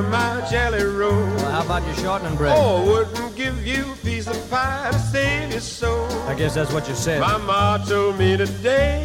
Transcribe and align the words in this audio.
of 0.00 0.10
my 0.10 0.46
jelly 0.50 0.82
roll. 0.82 1.12
Well, 1.12 1.50
how 1.52 1.62
about 1.62 1.84
your 1.84 1.94
shortening 1.96 2.36
bread? 2.36 2.56
Oh, 2.56 2.84
wouldn't 2.90 3.36
give 3.36 3.66
you 3.66 3.92
a 3.92 3.96
piece 3.96 4.26
of 4.26 4.38
pie 4.50 4.88
to 4.92 4.98
save 4.98 5.50
your 5.52 5.60
soul. 5.60 6.08
I 6.26 6.34
guess 6.34 6.54
that's 6.54 6.72
what 6.72 6.88
you 6.88 6.94
said. 6.94 7.20
My 7.20 7.36
ma 7.36 7.78
told 7.78 8.18
me 8.18 8.36
today 8.36 9.04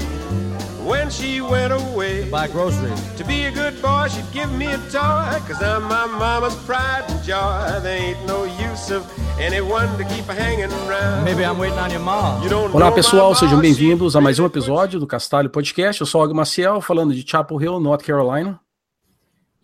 when 0.85 1.09
she 1.09 1.41
went 1.41 1.73
away. 1.73 2.29
Buy 2.29 2.47
groceries. 2.47 3.01
To 3.17 3.23
be 3.25 3.43
a 3.45 3.51
good 3.51 3.81
boy, 3.81 4.07
she'd 4.07 4.31
give 4.31 4.51
me 4.53 4.67
a 4.67 4.77
toy. 4.89 5.37
Cause 5.47 5.61
I'm 5.61 5.83
my 5.83 6.05
mama's 6.05 6.55
pride 6.65 7.03
and 7.09 7.21
joy. 7.23 7.79
There 7.81 7.97
ain't 7.97 8.25
no 8.25 8.45
use 8.45 8.89
of 8.91 9.03
anyone 9.39 9.89
to 9.97 10.05
keep 10.05 10.25
hanging 10.25 10.71
around. 10.87 11.25
Maybe 11.25 11.43
I'm 11.43 11.57
waiting 11.57 11.79
on 11.79 11.91
your 11.91 12.01
mom. 12.01 12.41
You 12.43 12.49
don't 12.49 12.73
Olá 12.73 12.91
pessoal, 12.91 13.35
sejam 13.35 13.59
bem-vindos 13.59 14.15
a 14.15 14.21
mais 14.21 14.39
um 14.39 14.45
episódio 14.45 14.99
do 14.99 15.07
Castalho 15.07 15.49
Podcast. 15.49 15.99
Eu 15.99 16.07
sou 16.07 16.21
o 16.21 16.23
Og 16.23 16.33
Maciel, 16.33 16.79
falando 16.79 17.13
de 17.13 17.29
Chapel 17.29 17.61
Hill, 17.61 17.79
North 17.81 18.05
Carolina. 18.05 18.64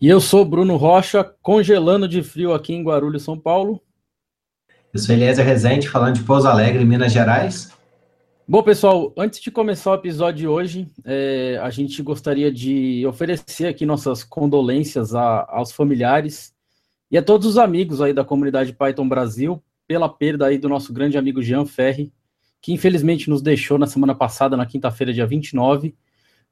E 0.02 0.08
eu 0.08 0.20
sou 0.20 0.44
Bruno 0.44 0.78
Rocha, 0.78 1.24
congelando 1.42 2.08
de 2.08 2.24
frio 2.24 2.54
aqui 2.54 2.74
em 2.74 2.84
Guarulhos, 2.84 3.24
São 3.24 3.38
Paulo. 3.40 3.80
Eu 4.92 5.00
sou 5.00 5.14
Eliezer 5.16 5.46
Rezende, 5.46 5.88
falando 5.88 6.16
de 6.16 6.24
Pouso 6.24 6.48
Alegre, 6.48 6.84
Minas 6.84 7.14
Gerais. 7.14 7.72
Bom, 8.48 8.64
pessoal, 8.64 9.14
antes 9.16 9.40
de 9.40 9.52
começar 9.52 9.92
o 9.92 9.96
episódio 9.96 10.40
de 10.40 10.48
hoje, 10.48 10.88
é, 11.06 11.60
a 11.62 11.70
gente 11.70 12.02
gostaria 12.02 12.52
de 12.52 13.06
oferecer 13.06 13.68
aqui 13.68 13.86
nossas 13.86 14.24
condolências 14.24 15.14
a- 15.14 15.46
aos 15.50 15.72
familiares 15.72 16.52
e 17.10 17.18
a 17.18 17.22
todos 17.22 17.48
os 17.48 17.58
amigos 17.58 18.02
aí 18.02 18.12
da 18.12 18.26
comunidade 18.26 18.74
Python 18.74 19.08
Brasil 19.08 19.64
pela 19.88 20.10
perda 20.10 20.48
aí 20.48 20.58
do 20.58 20.68
nosso 20.68 20.92
grande 20.92 21.18
amigo 21.18 21.42
Jean 21.42 21.66
Ferri, 21.66 22.12
que 22.62 22.74
infelizmente 22.74 23.30
nos 23.30 23.42
deixou 23.42 23.78
na 23.78 23.88
semana 23.88 24.16
passada, 24.16 24.58
na 24.58 24.66
quinta-feira, 24.66 25.14
dia 25.14 25.26
29. 25.28 25.96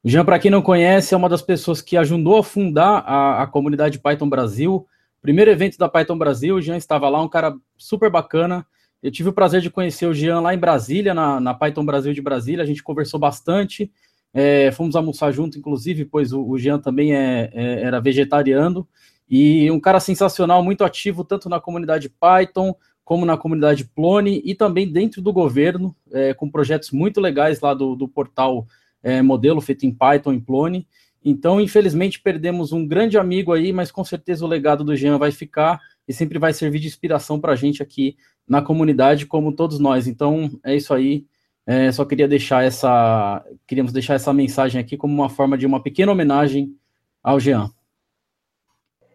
O 0.02 0.08
Jean, 0.08 0.24
para 0.24 0.38
quem 0.38 0.50
não 0.50 0.62
conhece, 0.62 1.12
é 1.12 1.16
uma 1.16 1.28
das 1.28 1.42
pessoas 1.42 1.82
que 1.82 1.94
ajudou 1.94 2.38
a 2.38 2.44
fundar 2.44 3.04
a, 3.06 3.42
a 3.42 3.46
comunidade 3.46 3.98
Python 3.98 4.30
Brasil. 4.30 4.86
Primeiro 5.20 5.50
evento 5.50 5.76
da 5.76 5.90
Python 5.90 6.16
Brasil, 6.16 6.54
o 6.54 6.60
Jean 6.62 6.78
estava 6.78 7.06
lá, 7.10 7.20
um 7.20 7.28
cara 7.28 7.54
super 7.76 8.10
bacana. 8.10 8.66
Eu 9.02 9.10
tive 9.10 9.28
o 9.28 9.32
prazer 9.32 9.60
de 9.60 9.68
conhecer 9.68 10.06
o 10.06 10.14
Jean 10.14 10.40
lá 10.40 10.54
em 10.54 10.58
Brasília, 10.58 11.12
na, 11.12 11.38
na 11.38 11.52
Python 11.52 11.84
Brasil 11.84 12.14
de 12.14 12.22
Brasília. 12.22 12.62
A 12.62 12.66
gente 12.66 12.82
conversou 12.82 13.20
bastante, 13.20 13.92
é, 14.32 14.72
fomos 14.72 14.96
almoçar 14.96 15.32
junto, 15.32 15.58
inclusive, 15.58 16.06
pois 16.06 16.32
o, 16.32 16.48
o 16.48 16.58
Jean 16.58 16.78
também 16.78 17.14
é, 17.14 17.50
é- 17.52 17.82
era 17.82 18.00
vegetariano. 18.00 18.88
E 19.28 19.70
um 19.70 19.78
cara 19.78 20.00
sensacional, 20.00 20.62
muito 20.64 20.82
ativo, 20.82 21.24
tanto 21.24 21.50
na 21.50 21.60
comunidade 21.60 22.08
Python, 22.08 22.74
como 23.04 23.26
na 23.26 23.36
comunidade 23.36 23.84
Plone, 23.84 24.40
e 24.46 24.54
também 24.54 24.90
dentro 24.90 25.20
do 25.20 25.30
governo, 25.32 25.94
é, 26.10 26.32
com 26.32 26.50
projetos 26.50 26.90
muito 26.90 27.20
legais 27.20 27.60
lá 27.60 27.74
do, 27.74 27.94
do 27.94 28.08
portal 28.08 28.66
é, 29.02 29.22
modelo 29.22 29.60
feito 29.60 29.86
em 29.86 29.92
Python, 29.92 30.32
em 30.32 30.40
Plone. 30.40 30.86
Então, 31.22 31.60
infelizmente, 31.60 32.20
perdemos 32.20 32.72
um 32.72 32.86
grande 32.86 33.18
amigo 33.18 33.52
aí, 33.52 33.72
mas 33.72 33.90
com 33.90 34.02
certeza 34.02 34.44
o 34.44 34.48
legado 34.48 34.82
do 34.82 34.96
Jean 34.96 35.18
vai 35.18 35.30
ficar 35.30 35.78
e 36.08 36.12
sempre 36.12 36.38
vai 36.38 36.52
servir 36.52 36.78
de 36.78 36.86
inspiração 36.86 37.38
para 37.38 37.52
a 37.52 37.56
gente 37.56 37.82
aqui 37.82 38.16
na 38.48 38.62
comunidade, 38.62 39.26
como 39.26 39.52
todos 39.52 39.78
nós. 39.78 40.06
Então, 40.06 40.50
é 40.64 40.74
isso 40.74 40.94
aí. 40.94 41.26
É, 41.66 41.92
só 41.92 42.04
queria 42.04 42.26
deixar 42.26 42.64
essa, 42.64 43.44
queríamos 43.66 43.92
deixar 43.92 44.14
essa 44.14 44.32
mensagem 44.32 44.80
aqui 44.80 44.96
como 44.96 45.12
uma 45.14 45.28
forma 45.28 45.56
de 45.56 45.66
uma 45.66 45.82
pequena 45.82 46.10
homenagem 46.10 46.74
ao 47.22 47.38
Jean. 47.38 47.70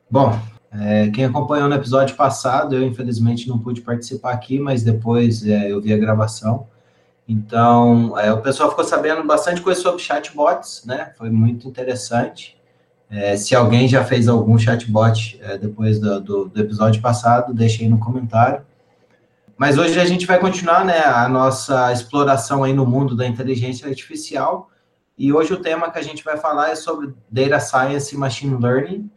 Bom, 0.09 0.39
é, 0.71 1.09
quem 1.09 1.25
acompanhou 1.25 1.67
no 1.67 1.75
episódio 1.75 2.15
passado, 2.15 2.75
eu 2.75 2.83
infelizmente 2.83 3.47
não 3.47 3.59
pude 3.59 3.81
participar 3.81 4.31
aqui, 4.31 4.59
mas 4.59 4.83
depois 4.83 5.45
é, 5.45 5.71
eu 5.71 5.81
vi 5.81 5.91
a 5.91 5.97
gravação. 5.97 6.67
Então, 7.27 8.17
é, 8.19 8.31
o 8.31 8.41
pessoal 8.41 8.69
ficou 8.69 8.83
sabendo 8.85 9.23
bastante 9.23 9.61
coisa 9.61 9.81
sobre 9.81 10.01
chatbots, 10.01 10.83
né? 10.85 11.11
Foi 11.17 11.29
muito 11.29 11.67
interessante. 11.67 12.55
É, 13.09 13.35
se 13.37 13.55
alguém 13.55 13.87
já 13.87 14.03
fez 14.03 14.27
algum 14.27 14.57
chatbot 14.57 15.39
é, 15.41 15.57
depois 15.57 15.99
do, 15.99 16.19
do- 16.21 16.45
do 16.49 16.59
episódio 16.61 17.01
passado, 17.01 17.53
deixe 17.53 17.83
aí 17.83 17.89
no 17.89 17.99
comentário. 17.99 18.63
Mas 19.57 19.77
hoje 19.77 19.99
a 19.99 20.05
gente 20.05 20.25
vai 20.25 20.37
continuar 20.39 20.83
né, 20.83 20.99
a 20.99 21.27
nossa 21.29 21.91
exploração 21.91 22.63
aí 22.63 22.73
no 22.73 22.85
mundo 22.85 23.15
da 23.15 23.25
inteligência 23.25 23.87
artificial. 23.87 24.69
E 25.17 25.31
hoje 25.31 25.53
o 25.53 25.57
tema 25.61 25.89
que 25.89 25.97
a 25.97 26.01
gente 26.03 26.23
vai 26.23 26.35
falar 26.37 26.69
é 26.71 26.75
sobre 26.75 27.13
Data 27.29 27.59
Science 27.59 28.13
e 28.13 28.17
Machine 28.17 28.57
Learning. 28.61 29.09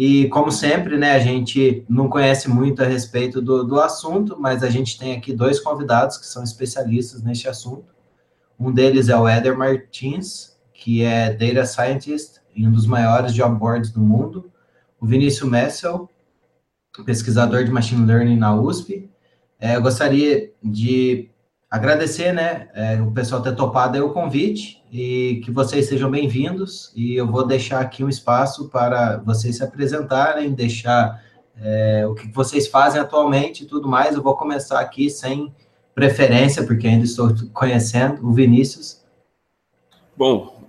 E, 0.00 0.28
como 0.28 0.52
sempre, 0.52 0.96
né, 0.96 1.10
a 1.10 1.18
gente 1.18 1.84
não 1.88 2.08
conhece 2.08 2.48
muito 2.48 2.80
a 2.80 2.86
respeito 2.86 3.42
do, 3.42 3.64
do 3.64 3.80
assunto, 3.80 4.36
mas 4.38 4.62
a 4.62 4.70
gente 4.70 4.96
tem 4.96 5.16
aqui 5.16 5.32
dois 5.32 5.58
convidados 5.58 6.16
que 6.16 6.24
são 6.24 6.44
especialistas 6.44 7.20
neste 7.20 7.48
assunto. 7.48 7.92
Um 8.60 8.70
deles 8.70 9.08
é 9.08 9.18
o 9.18 9.28
Eder 9.28 9.58
Martins, 9.58 10.56
que 10.72 11.02
é 11.02 11.34
Data 11.34 11.66
Scientist 11.66 12.40
e 12.54 12.64
um 12.64 12.70
dos 12.70 12.86
maiores 12.86 13.34
job 13.34 13.58
boards 13.58 13.90
do 13.90 13.98
mundo. 13.98 14.52
O 15.00 15.04
Vinícius 15.04 15.50
Messel, 15.50 16.08
pesquisador 17.04 17.64
de 17.64 17.72
Machine 17.72 18.06
Learning 18.06 18.36
na 18.36 18.54
USP. 18.54 19.10
É, 19.58 19.74
eu 19.74 19.82
gostaria 19.82 20.52
de 20.62 21.28
agradecer, 21.70 22.32
né, 22.32 22.68
é, 22.74 23.00
o 23.00 23.10
pessoal 23.10 23.42
ter 23.42 23.54
topado 23.54 24.04
o 24.04 24.12
convite 24.12 24.82
e 24.90 25.40
que 25.44 25.50
vocês 25.50 25.86
sejam 25.86 26.10
bem-vindos. 26.10 26.90
E 26.96 27.14
eu 27.14 27.26
vou 27.26 27.46
deixar 27.46 27.80
aqui 27.80 28.02
um 28.02 28.08
espaço 28.08 28.68
para 28.68 29.18
vocês 29.18 29.56
se 29.56 29.64
apresentarem, 29.64 30.52
deixar 30.52 31.22
é, 31.60 32.06
o 32.06 32.14
que 32.14 32.28
vocês 32.32 32.68
fazem 32.68 33.00
atualmente 33.00 33.64
e 33.64 33.66
tudo 33.66 33.86
mais. 33.86 34.14
Eu 34.14 34.22
vou 34.22 34.34
começar 34.34 34.80
aqui 34.80 35.10
sem 35.10 35.54
preferência, 35.94 36.64
porque 36.64 36.86
ainda 36.86 37.04
estou 37.04 37.34
conhecendo 37.52 38.26
o 38.26 38.32
Vinícius. 38.32 39.02
Bom, 40.16 40.62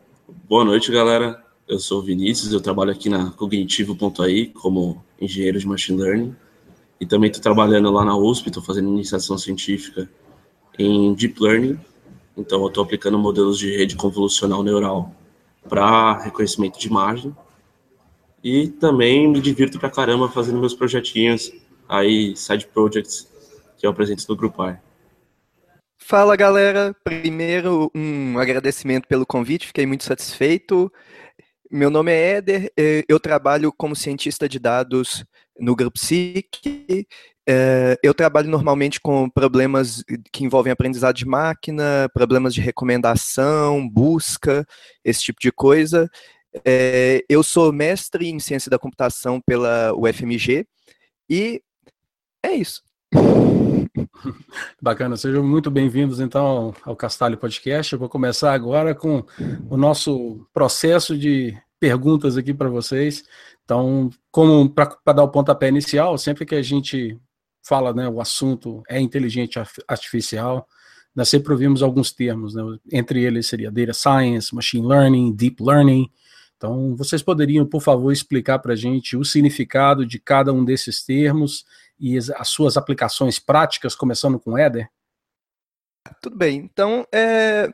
boa 0.50 0.66
noite, 0.66 0.92
galera. 0.92 1.42
Eu 1.68 1.80
sou 1.80 2.00
o 2.00 2.04
Vinícius, 2.04 2.52
eu 2.52 2.60
trabalho 2.60 2.92
aqui 2.92 3.10
na 3.10 3.30
Cognitivo.ai 3.32 4.48
como 4.48 5.04
engenheiro 5.22 5.60
de 5.60 5.68
Machine 5.68 6.02
Learning 6.02 6.36
e 7.00 7.06
também 7.06 7.30
estou 7.30 7.44
trabalhando 7.44 7.92
lá 7.92 8.04
na 8.04 8.18
USP, 8.18 8.48
estou 8.48 8.64
fazendo 8.64 8.90
iniciação 8.90 9.38
científica 9.38 10.10
em 10.78 11.14
Deep 11.14 11.42
Learning, 11.42 11.80
então 12.38 12.62
eu 12.62 12.68
estou 12.68 12.84
aplicando 12.84 13.18
modelos 13.18 13.58
de 13.58 13.76
rede 13.76 13.96
convolucional 13.96 14.64
neural 14.64 15.14
para 15.68 16.18
reconhecimento 16.24 16.80
de 16.80 16.88
imagem 16.88 17.36
e 18.44 18.70
também 18.70 19.28
me 19.28 19.42
divirto 19.42 19.78
pra 19.78 19.90
caramba 19.90 20.30
fazendo 20.30 20.60
meus 20.60 20.74
projetinhos 20.74 21.52
aí, 21.88 22.36
side 22.36 22.68
projects, 22.68 23.28
que 23.78 23.86
eu 23.86 23.92
apresento 23.92 24.24
no 24.30 24.36
Grupar. 24.36 24.82
Fala 25.98 26.36
galera, 26.36 26.96
primeiro 27.04 27.92
um 27.94 28.40
agradecimento 28.40 29.08
pelo 29.08 29.26
convite, 29.26 29.68
fiquei 29.68 29.86
muito 29.86 30.06
satisfeito. 30.06 30.92
Meu 31.70 31.90
nome 31.92 32.12
é 32.12 32.38
Éder, 32.38 32.72
eu 33.08 33.20
trabalho 33.20 33.72
como 33.72 33.96
cientista 33.96 34.48
de 34.48 34.58
dados 34.58 35.24
no 35.60 35.76
Grupo 35.76 36.00
SIC. 36.00 37.06
Eh, 37.52 37.98
Eu 38.04 38.14
trabalho 38.14 38.48
normalmente 38.48 39.02
com 39.02 39.28
problemas 39.28 40.04
que 40.32 40.44
envolvem 40.44 40.72
aprendizado 40.72 41.16
de 41.16 41.26
máquina, 41.26 42.08
problemas 42.14 42.54
de 42.54 42.62
recomendação, 42.62 43.90
busca, 43.90 44.64
esse 45.04 45.22
tipo 45.22 45.40
de 45.42 45.52
coisa. 45.52 46.08
Eh, 46.64 47.26
Eu 47.28 47.42
sou 47.42 47.74
mestre 47.74 48.30
em 48.30 48.40
ciência 48.40 48.70
da 48.70 48.78
computação 48.78 49.42
pela 49.42 49.92
UFMG 49.96 50.68
e 51.28 51.60
é 52.46 52.54
isso. 52.54 52.84
Bacana, 54.80 55.18
sejam 55.18 55.44
muito 55.44 55.72
bem-vindos 55.72 56.20
então 56.20 56.72
ao 56.84 56.96
Castalho 56.96 57.36
Podcast. 57.36 57.94
Eu 57.94 58.00
vou 58.00 58.10
começar 58.10 58.54
agora 58.54 58.94
com 58.94 59.24
o 59.68 59.76
nosso 59.76 60.48
processo 60.54 61.18
de 61.18 61.58
perguntas 61.80 62.38
aqui 62.38 62.54
para 62.54 62.70
vocês. 62.70 63.24
Então, 63.66 64.12
como 64.32 64.70
para 64.70 65.14
dar 65.16 65.24
o 65.24 65.32
pontapé 65.32 65.70
inicial, 65.70 66.16
sempre 66.16 66.46
que 66.46 66.54
a 66.54 66.62
gente 66.62 67.20
fala, 67.62 67.94
né, 67.94 68.08
o 68.08 68.22
assunto 68.22 68.84
é 68.90 69.00
inteligência 69.00 69.66
artificial, 69.88 70.68
nós 71.16 71.30
sempre 71.30 71.52
ouvimos 71.52 71.82
alguns 71.82 72.12
termos, 72.12 72.54
né? 72.54 72.62
Entre 72.92 73.24
eles 73.24 73.48
seria 73.48 73.72
data 73.72 73.94
science, 73.94 74.54
machine 74.54 74.88
learning, 74.88 75.34
deep 75.36 75.62
learning. 75.62 76.10
Então, 76.56 76.96
vocês 76.96 77.22
poderiam, 77.22 77.66
por 77.66 77.82
favor, 77.82 78.12
explicar 78.12 78.60
para 78.60 78.74
a 78.74 78.76
gente 78.76 79.18
o 79.18 79.24
significado 79.26 80.06
de 80.06 80.20
cada 80.20 80.54
um 80.54 80.64
desses 80.64 81.04
termos 81.04 81.66
e 82.00 82.18
as- 82.18 82.30
as 82.30 82.50
suas 82.50 82.78
aplicações 82.78 83.40
práticas, 83.40 83.96
começando 83.96 84.40
com 84.40 84.58
Éder? 84.58 84.90
Tudo 86.22 86.38
bem, 86.38 86.58
então 86.58 87.06
é, 87.14 87.70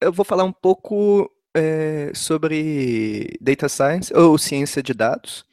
eu 0.00 0.12
vou 0.12 0.24
falar 0.24 0.44
um 0.44 0.52
pouco 0.52 1.30
é, 1.56 2.10
sobre 2.14 3.38
Data 3.40 3.68
Science, 3.68 4.12
ou 4.12 4.36
Ciência 4.36 4.82
de 4.82 4.92
Dados, 4.92 5.44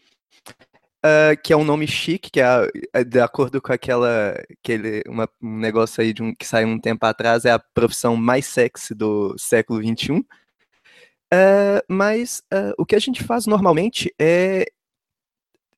ah, 1.03 1.35
que 1.35 1.53
é 1.53 1.57
um 1.57 1.63
nome 1.63 1.87
chique, 1.87 2.29
que 2.31 2.41
é, 2.41 2.69
é 2.93 3.03
de 3.03 3.19
acordo 3.19 3.61
com 3.61 3.73
aquela, 3.73 4.35
aquele, 4.59 5.03
uma- 5.07 5.29
um 5.41 5.57
negócio 5.57 6.01
aí 6.01 6.13
de 6.13 6.21
um, 6.23 6.33
que 6.35 6.45
saiu 6.47 6.67
um 6.67 6.79
tempo 6.79 7.05
atrás, 7.05 7.45
é 7.45 7.51
a 7.51 7.59
profissão 7.59 8.15
mais 8.15 8.45
sexy 8.47 8.93
do 8.95 9.35
século 9.37 9.81
XXI. 9.81 10.25
Ah, 11.33 11.83
mas 11.89 12.43
ah, 12.51 12.73
o 12.77 12.85
que 12.85 12.95
a 12.95 12.99
gente 12.99 13.23
faz 13.23 13.45
normalmente 13.47 14.13
é 14.19 14.65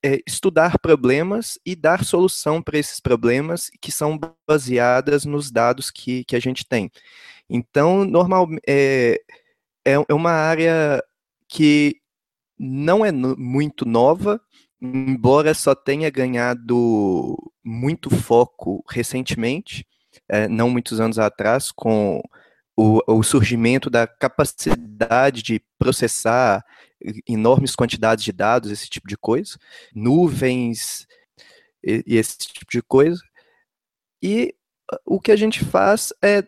é, 0.05 0.19
estudar 0.27 0.79
problemas 0.79 1.57
e 1.65 1.75
dar 1.75 2.03
solução 2.03 2.61
para 2.61 2.77
esses 2.77 2.99
problemas 2.99 3.69
que 3.81 3.91
são 3.91 4.19
baseadas 4.47 5.23
nos 5.25 5.49
dados 5.51 5.89
que, 5.89 6.23
que 6.25 6.35
a 6.35 6.39
gente 6.39 6.65
tem. 6.67 6.91
Então, 7.49 8.05
normal, 8.05 8.47
é, 8.67 9.21
é 9.85 9.93
é 10.09 10.13
uma 10.15 10.31
área 10.31 11.03
que 11.49 11.97
não 12.59 13.05
é 13.05 13.11
no- 13.11 13.37
muito 13.37 13.85
nova, 13.87 14.41
embora 14.83 15.53
só 15.53 15.73
tenha 15.73 16.09
ganhado 16.09 17.37
muito 17.63 18.09
foco 18.09 18.83
recentemente, 18.89 19.87
é, 20.27 20.49
não 20.49 20.69
muitos 20.69 20.99
anos 20.99 21.17
atrás, 21.17 21.71
com 21.71 22.21
o, 22.75 22.99
o, 23.07 23.23
surgimento 23.23 23.89
da 23.89 24.05
capacidade 24.05 25.41
de 25.41 25.61
processar 25.79 26.65
enormes 27.27 27.75
quantidades 27.75 28.25
de 28.25 28.33
dados, 28.33 28.71
esse 28.71 28.89
tipo 28.89 29.07
de 29.07 29.15
coisa, 29.15 29.57
nuvens 29.95 31.07
e, 31.81 32.03
e 32.05 32.17
esse 32.17 32.37
tipo 32.37 32.69
de 32.69 32.81
coisa. 32.81 33.21
E 34.21 34.53
o 35.05 35.19
que 35.19 35.31
a 35.31 35.35
gente 35.37 35.63
faz 35.63 36.11
é 36.21 36.43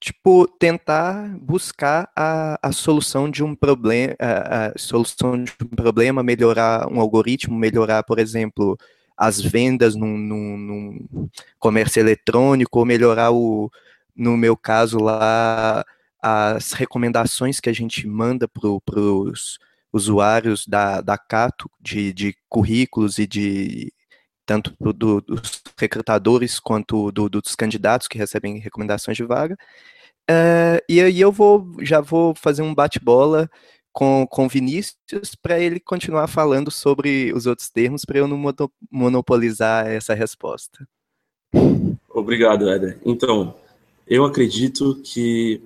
tipo, 0.00 0.46
tentar 0.46 1.36
buscar 1.40 2.10
a, 2.14 2.58
a 2.62 2.72
solução 2.72 3.30
de 3.30 3.42
um 3.42 3.54
problema, 3.54 4.14
a, 4.20 4.78
solução 4.78 5.42
de 5.42 5.52
um 5.62 5.76
problema, 5.76 6.22
melhorar 6.22 6.86
um 6.90 7.00
algoritmo, 7.00 7.56
melhorar, 7.58 8.02
por 8.04 8.18
exemplo, 8.18 8.78
as 9.16 9.40
vendas 9.40 9.94
num, 9.96 10.16
num, 10.16 10.56
num 10.56 11.28
comércio 11.58 12.00
eletrônico, 12.00 12.78
ou 12.78 12.84
melhorar 12.86 13.32
o, 13.32 13.70
no 14.14 14.36
meu 14.36 14.56
caso 14.56 14.98
lá, 14.98 15.84
as 16.22 16.72
recomendações 16.72 17.60
que 17.60 17.68
a 17.70 17.72
gente 17.72 18.06
manda 18.06 18.46
para 18.48 18.68
os 18.68 19.58
usuários 19.92 20.66
da, 20.66 21.00
da 21.00 21.18
Cato, 21.18 21.70
de, 21.80 22.12
de 22.12 22.36
currículos 22.48 23.18
e 23.18 23.26
de 23.26 23.92
tanto 24.48 24.74
do, 24.80 25.20
dos 25.20 25.62
recrutadores 25.78 26.58
quanto 26.58 27.12
do, 27.12 27.28
dos 27.28 27.54
candidatos 27.54 28.08
que 28.08 28.16
recebem 28.16 28.58
recomendações 28.58 29.14
de 29.14 29.22
vaga. 29.22 29.58
Uh, 30.30 30.80
e 30.88 31.02
aí 31.02 31.20
eu 31.20 31.30
vou 31.30 31.76
já 31.82 32.00
vou 32.00 32.34
fazer 32.34 32.62
um 32.62 32.74
bate-bola 32.74 33.50
com 33.92 34.26
com 34.26 34.48
Vinícius 34.48 35.34
para 35.40 35.60
ele 35.60 35.78
continuar 35.78 36.28
falando 36.28 36.70
sobre 36.70 37.30
os 37.34 37.44
outros 37.44 37.68
termos 37.68 38.06
para 38.06 38.18
eu 38.18 38.26
não 38.26 38.42
monopolizar 38.90 39.86
essa 39.86 40.14
resposta. 40.14 40.88
Obrigado, 42.08 42.70
Éder. 42.70 42.98
Então, 43.04 43.54
eu 44.06 44.24
acredito 44.24 44.98
que 45.04 45.60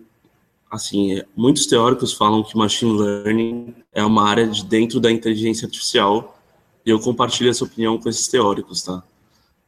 assim, 0.70 1.22
muitos 1.36 1.66
teóricos 1.66 2.12
falam 2.12 2.42
que 2.42 2.56
machine 2.56 2.98
learning 2.98 3.74
é 3.92 4.04
uma 4.04 4.28
área 4.28 4.48
de 4.48 4.64
dentro 4.64 4.98
da 4.98 5.10
inteligência 5.10 5.66
artificial 5.66 6.41
e 6.84 6.90
eu 6.90 6.98
compartilho 7.00 7.50
essa 7.50 7.64
opinião 7.64 7.98
com 7.98 8.08
esses 8.08 8.28
teóricos, 8.28 8.82
tá? 8.82 9.02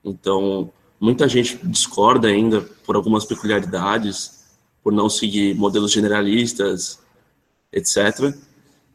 Então, 0.04 0.70
muita 1.00 1.28
gente 1.28 1.58
discorda 1.64 2.28
ainda 2.28 2.60
por 2.60 2.96
algumas 2.96 3.24
peculiaridades, 3.24 4.44
por 4.82 4.92
não 4.92 5.08
seguir 5.08 5.54
modelos 5.54 5.92
generalistas, 5.92 7.00
etc. 7.72 8.34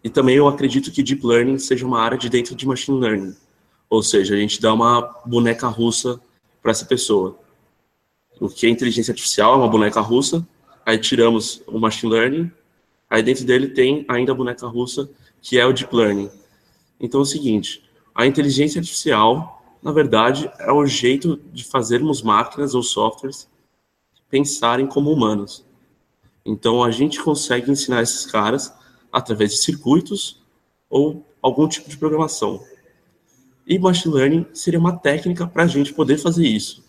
E 0.03 0.09
também 0.09 0.35
eu 0.35 0.47
acredito 0.47 0.91
que 0.91 1.01
deep 1.03 1.25
learning 1.25 1.57
seja 1.57 1.85
uma 1.85 1.99
área 1.99 2.17
de 2.17 2.29
dentro 2.29 2.55
de 2.55 2.67
machine 2.67 2.99
learning, 2.99 3.35
ou 3.89 4.03
seja, 4.03 4.35
a 4.35 4.37
gente 4.37 4.61
dá 4.61 4.73
uma 4.73 5.01
boneca 5.25 5.67
russa 5.67 6.19
para 6.61 6.71
essa 6.71 6.85
pessoa. 6.85 7.37
O 8.39 8.47
que 8.47 8.67
é 8.67 8.69
inteligência 8.69 9.11
artificial 9.11 9.53
é 9.53 9.57
uma 9.57 9.67
boneca 9.67 9.99
russa, 9.99 10.47
aí 10.85 10.97
tiramos 10.97 11.61
o 11.67 11.79
machine 11.79 12.11
learning, 12.11 12.51
aí 13.09 13.23
dentro 13.23 13.43
dele 13.45 13.69
tem 13.69 14.05
ainda 14.07 14.31
a 14.31 14.35
boneca 14.35 14.67
russa, 14.67 15.09
que 15.41 15.57
é 15.57 15.65
o 15.65 15.73
deep 15.73 15.93
learning. 15.93 16.29
Então 16.99 17.19
é 17.19 17.23
o 17.23 17.25
seguinte, 17.25 17.83
a 18.19 18.27
inteligência 18.27 18.79
artificial, 18.79 19.63
na 19.81 19.93
verdade, 19.93 20.51
é 20.59 20.69
o 20.73 20.85
jeito 20.85 21.39
de 21.53 21.63
fazermos 21.63 22.21
máquinas 22.21 22.75
ou 22.75 22.83
softwares 22.83 23.47
pensarem 24.29 24.85
como 24.85 25.09
humanos. 25.09 25.65
Então, 26.45 26.83
a 26.83 26.91
gente 26.91 27.23
consegue 27.23 27.71
ensinar 27.71 28.01
esses 28.01 28.25
caras 28.25 28.73
através 29.09 29.51
de 29.51 29.57
circuitos 29.59 30.43
ou 30.89 31.25
algum 31.41 31.65
tipo 31.65 31.89
de 31.89 31.97
programação. 31.97 32.61
E 33.65 33.79
machine 33.79 34.13
learning 34.13 34.47
seria 34.53 34.81
uma 34.81 34.97
técnica 34.97 35.47
para 35.47 35.63
a 35.63 35.67
gente 35.67 35.93
poder 35.93 36.17
fazer 36.17 36.45
isso. 36.45 36.83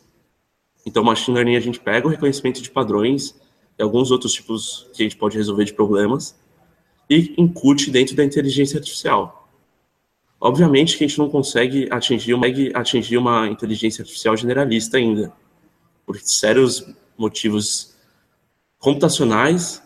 Então, 0.85 1.05
machine 1.05 1.37
learning 1.37 1.55
a 1.55 1.61
gente 1.61 1.79
pega 1.79 2.09
o 2.09 2.11
reconhecimento 2.11 2.61
de 2.61 2.73
padrões 2.73 3.37
e 3.79 3.83
alguns 3.85 4.11
outros 4.11 4.33
tipos 4.33 4.91
que 4.93 5.05
a 5.05 5.05
gente 5.05 5.17
pode 5.17 5.37
resolver 5.37 5.65
de 5.65 5.75
problemas 5.75 6.35
e 7.09 7.37
incute 7.39 7.89
dentro 7.89 8.17
da 8.17 8.25
inteligência 8.25 8.79
artificial. 8.81 9.40
Obviamente 10.41 10.97
que 10.97 11.05
a 11.05 11.07
gente 11.07 11.19
não 11.19 11.29
consegue 11.29 11.87
atingir 11.91 12.33
uma, 12.33 12.47
atingir 12.75 13.19
uma 13.19 13.47
inteligência 13.47 14.01
artificial 14.01 14.35
generalista 14.37 14.97
ainda, 14.97 15.31
por 16.07 16.19
sérios 16.19 16.87
motivos 17.17 17.95
computacionais 18.79 19.83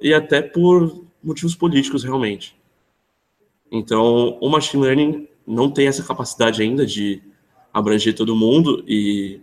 e 0.00 0.12
até 0.12 0.42
por 0.42 1.06
motivos 1.22 1.54
políticos, 1.54 2.02
realmente. 2.02 2.56
Então, 3.70 4.36
o 4.40 4.48
machine 4.48 4.82
learning 4.82 5.28
não 5.46 5.70
tem 5.70 5.86
essa 5.86 6.02
capacidade 6.02 6.60
ainda 6.60 6.84
de 6.84 7.22
abranger 7.72 8.14
todo 8.14 8.34
mundo 8.34 8.84
e 8.86 9.40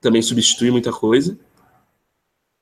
também 0.00 0.20
substituir 0.20 0.72
muita 0.72 0.92
coisa, 0.92 1.38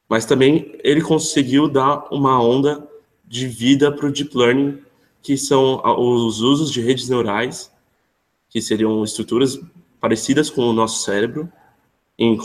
mas 0.08 0.26
também 0.26 0.78
ele 0.84 1.00
conseguiu 1.00 1.66
dar 1.66 2.06
uma 2.12 2.40
onda 2.40 2.86
de 3.24 3.48
vida 3.48 3.90
para 3.90 4.06
o 4.06 4.12
deep 4.12 4.36
learning 4.36 4.83
que 5.24 5.38
são 5.38 5.80
os 5.98 6.42
usos 6.42 6.70
de 6.70 6.82
redes 6.82 7.08
neurais, 7.08 7.72
que 8.50 8.60
seriam 8.60 9.02
estruturas 9.02 9.58
parecidas 9.98 10.50
com 10.50 10.68
o 10.68 10.72
nosso 10.74 11.02
cérebro 11.02 11.50
em, 12.18 12.38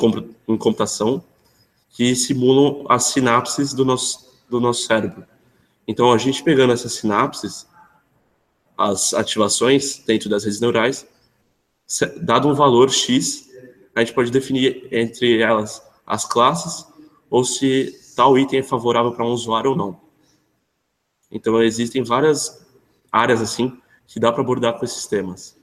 em 0.47 0.57
computação, 0.57 1.21
que 1.89 2.15
simulam 2.15 2.85
as 2.87 3.03
sinapses 3.03 3.73
do 3.73 3.83
nosso, 3.83 4.33
do 4.49 4.61
nosso 4.61 4.83
cérebro. 4.83 5.25
Então, 5.85 6.13
a 6.13 6.17
gente 6.17 6.41
pegando 6.41 6.71
essas 6.71 6.93
sinapses, 6.93 7.67
as 8.77 9.13
ativações 9.13 9.99
dentro 10.05 10.29
das 10.29 10.45
redes 10.45 10.61
neurais, 10.61 11.05
dado 12.21 12.47
um 12.47 12.53
valor 12.53 12.89
X, 12.89 13.49
a 13.93 13.99
gente 13.99 14.13
pode 14.13 14.31
definir 14.31 14.87
entre 14.89 15.41
elas 15.41 15.83
as 16.07 16.23
classes 16.23 16.87
ou 17.29 17.43
se 17.43 17.93
tal 18.15 18.39
item 18.39 18.61
é 18.61 18.63
favorável 18.63 19.11
para 19.11 19.25
um 19.25 19.31
usuário 19.31 19.71
ou 19.71 19.75
não. 19.75 19.99
Então, 21.29 21.61
existem 21.61 22.03
várias 22.03 22.68
áreas 23.11 23.41
assim 23.41 23.77
que 24.07 24.19
dá 24.19 24.31
para 24.31 24.41
abordar 24.41 24.77
com 24.77 24.85
esses 24.85 25.05
temas. 25.05 25.57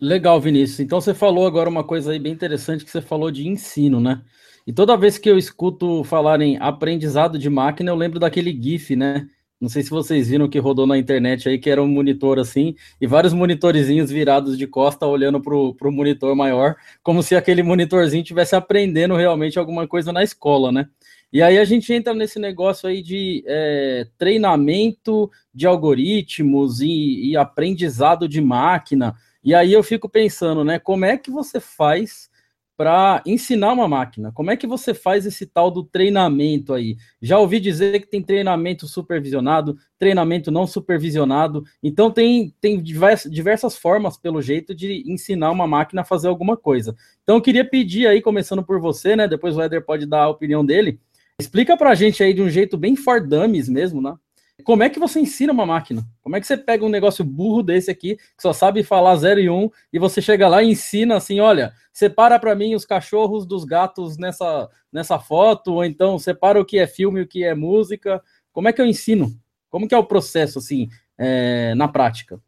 Legal, 0.00 0.40
Vinícius. 0.40 0.80
Então 0.80 1.00
você 1.00 1.12
falou 1.12 1.46
agora 1.46 1.68
uma 1.68 1.84
coisa 1.84 2.12
aí 2.12 2.18
bem 2.18 2.32
interessante 2.32 2.84
que 2.84 2.90
você 2.90 3.02
falou 3.02 3.30
de 3.30 3.46
ensino, 3.46 4.00
né? 4.00 4.22
E 4.66 4.72
toda 4.72 4.96
vez 4.96 5.18
que 5.18 5.28
eu 5.28 5.36
escuto 5.36 6.04
falar 6.04 6.40
em 6.40 6.56
aprendizado 6.58 7.38
de 7.38 7.50
máquina, 7.50 7.90
eu 7.90 7.96
lembro 7.96 8.18
daquele 8.18 8.52
GIF, 8.52 8.94
né? 8.94 9.26
Não 9.60 9.68
sei 9.68 9.82
se 9.82 9.90
vocês 9.90 10.28
viram 10.28 10.48
que 10.48 10.58
rodou 10.58 10.86
na 10.86 10.96
internet 10.96 11.46
aí, 11.46 11.58
que 11.58 11.68
era 11.68 11.82
um 11.82 11.86
monitor 11.86 12.38
assim, 12.38 12.74
e 12.98 13.06
vários 13.06 13.34
monitorzinhos 13.34 14.10
virados 14.10 14.56
de 14.56 14.66
costa 14.66 15.06
olhando 15.06 15.38
para 15.38 15.54
o 15.54 15.92
monitor 15.92 16.34
maior, 16.34 16.76
como 17.02 17.22
se 17.22 17.36
aquele 17.36 17.62
monitorzinho 17.62 18.22
estivesse 18.22 18.56
aprendendo 18.56 19.14
realmente 19.16 19.58
alguma 19.58 19.86
coisa 19.86 20.12
na 20.14 20.22
escola, 20.22 20.72
né? 20.72 20.88
E 21.32 21.42
aí 21.42 21.58
a 21.58 21.64
gente 21.64 21.92
entra 21.92 22.12
nesse 22.12 22.38
negócio 22.40 22.88
aí 22.88 23.02
de 23.02 23.44
é, 23.46 24.06
treinamento 24.18 25.30
de 25.54 25.66
algoritmos 25.66 26.80
e, 26.80 27.30
e, 27.30 27.36
aprendizado 27.36 28.28
de 28.28 28.40
máquina. 28.40 29.14
E 29.42 29.54
aí 29.54 29.72
eu 29.72 29.82
fico 29.82 30.08
pensando, 30.08 30.64
né? 30.64 30.78
Como 30.78 31.04
é 31.04 31.16
que 31.16 31.30
você 31.30 31.60
faz 31.60 32.28
para 32.76 33.22
ensinar 33.24 33.72
uma 33.74 33.86
máquina? 33.86 34.32
Como 34.32 34.50
é 34.50 34.56
que 34.56 34.66
você 34.66 34.92
faz 34.92 35.24
esse 35.24 35.46
tal 35.46 35.70
do 35.70 35.84
treinamento 35.84 36.74
aí? 36.74 36.96
Já 37.22 37.38
ouvi 37.38 37.60
dizer 37.60 38.00
que 38.00 38.08
tem 38.08 38.22
treinamento 38.22 38.88
supervisionado, 38.88 39.76
treinamento 39.98 40.50
não 40.50 40.66
supervisionado. 40.66 41.62
Então 41.80 42.10
tem, 42.10 42.52
tem 42.60 42.82
diversas, 42.82 43.30
diversas 43.30 43.76
formas, 43.76 44.16
pelo 44.16 44.42
jeito, 44.42 44.74
de 44.74 45.04
ensinar 45.06 45.52
uma 45.52 45.66
máquina 45.66 46.00
a 46.00 46.04
fazer 46.04 46.26
alguma 46.26 46.56
coisa. 46.56 46.96
Então 47.22 47.36
eu 47.36 47.42
queria 47.42 47.64
pedir 47.64 48.08
aí, 48.08 48.20
começando 48.20 48.64
por 48.64 48.80
você, 48.80 49.14
né? 49.14 49.28
Depois 49.28 49.56
o 49.56 49.62
Eder 49.62 49.84
pode 49.84 50.06
dar 50.06 50.22
a 50.24 50.28
opinião 50.28 50.64
dele 50.64 50.98
Explica 51.40 51.76
pra 51.76 51.94
gente 51.94 52.22
aí 52.22 52.34
de 52.34 52.42
um 52.42 52.48
jeito 52.48 52.76
bem 52.76 52.94
for 52.94 53.26
dummies 53.26 53.68
mesmo, 53.68 54.00
né? 54.00 54.14
Como 54.62 54.82
é 54.82 54.90
que 54.90 54.98
você 54.98 55.20
ensina 55.20 55.52
uma 55.52 55.64
máquina? 55.64 56.06
Como 56.20 56.36
é 56.36 56.40
que 56.40 56.46
você 56.46 56.56
pega 56.56 56.84
um 56.84 56.88
negócio 56.88 57.24
burro 57.24 57.62
desse 57.62 57.90
aqui, 57.90 58.16
que 58.16 58.42
só 58.42 58.52
sabe 58.52 58.82
falar 58.82 59.16
0 59.16 59.40
e 59.40 59.48
1, 59.48 59.54
um, 59.54 59.70
e 59.92 59.98
você 59.98 60.20
chega 60.20 60.46
lá 60.48 60.62
e 60.62 60.70
ensina 60.70 61.16
assim, 61.16 61.40
olha, 61.40 61.72
separa 61.92 62.38
para 62.38 62.54
mim 62.54 62.74
os 62.74 62.84
cachorros 62.84 63.46
dos 63.46 63.64
gatos 63.64 64.18
nessa, 64.18 64.68
nessa 64.92 65.18
foto, 65.18 65.74
ou 65.74 65.84
então 65.84 66.18
separa 66.18 66.60
o 66.60 66.64
que 66.64 66.78
é 66.78 66.86
filme 66.86 67.22
o 67.22 67.26
que 67.26 67.42
é 67.42 67.54
música. 67.54 68.22
Como 68.52 68.68
é 68.68 68.72
que 68.72 68.80
eu 68.82 68.86
ensino? 68.86 69.34
Como 69.70 69.88
que 69.88 69.94
é 69.94 69.98
o 69.98 70.04
processo, 70.04 70.58
assim, 70.58 70.88
é, 71.16 71.74
na 71.74 71.88
prática? 71.88 72.40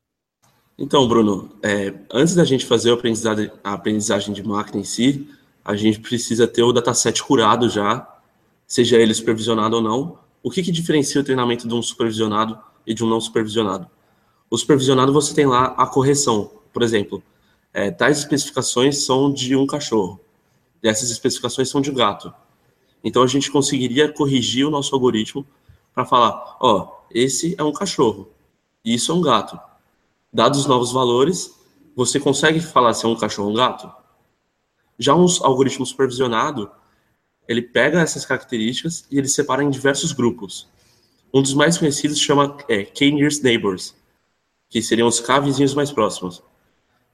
Então, 0.79 1.07
Bruno, 1.07 1.51
é, 1.63 1.95
antes 2.13 2.35
da 2.35 2.45
gente 2.45 2.67
fazer 2.67 2.91
a 2.91 3.71
a 3.71 3.73
aprendizagem 3.73 4.35
de 4.35 4.43
máquina 4.43 4.81
em 4.81 4.85
si, 4.85 5.29
a 5.65 5.77
gente 5.77 6.01
precisa 6.01 6.47
ter 6.47 6.63
o 6.63 6.73
dataset 6.73 7.23
curado 7.23 7.69
já, 7.69 8.12
seja 8.73 8.97
ele 8.97 9.13
supervisionado 9.13 9.77
ou 9.77 9.83
não, 9.83 10.19
o 10.43 10.51
que, 10.51 10.63
que 10.63 10.73
diferencia 10.73 11.21
o 11.21 11.25
treinamento 11.25 11.69
de 11.69 11.75
um 11.75 11.83
supervisionado 11.83 12.59
e 12.87 12.95
de 12.95 13.05
um 13.05 13.09
não 13.09 13.21
supervisionado? 13.21 13.87
O 14.49 14.57
supervisionado 14.57 15.13
você 15.13 15.35
tem 15.35 15.47
lá 15.47 15.67
a 15.77 15.87
correção, 15.87 16.51
por 16.73 16.83
exemplo, 16.83 17.23
é, 17.73 17.91
tais 17.91 18.19
especificações 18.19 19.05
são 19.05 19.33
de 19.33 19.55
um 19.57 19.67
cachorro 19.67 20.21
e 20.83 20.89
essas 20.89 21.11
especificações 21.11 21.69
são 21.69 21.81
de 21.81 21.91
um 21.91 21.95
gato. 21.95 22.33
Então 23.03 23.23
a 23.23 23.27
gente 23.27 23.51
conseguiria 23.51 24.13
corrigir 24.13 24.67
o 24.67 24.71
nosso 24.71 24.95
algoritmo 24.95 25.47
para 25.95 26.05
falar, 26.05 26.57
ó, 26.61 27.03
esse 27.11 27.55
é 27.59 27.63
um 27.63 27.73
cachorro 27.73 28.33
isso 28.85 29.13
é 29.13 29.15
um 29.15 29.21
gato. 29.21 29.61
Dados 30.33 30.61
os 30.61 30.67
novos 30.67 30.93
valores, 30.93 31.55
você 31.95 32.19
consegue 32.19 32.59
falar 32.59 32.95
se 32.95 33.05
é 33.05 33.09
um 33.09 33.15
cachorro 33.17 33.49
ou 33.49 33.55
um 33.55 33.57
gato? 33.57 33.93
Já 34.99 35.15
um 35.15 35.27
algoritmo 35.43 35.87
supervisionado, 35.87 36.71
ele 37.49 37.63
pega 37.63 38.01
essas 38.01 38.25
características 38.25 39.07
e 39.11 39.19
ele 39.19 39.29
separa 39.29 39.63
em 39.63 39.71
diversos 39.71 40.13
grupos. 40.13 40.69
Um 41.33 41.43
dos 41.43 41.55
mais 41.55 41.79
conhecidos 41.79 42.19
chama 42.19 42.57
é, 42.69 42.85
K-Nearest 42.85 43.43
Neighbors, 43.43 43.95
que 44.69 44.83
seriam 44.83 45.09
os 45.09 45.21
K 45.21 45.41
vizinhos 45.41 45.75
mais 45.75 45.91
próximos, 45.91 46.43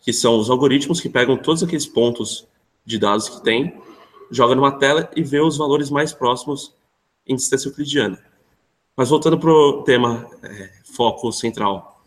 que 0.00 0.12
são 0.12 0.38
os 0.38 0.50
algoritmos 0.50 1.00
que 1.00 1.08
pegam 1.08 1.36
todos 1.36 1.62
aqueles 1.62 1.86
pontos 1.86 2.46
de 2.84 2.98
dados 2.98 3.28
que 3.28 3.42
tem, 3.42 3.80
joga 4.30 4.54
numa 4.54 4.72
tela 4.72 5.10
e 5.14 5.22
vê 5.22 5.40
os 5.40 5.56
valores 5.56 5.90
mais 5.90 6.12
próximos 6.12 6.74
em 7.26 7.36
distância 7.36 7.68
euclidiana. 7.68 8.18
Mas 8.96 9.08
voltando 9.10 9.38
para 9.38 9.50
o 9.50 9.82
tema 9.84 10.28
é, 10.42 10.72
foco 10.84 11.30
central. 11.32 12.02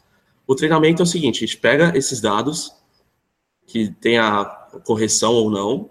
O 0.46 0.56
treinamento 0.56 1.02
é 1.02 1.04
o 1.04 1.08
seguinte, 1.08 1.44
a 1.44 1.48
gente 1.48 1.58
pega 1.58 1.98
esses 1.98 2.20
dados, 2.20 2.74
que 3.66 3.90
tem 3.90 4.18
a 4.18 4.44
correção 4.84 5.34
ou 5.34 5.50
não, 5.50 5.90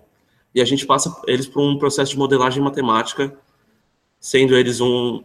e 0.55 0.61
a 0.61 0.65
gente 0.65 0.87
passa 0.87 1.21
eles 1.27 1.47
por 1.47 1.61
um 1.63 1.79
processo 1.79 2.13
de 2.13 2.19
modelagem 2.19 2.63
matemática, 2.63 3.37
sendo 4.19 4.57
eles 4.57 4.81
um 4.81 5.23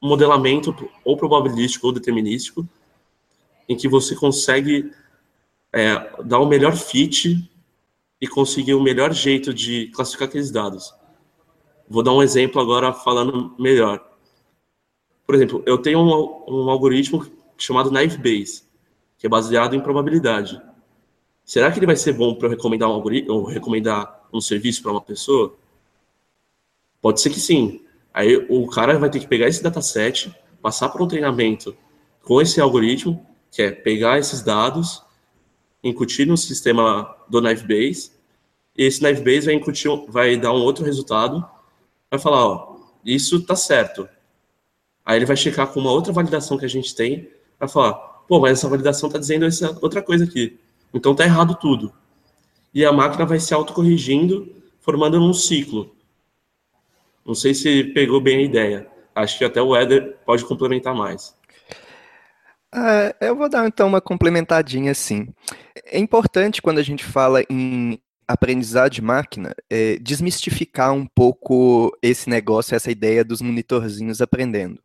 modelamento 0.00 0.74
ou 1.04 1.16
probabilístico 1.16 1.86
ou 1.86 1.92
determinístico, 1.92 2.66
em 3.68 3.76
que 3.76 3.88
você 3.88 4.14
consegue 4.14 4.92
é, 5.72 6.22
dar 6.24 6.38
o 6.40 6.46
melhor 6.46 6.76
fit 6.76 7.48
e 8.20 8.26
conseguir 8.26 8.74
o 8.74 8.82
melhor 8.82 9.12
jeito 9.12 9.54
de 9.54 9.88
classificar 9.88 10.28
aqueles 10.28 10.50
dados. 10.50 10.94
Vou 11.88 12.02
dar 12.02 12.12
um 12.12 12.22
exemplo 12.22 12.60
agora 12.60 12.92
falando 12.92 13.54
melhor. 13.58 14.04
Por 15.26 15.34
exemplo, 15.34 15.62
eu 15.66 15.78
tenho 15.78 16.00
um, 16.00 16.64
um 16.64 16.70
algoritmo 16.70 17.26
chamado 17.56 17.90
Naive 17.90 18.18
Bayes, 18.18 18.68
que 19.18 19.26
é 19.26 19.28
baseado 19.30 19.74
em 19.74 19.80
probabilidade. 19.80 20.60
Será 21.50 21.72
que 21.72 21.80
ele 21.80 21.86
vai 21.86 21.96
ser 21.96 22.12
bom 22.12 22.32
para 22.36 22.48
recomendar 22.48 22.88
um 22.88 22.92
algoritmo 22.92 23.34
ou 23.34 23.44
recomendar 23.44 24.24
um 24.32 24.40
serviço 24.40 24.80
para 24.84 24.92
uma 24.92 25.00
pessoa? 25.00 25.52
Pode 27.02 27.20
ser 27.20 27.28
que 27.28 27.40
sim. 27.40 27.84
Aí 28.14 28.36
o 28.48 28.68
cara 28.68 28.96
vai 29.00 29.10
ter 29.10 29.18
que 29.18 29.26
pegar 29.26 29.48
esse 29.48 29.60
dataset, 29.60 30.32
passar 30.62 30.90
por 30.90 31.02
um 31.02 31.08
treinamento 31.08 31.76
com 32.22 32.40
esse 32.40 32.60
algoritmo, 32.60 33.26
que 33.50 33.62
é 33.62 33.72
pegar 33.72 34.16
esses 34.20 34.42
dados, 34.42 35.02
incutir 35.82 36.24
no 36.24 36.36
sistema 36.36 37.16
do 37.28 37.40
Naive 37.40 37.66
Bayes, 37.66 38.16
e 38.78 38.84
esse 38.84 39.02
Naive 39.02 39.24
Bayes 39.24 39.46
vai 39.46 39.54
incutir, 39.54 39.90
vai 40.06 40.36
dar 40.36 40.52
um 40.52 40.62
outro 40.62 40.84
resultado, 40.84 41.44
vai 42.08 42.20
falar, 42.20 42.46
ó, 42.46 42.76
isso 43.04 43.38
está 43.38 43.56
certo. 43.56 44.08
Aí 45.04 45.18
ele 45.18 45.26
vai 45.26 45.36
checar 45.36 45.66
com 45.66 45.80
uma 45.80 45.90
outra 45.90 46.12
validação 46.12 46.56
que 46.56 46.64
a 46.64 46.68
gente 46.68 46.94
tem, 46.94 47.28
vai 47.58 47.68
falar, 47.68 47.94
pô, 48.28 48.38
mas 48.38 48.52
essa 48.52 48.68
validação 48.68 49.08
está 49.08 49.18
dizendo 49.18 49.46
essa 49.46 49.76
outra 49.82 50.00
coisa 50.00 50.22
aqui. 50.22 50.59
Então 50.92 51.12
está 51.12 51.24
errado 51.24 51.54
tudo. 51.54 51.92
E 52.72 52.84
a 52.84 52.92
máquina 52.92 53.26
vai 53.26 53.40
se 53.40 53.52
autocorrigindo, 53.52 54.54
formando 54.80 55.20
um 55.22 55.32
ciclo. 55.32 55.94
Não 57.24 57.34
sei 57.34 57.54
se 57.54 57.84
pegou 57.84 58.20
bem 58.20 58.38
a 58.38 58.42
ideia. 58.42 58.88
Acho 59.14 59.38
que 59.38 59.44
até 59.44 59.60
o 59.60 59.74
Éder 59.74 60.16
pode 60.24 60.44
complementar 60.44 60.94
mais. 60.94 61.34
Uh, 62.74 63.12
eu 63.20 63.34
vou 63.34 63.48
dar 63.48 63.66
então 63.66 63.88
uma 63.88 64.00
complementadinha 64.00 64.92
assim. 64.92 65.28
É 65.84 65.98
importante 65.98 66.62
quando 66.62 66.78
a 66.78 66.82
gente 66.82 67.04
fala 67.04 67.42
em 67.50 68.00
aprendizado 68.28 68.92
de 68.92 69.02
máquina 69.02 69.52
é, 69.68 69.96
desmistificar 69.96 70.92
um 70.92 71.04
pouco 71.04 71.96
esse 72.00 72.30
negócio, 72.30 72.76
essa 72.76 72.90
ideia 72.90 73.24
dos 73.24 73.42
monitorzinhos 73.42 74.20
aprendendo. 74.20 74.80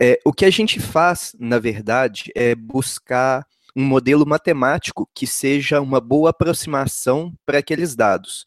É, 0.00 0.18
o 0.24 0.32
que 0.32 0.44
a 0.44 0.50
gente 0.50 0.80
faz, 0.80 1.36
na 1.38 1.60
verdade, 1.60 2.32
é 2.34 2.52
buscar 2.56 3.46
um 3.76 3.84
modelo 3.84 4.26
matemático 4.26 5.08
que 5.14 5.26
seja 5.26 5.80
uma 5.80 6.00
boa 6.00 6.30
aproximação 6.30 7.34
para 7.44 7.58
aqueles 7.58 7.96
dados. 7.96 8.44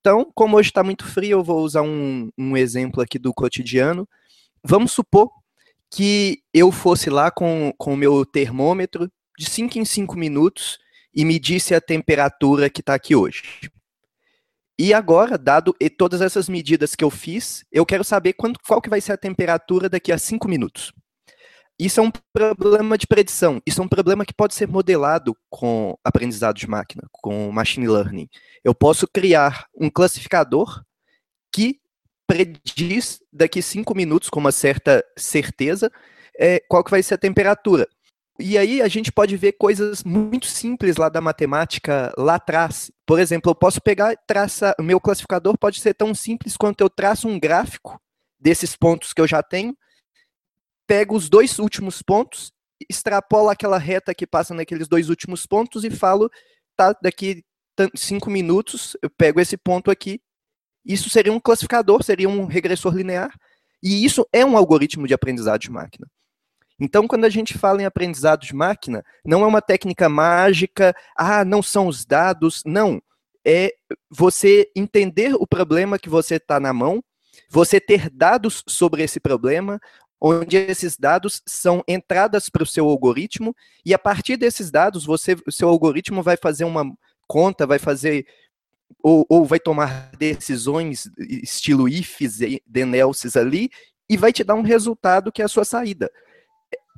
Então, 0.00 0.30
como 0.34 0.56
hoje 0.56 0.70
está 0.70 0.84
muito 0.84 1.04
frio, 1.04 1.38
eu 1.38 1.44
vou 1.44 1.62
usar 1.62 1.82
um, 1.82 2.30
um 2.38 2.56
exemplo 2.56 3.02
aqui 3.02 3.18
do 3.18 3.34
cotidiano. 3.34 4.08
Vamos 4.64 4.92
supor 4.92 5.30
que 5.90 6.42
eu 6.52 6.70
fosse 6.70 7.10
lá 7.10 7.30
com 7.30 7.74
o 7.78 7.96
meu 7.96 8.24
termômetro 8.24 9.10
de 9.38 9.48
5 9.48 9.78
em 9.78 9.84
5 9.84 10.16
minutos 10.16 10.78
e 11.14 11.24
medisse 11.24 11.74
a 11.74 11.80
temperatura 11.80 12.70
que 12.70 12.80
está 12.80 12.94
aqui 12.94 13.16
hoje. 13.16 13.70
E 14.78 14.94
agora, 14.94 15.36
dado 15.36 15.74
todas 15.96 16.20
essas 16.20 16.48
medidas 16.48 16.94
que 16.94 17.02
eu 17.02 17.10
fiz, 17.10 17.64
eu 17.72 17.84
quero 17.84 18.04
saber 18.04 18.34
quanto, 18.34 18.60
qual 18.64 18.80
que 18.80 18.88
vai 18.88 19.00
ser 19.00 19.12
a 19.12 19.16
temperatura 19.16 19.88
daqui 19.88 20.12
a 20.12 20.18
5 20.18 20.46
minutos. 20.46 20.92
Isso 21.78 22.00
é 22.00 22.02
um 22.02 22.10
problema 22.32 22.98
de 22.98 23.06
predição. 23.06 23.60
Isso 23.64 23.80
é 23.80 23.84
um 23.84 23.88
problema 23.88 24.24
que 24.24 24.34
pode 24.34 24.54
ser 24.54 24.66
modelado 24.66 25.36
com 25.48 25.96
aprendizado 26.04 26.56
de 26.56 26.68
máquina, 26.68 27.04
com 27.12 27.52
machine 27.52 27.86
learning. 27.86 28.28
Eu 28.64 28.74
posso 28.74 29.06
criar 29.06 29.66
um 29.74 29.88
classificador 29.88 30.82
que 31.52 31.80
prediz 32.26 33.20
daqui 33.32 33.62
cinco 33.62 33.94
minutos, 33.94 34.28
com 34.28 34.40
uma 34.40 34.52
certa 34.52 35.04
certeza, 35.16 35.90
é, 36.38 36.60
qual 36.68 36.82
que 36.82 36.90
vai 36.90 37.02
ser 37.02 37.14
a 37.14 37.18
temperatura. 37.18 37.88
E 38.40 38.56
aí 38.56 38.80
a 38.80 38.86
gente 38.86 39.10
pode 39.10 39.36
ver 39.36 39.52
coisas 39.52 40.04
muito 40.04 40.46
simples 40.46 40.96
lá 40.96 41.08
da 41.08 41.20
matemática 41.20 42.12
lá 42.16 42.36
atrás. 42.36 42.90
Por 43.04 43.18
exemplo, 43.18 43.50
eu 43.50 43.54
posso 43.54 43.80
pegar 43.80 44.16
traçar. 44.26 44.74
O 44.78 44.82
meu 44.82 45.00
classificador 45.00 45.58
pode 45.58 45.80
ser 45.80 45.94
tão 45.94 46.14
simples 46.14 46.56
quanto 46.56 46.80
eu 46.80 46.90
traço 46.90 47.26
um 47.26 47.38
gráfico 47.38 48.00
desses 48.38 48.76
pontos 48.76 49.12
que 49.12 49.20
eu 49.20 49.26
já 49.26 49.42
tenho, 49.42 49.76
pego 50.88 51.14
os 51.14 51.28
dois 51.28 51.58
últimos 51.58 52.00
pontos, 52.02 52.50
extrapolo 52.88 53.50
aquela 53.50 53.78
reta 53.78 54.14
que 54.14 54.26
passa 54.26 54.54
naqueles 54.54 54.88
dois 54.88 55.10
últimos 55.10 55.44
pontos 55.46 55.84
e 55.84 55.90
falo, 55.90 56.30
tá, 56.74 56.96
daqui 57.00 57.44
cinco 57.94 58.30
minutos 58.30 58.96
eu 59.02 59.10
pego 59.10 59.38
esse 59.38 59.56
ponto 59.56 59.90
aqui. 59.90 60.20
Isso 60.84 61.10
seria 61.10 61.32
um 61.32 61.38
classificador, 61.38 62.02
seria 62.02 62.28
um 62.28 62.46
regressor 62.46 62.96
linear. 62.96 63.30
E 63.82 64.04
isso 64.04 64.26
é 64.32 64.44
um 64.44 64.56
algoritmo 64.56 65.06
de 65.06 65.12
aprendizado 65.14 65.60
de 65.60 65.70
máquina. 65.70 66.08
Então, 66.80 67.06
quando 67.06 67.24
a 67.24 67.28
gente 67.28 67.58
fala 67.58 67.82
em 67.82 67.84
aprendizado 67.84 68.40
de 68.40 68.54
máquina, 68.54 69.04
não 69.24 69.42
é 69.42 69.46
uma 69.46 69.60
técnica 69.60 70.08
mágica, 70.08 70.94
ah, 71.16 71.44
não 71.44 71.62
são 71.62 71.86
os 71.88 72.06
dados, 72.06 72.62
não. 72.64 73.02
É 73.44 73.72
você 74.08 74.70
entender 74.74 75.34
o 75.34 75.46
problema 75.46 75.98
que 75.98 76.08
você 76.08 76.36
está 76.36 76.58
na 76.58 76.72
mão, 76.72 77.02
você 77.50 77.80
ter 77.80 78.08
dados 78.10 78.62
sobre 78.66 79.02
esse 79.02 79.20
problema, 79.20 79.80
onde 80.20 80.56
esses 80.56 80.96
dados 80.96 81.42
são 81.46 81.82
entradas 81.86 82.48
para 82.48 82.62
o 82.62 82.66
seu 82.66 82.88
algoritmo, 82.88 83.54
e 83.84 83.94
a 83.94 83.98
partir 83.98 84.36
desses 84.36 84.70
dados, 84.70 85.04
você, 85.04 85.36
o 85.46 85.52
seu 85.52 85.68
algoritmo 85.68 86.22
vai 86.22 86.36
fazer 86.36 86.64
uma 86.64 86.84
conta, 87.26 87.66
vai 87.66 87.78
fazer 87.78 88.26
ou, 89.02 89.24
ou 89.28 89.44
vai 89.44 89.60
tomar 89.60 90.10
decisões 90.18 91.08
estilo 91.18 91.88
ifs 91.88 92.40
e 92.40 92.62
then 92.70 92.94
else's 92.94 93.36
ali, 93.36 93.70
e 94.08 94.16
vai 94.16 94.32
te 94.32 94.42
dar 94.42 94.54
um 94.54 94.62
resultado 94.62 95.30
que 95.30 95.42
é 95.42 95.44
a 95.44 95.48
sua 95.48 95.64
saída. 95.64 96.10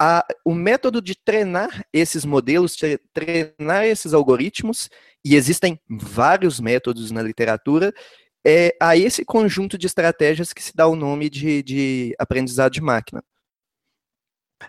A, 0.01 0.25
o 0.45 0.55
método 0.55 1.03
de 1.03 1.15
treinar 1.15 1.85
esses 1.93 2.25
modelos, 2.25 2.75
de 2.75 2.99
treinar 3.13 3.85
esses 3.85 4.15
algoritmos, 4.15 4.89
e 5.23 5.35
existem 5.37 5.79
vários 5.89 6.59
métodos 6.59 7.11
na 7.11 7.21
literatura, 7.21 7.93
é 8.45 8.75
a 8.81 8.97
esse 8.97 9.25
conjunto 9.25 9.77
de 9.77 9.87
estratégias 9.87 10.53
que 10.53 10.63
se 10.63 10.75
dá 10.75 10.87
o 10.87 10.97
nome 10.97 11.29
de, 11.29 11.63
de 11.63 12.15
aprendizado 12.19 12.73
de 12.73 12.81
máquina. 12.81 13.23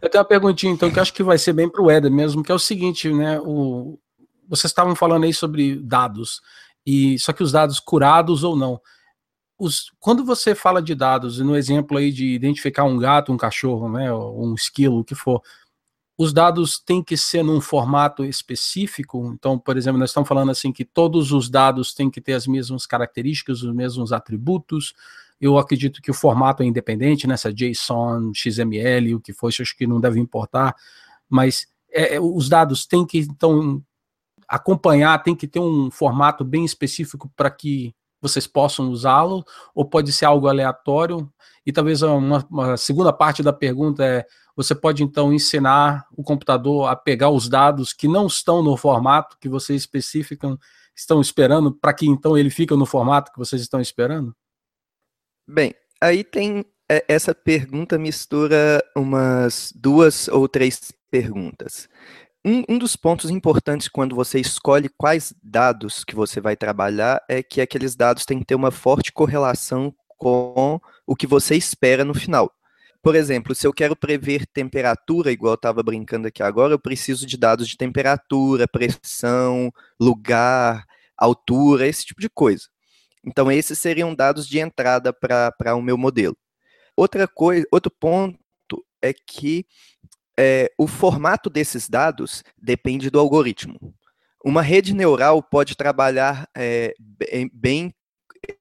Eu 0.01 0.09
tenho 0.09 0.21
uma 0.21 0.27
perguntinha, 0.27 0.71
então, 0.71 0.91
que 0.91 0.99
acho 0.99 1.13
que 1.13 1.23
vai 1.23 1.37
ser 1.37 1.53
bem 1.53 1.69
para 1.69 1.81
o 1.81 1.91
Éder 1.91 2.11
mesmo, 2.11 2.43
que 2.43 2.51
é 2.51 2.55
o 2.55 2.59
seguinte, 2.59 3.11
né? 3.13 3.39
O, 3.41 3.99
vocês 4.47 4.71
estavam 4.71 4.95
falando 4.95 5.25
aí 5.25 5.33
sobre 5.33 5.75
dados, 5.75 6.41
e 6.85 7.19
só 7.19 7.33
que 7.33 7.43
os 7.43 7.51
dados 7.51 7.79
curados 7.79 8.43
ou 8.43 8.55
não 8.55 8.79
os, 9.61 9.91
quando 9.99 10.25
você 10.25 10.55
fala 10.55 10.81
de 10.81 10.95
dados, 10.95 11.37
no 11.37 11.55
exemplo 11.55 11.95
aí 11.95 12.11
de 12.11 12.33
identificar 12.33 12.83
um 12.83 12.97
gato, 12.97 13.31
um 13.31 13.37
cachorro, 13.37 13.87
né, 13.91 14.11
um 14.11 14.55
esquilo, 14.55 14.99
o 14.99 15.03
que 15.03 15.13
for, 15.13 15.39
os 16.21 16.31
dados 16.31 16.77
têm 16.77 17.03
que 17.03 17.17
ser 17.17 17.41
num 17.41 17.59
formato 17.59 18.23
específico. 18.23 19.31
Então, 19.33 19.57
por 19.57 19.75
exemplo, 19.75 19.99
nós 19.99 20.11
estamos 20.11 20.27
falando 20.27 20.51
assim 20.51 20.71
que 20.71 20.85
todos 20.85 21.31
os 21.31 21.49
dados 21.49 21.95
têm 21.95 22.11
que 22.11 22.21
ter 22.21 22.33
as 22.33 22.45
mesmas 22.45 22.85
características, 22.85 23.63
os 23.63 23.73
mesmos 23.73 24.13
atributos. 24.13 24.93
Eu 25.39 25.57
acredito 25.57 25.99
que 25.99 26.11
o 26.11 26.13
formato 26.13 26.61
é 26.61 26.65
independente, 26.67 27.25
nessa 27.25 27.49
né, 27.49 27.55
JSON, 27.55 28.31
XML, 28.35 29.15
o 29.15 29.19
que 29.19 29.33
for, 29.33 29.47
acho 29.47 29.75
que 29.75 29.87
não 29.87 29.99
deve 29.99 30.19
importar. 30.19 30.75
Mas 31.27 31.65
é, 31.91 32.17
é, 32.17 32.21
os 32.21 32.47
dados 32.47 32.85
têm 32.85 33.03
que 33.03 33.17
então 33.17 33.83
acompanhar, 34.47 35.23
tem 35.23 35.35
que 35.35 35.47
ter 35.47 35.59
um 35.59 35.89
formato 35.89 36.45
bem 36.45 36.63
específico 36.63 37.31
para 37.35 37.49
que 37.49 37.95
vocês 38.21 38.45
possam 38.45 38.89
usá-lo, 38.89 39.43
ou 39.73 39.83
pode 39.83 40.13
ser 40.13 40.25
algo 40.25 40.47
aleatório. 40.47 41.31
E 41.65 41.71
talvez 41.71 42.01
uma, 42.01 42.45
uma, 42.49 42.77
segunda 42.77 43.11
parte 43.11 43.41
da 43.41 43.51
pergunta 43.51 44.05
é: 44.05 44.25
você 44.55 44.75
pode 44.75 45.03
então 45.03 45.33
ensinar 45.33 46.05
o 46.15 46.23
computador 46.23 46.87
a 46.89 46.95
pegar 46.95 47.29
os 47.29 47.49
dados 47.49 47.93
que 47.93 48.07
não 48.07 48.27
estão 48.27 48.63
no 48.63 48.77
formato 48.77 49.37
que 49.39 49.49
vocês 49.49 49.81
especificam, 49.81 50.57
estão 50.95 51.19
esperando, 51.19 51.71
para 51.71 51.93
que 51.93 52.05
então 52.05 52.37
ele 52.37 52.49
fique 52.49 52.75
no 52.75 52.85
formato 52.85 53.31
que 53.31 53.39
vocês 53.39 53.61
estão 53.61 53.81
esperando? 53.81 54.35
Bem, 55.47 55.73
aí 55.99 56.23
tem 56.23 56.65
é, 56.89 57.03
essa 57.07 57.33
pergunta 57.33 57.97
mistura 57.97 58.83
umas 58.95 59.73
duas 59.75 60.27
ou 60.27 60.47
três 60.47 60.91
perguntas. 61.09 61.89
Um, 62.43 62.63
um 62.69 62.77
dos 62.77 62.95
pontos 62.95 63.29
importantes 63.29 63.87
quando 63.87 64.15
você 64.15 64.39
escolhe 64.39 64.89
quais 64.97 65.33
dados 65.43 66.03
que 66.03 66.15
você 66.15 66.41
vai 66.41 66.55
trabalhar 66.55 67.23
é 67.29 67.43
que 67.43 67.61
aqueles 67.61 67.95
dados 67.95 68.25
têm 68.25 68.39
que 68.39 68.45
ter 68.45 68.55
uma 68.55 68.71
forte 68.71 69.11
correlação 69.11 69.93
com 70.17 70.79
o 71.05 71.15
que 71.15 71.27
você 71.27 71.55
espera 71.55 72.03
no 72.03 72.13
final. 72.13 72.51
Por 73.01 73.15
exemplo, 73.15 73.55
se 73.55 73.65
eu 73.65 73.73
quero 73.73 73.95
prever 73.95 74.45
temperatura, 74.45 75.31
igual 75.31 75.53
eu 75.53 75.55
estava 75.55 75.81
brincando 75.81 76.27
aqui 76.27 76.43
agora, 76.43 76.73
eu 76.73 76.79
preciso 76.79 77.25
de 77.25 77.35
dados 77.37 77.67
de 77.67 77.75
temperatura, 77.75 78.67
pressão, 78.67 79.71
lugar, 79.99 80.85
altura, 81.17 81.87
esse 81.87 82.05
tipo 82.05 82.21
de 82.21 82.29
coisa. 82.29 82.67
Então, 83.23 83.51
esses 83.51 83.77
seriam 83.79 84.13
dados 84.13 84.47
de 84.47 84.59
entrada 84.59 85.13
para 85.13 85.75
o 85.75 85.81
meu 85.81 85.97
modelo. 85.97 86.37
Outra 86.95 87.27
coisa, 87.27 87.65
outro 87.71 87.91
ponto 87.91 88.37
é 89.01 89.13
que 89.13 89.65
é, 90.43 90.71
o 90.75 90.87
formato 90.87 91.51
desses 91.51 91.87
dados 91.87 92.43
depende 92.59 93.11
do 93.11 93.19
algoritmo. 93.19 93.93
Uma 94.43 94.63
rede 94.63 94.91
neural 94.91 95.43
pode 95.43 95.75
trabalhar 95.75 96.49
é, 96.57 96.95
bem 97.53 97.93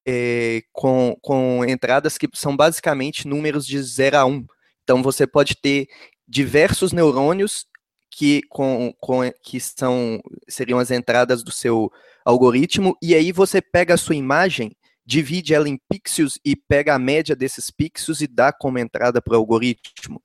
é, 0.07 0.63
com, 0.75 1.17
com 1.23 1.65
entradas 1.65 2.19
que 2.19 2.29
são 2.35 2.55
basicamente 2.55 3.27
números 3.27 3.67
de 3.67 3.83
0 3.83 4.19
a 4.19 4.27
1. 4.27 4.31
Um. 4.31 4.47
Então, 4.85 5.03
você 5.03 5.27
pode 5.27 5.57
ter 5.57 5.89
diversos 6.29 6.93
neurônios 6.93 7.67
que, 8.11 8.43
com, 8.51 8.93
com, 9.01 9.21
que 9.43 9.59
são, 9.59 10.21
seriam 10.47 10.79
as 10.79 10.91
entradas 10.91 11.43
do 11.43 11.51
seu 11.51 11.91
algoritmo, 12.27 12.95
e 13.01 13.15
aí 13.15 13.33
você 13.33 13.63
pega 13.63 13.95
a 13.95 13.97
sua 13.99 14.17
imagem, 14.17 14.77
divide 15.07 15.55
ela 15.55 15.69
em 15.69 15.81
pixels 15.89 16.39
e 16.45 16.55
pega 16.55 16.95
a 16.95 16.99
média 16.99 17.35
desses 17.35 17.71
pixels 17.71 18.21
e 18.21 18.27
dá 18.27 18.53
como 18.53 18.79
entrada 18.79 19.23
para 19.23 19.33
o 19.33 19.39
algoritmo, 19.39 20.21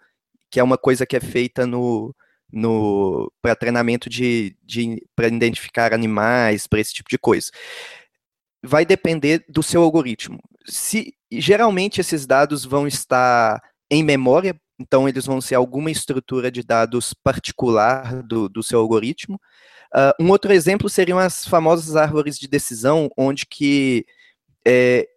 que 0.50 0.60
é 0.60 0.64
uma 0.64 0.78
coisa 0.78 1.06
que 1.06 1.16
é 1.16 1.20
feita 1.20 1.66
no, 1.66 2.16
no 2.52 3.32
para 3.42 3.56
treinamento 3.56 4.10
de, 4.10 4.56
de 4.64 5.02
para 5.16 5.28
identificar 5.28 5.94
animais, 5.94 6.68
para 6.68 6.80
esse 6.80 6.94
tipo 6.94 7.10
de 7.10 7.18
coisa. 7.18 7.50
Vai 8.64 8.86
depender 8.86 9.46
do 9.50 9.62
seu 9.62 9.82
algoritmo. 9.82 10.40
Se 10.66 11.14
geralmente 11.32 12.02
esses 12.02 12.26
dados 12.26 12.66
vão 12.66 12.88
estar 12.88 13.62
em 13.90 14.04
memória, 14.04 14.60
então 14.80 15.08
eles 15.08 15.26
vão 15.26 15.40
ser 15.40 15.56
alguma 15.56 15.92
estrutura 15.92 16.52
de 16.52 16.64
dados 16.64 17.14
particular 17.14 18.24
do, 18.24 18.50
do 18.50 18.64
seu 18.64 18.80
algoritmo. 18.80 19.40
Uh, 19.94 20.24
um 20.24 20.30
outro 20.30 20.52
exemplo 20.52 20.90
seriam 20.90 21.18
as 21.18 21.46
famosas 21.46 21.96
árvores 21.96 22.38
de 22.38 22.48
decisão, 22.48 23.10
onde 23.18 23.46
que 23.46 24.06
é, 24.68 25.08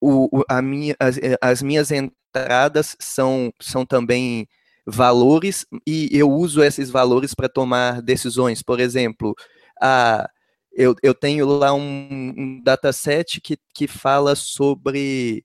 o, 0.00 0.42
a 0.48 0.60
minha, 0.60 0.94
as, 0.98 1.18
as, 1.40 1.62
minhas 1.62 1.90
entradas 2.30 2.96
são, 2.98 3.52
são 3.60 3.84
também 3.84 4.46
valores 4.86 5.66
e 5.86 6.08
eu 6.12 6.30
uso 6.30 6.62
esses 6.62 6.90
valores 6.90 7.34
para 7.34 7.48
tomar 7.48 8.00
decisões. 8.00 8.62
Por 8.62 8.80
exemplo, 8.80 9.34
a, 9.80 10.28
eu, 10.72 10.94
eu 11.02 11.14
tenho 11.14 11.46
lá 11.46 11.72
um, 11.74 12.32
um 12.36 12.62
dataset 12.62 13.40
que, 13.40 13.58
que 13.74 13.86
fala 13.86 14.34
sobre 14.34 15.44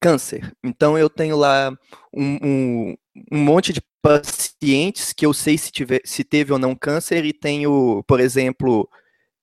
câncer. 0.00 0.52
Então 0.64 0.96
eu 0.98 1.08
tenho 1.10 1.36
lá 1.36 1.72
um, 2.12 2.38
um, 2.42 2.96
um, 3.32 3.38
monte 3.38 3.72
de 3.72 3.80
pacientes 4.00 5.12
que 5.12 5.24
eu 5.24 5.32
sei 5.32 5.56
se, 5.56 5.70
tiver, 5.70 6.00
se 6.04 6.24
teve 6.24 6.52
ou 6.52 6.58
não 6.58 6.74
câncer 6.74 7.24
e 7.24 7.32
tenho, 7.32 8.02
por 8.06 8.18
exemplo, 8.20 8.88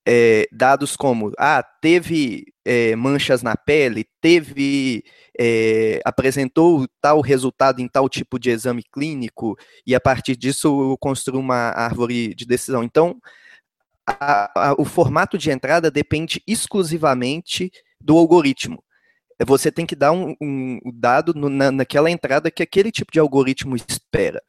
é, 0.08 0.48
dados 0.52 0.96
como 0.96 1.32
ah, 1.38 1.64
teve 1.82 2.46
é, 2.66 2.96
manchas 2.96 3.44
na 3.44 3.56
pele, 3.56 4.06
teve 4.22 5.04
é, 5.40 6.00
apresentou 6.06 6.88
tal 7.02 7.22
resultado 7.22 7.82
em 7.82 7.88
tal 7.88 8.10
tipo 8.10 8.40
de 8.40 8.50
exame 8.50 8.84
clínico, 8.92 9.56
e 9.86 9.96
a 9.96 10.00
partir 10.00 10.36
disso 10.36 10.92
eu 10.92 10.98
construo 10.98 11.40
uma 11.40 11.72
árvore 11.72 12.34
de 12.36 12.46
decisão. 12.46 12.84
Então, 12.84 13.20
a, 14.08 14.70
a, 14.70 14.74
o 14.78 14.86
formato 14.86 15.38
de 15.38 15.52
entrada 15.52 15.92
depende 15.92 16.42
exclusivamente 16.48 17.72
do 18.02 18.18
algoritmo 18.18 18.84
você 19.46 19.72
tem 19.72 19.86
que 19.86 19.96
dar 19.96 20.12
um, 20.12 20.36
um 20.42 20.80
dado 20.94 21.34
no, 21.34 21.50
na, 21.50 21.72
naquela 21.72 22.12
entrada 22.12 22.52
que 22.52 22.64
aquele 22.64 22.92
tipo 22.92 23.12
de 23.12 23.20
algoritmo 23.20 23.76
espera. 23.76 24.42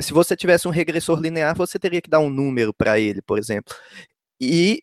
Se 0.00 0.12
você 0.12 0.36
tivesse 0.36 0.66
um 0.66 0.70
regressor 0.70 1.20
linear, 1.20 1.54
você 1.54 1.78
teria 1.78 2.00
que 2.00 2.08
dar 2.08 2.20
um 2.20 2.30
número 2.30 2.72
para 2.72 2.98
ele, 2.98 3.20
por 3.20 3.38
exemplo. 3.38 3.74
E 4.40 4.82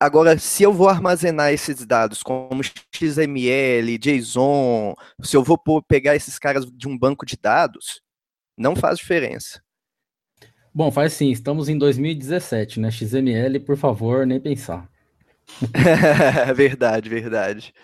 agora, 0.00 0.38
se 0.38 0.62
eu 0.62 0.72
vou 0.72 0.88
armazenar 0.88 1.52
esses 1.52 1.84
dados 1.84 2.22
como 2.22 2.62
XML, 2.92 3.98
JSON, 3.98 4.94
se 5.22 5.36
eu 5.36 5.44
vou 5.44 5.60
pegar 5.86 6.16
esses 6.16 6.38
caras 6.38 6.64
de 6.64 6.88
um 6.88 6.98
banco 6.98 7.26
de 7.26 7.36
dados, 7.36 8.00
não 8.56 8.74
faz 8.74 8.98
diferença. 8.98 9.62
Bom, 10.72 10.90
faz 10.90 11.12
sim. 11.12 11.30
Estamos 11.30 11.68
em 11.68 11.76
2017, 11.76 12.80
né? 12.80 12.90
XML, 12.90 13.60
por 13.60 13.76
favor, 13.76 14.26
nem 14.26 14.40
pensar. 14.40 14.88
verdade, 16.54 17.08
verdade. 17.08 17.74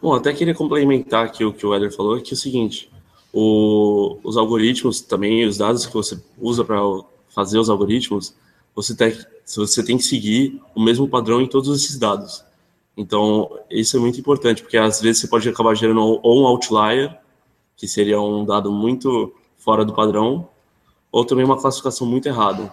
Bom, 0.00 0.14
até 0.14 0.32
queria 0.32 0.54
complementar 0.54 1.26
aqui 1.26 1.44
o 1.44 1.52
que 1.52 1.64
o 1.64 1.74
Eder 1.74 1.94
falou, 1.94 2.20
que 2.20 2.32
é 2.32 2.34
o 2.34 2.36
seguinte, 2.36 2.90
o, 3.32 4.18
os 4.22 4.36
algoritmos 4.36 5.00
também, 5.00 5.46
os 5.46 5.58
dados 5.58 5.86
que 5.86 5.94
você 5.94 6.20
usa 6.38 6.64
para 6.64 6.76
fazer 7.28 7.58
os 7.58 7.70
algoritmos, 7.70 8.34
você 8.74 8.94
tem, 8.94 9.16
você 9.44 9.82
tem 9.84 9.96
que 9.96 10.04
seguir 10.04 10.60
o 10.74 10.82
mesmo 10.82 11.08
padrão 11.08 11.40
em 11.40 11.46
todos 11.46 11.76
esses 11.76 11.98
dados. 11.98 12.44
Então, 12.96 13.58
isso 13.70 13.96
é 13.96 14.00
muito 14.00 14.20
importante, 14.20 14.62
porque 14.62 14.76
às 14.76 15.00
vezes 15.00 15.20
você 15.20 15.28
pode 15.28 15.48
acabar 15.48 15.74
gerando 15.74 16.00
ou 16.00 16.42
um 16.42 16.46
outlier, 16.46 17.18
que 17.76 17.88
seria 17.88 18.20
um 18.20 18.44
dado 18.44 18.70
muito 18.70 19.34
fora 19.56 19.84
do 19.84 19.94
padrão, 19.94 20.48
ou 21.10 21.24
também 21.24 21.44
uma 21.44 21.60
classificação 21.60 22.06
muito 22.06 22.26
errada, 22.26 22.72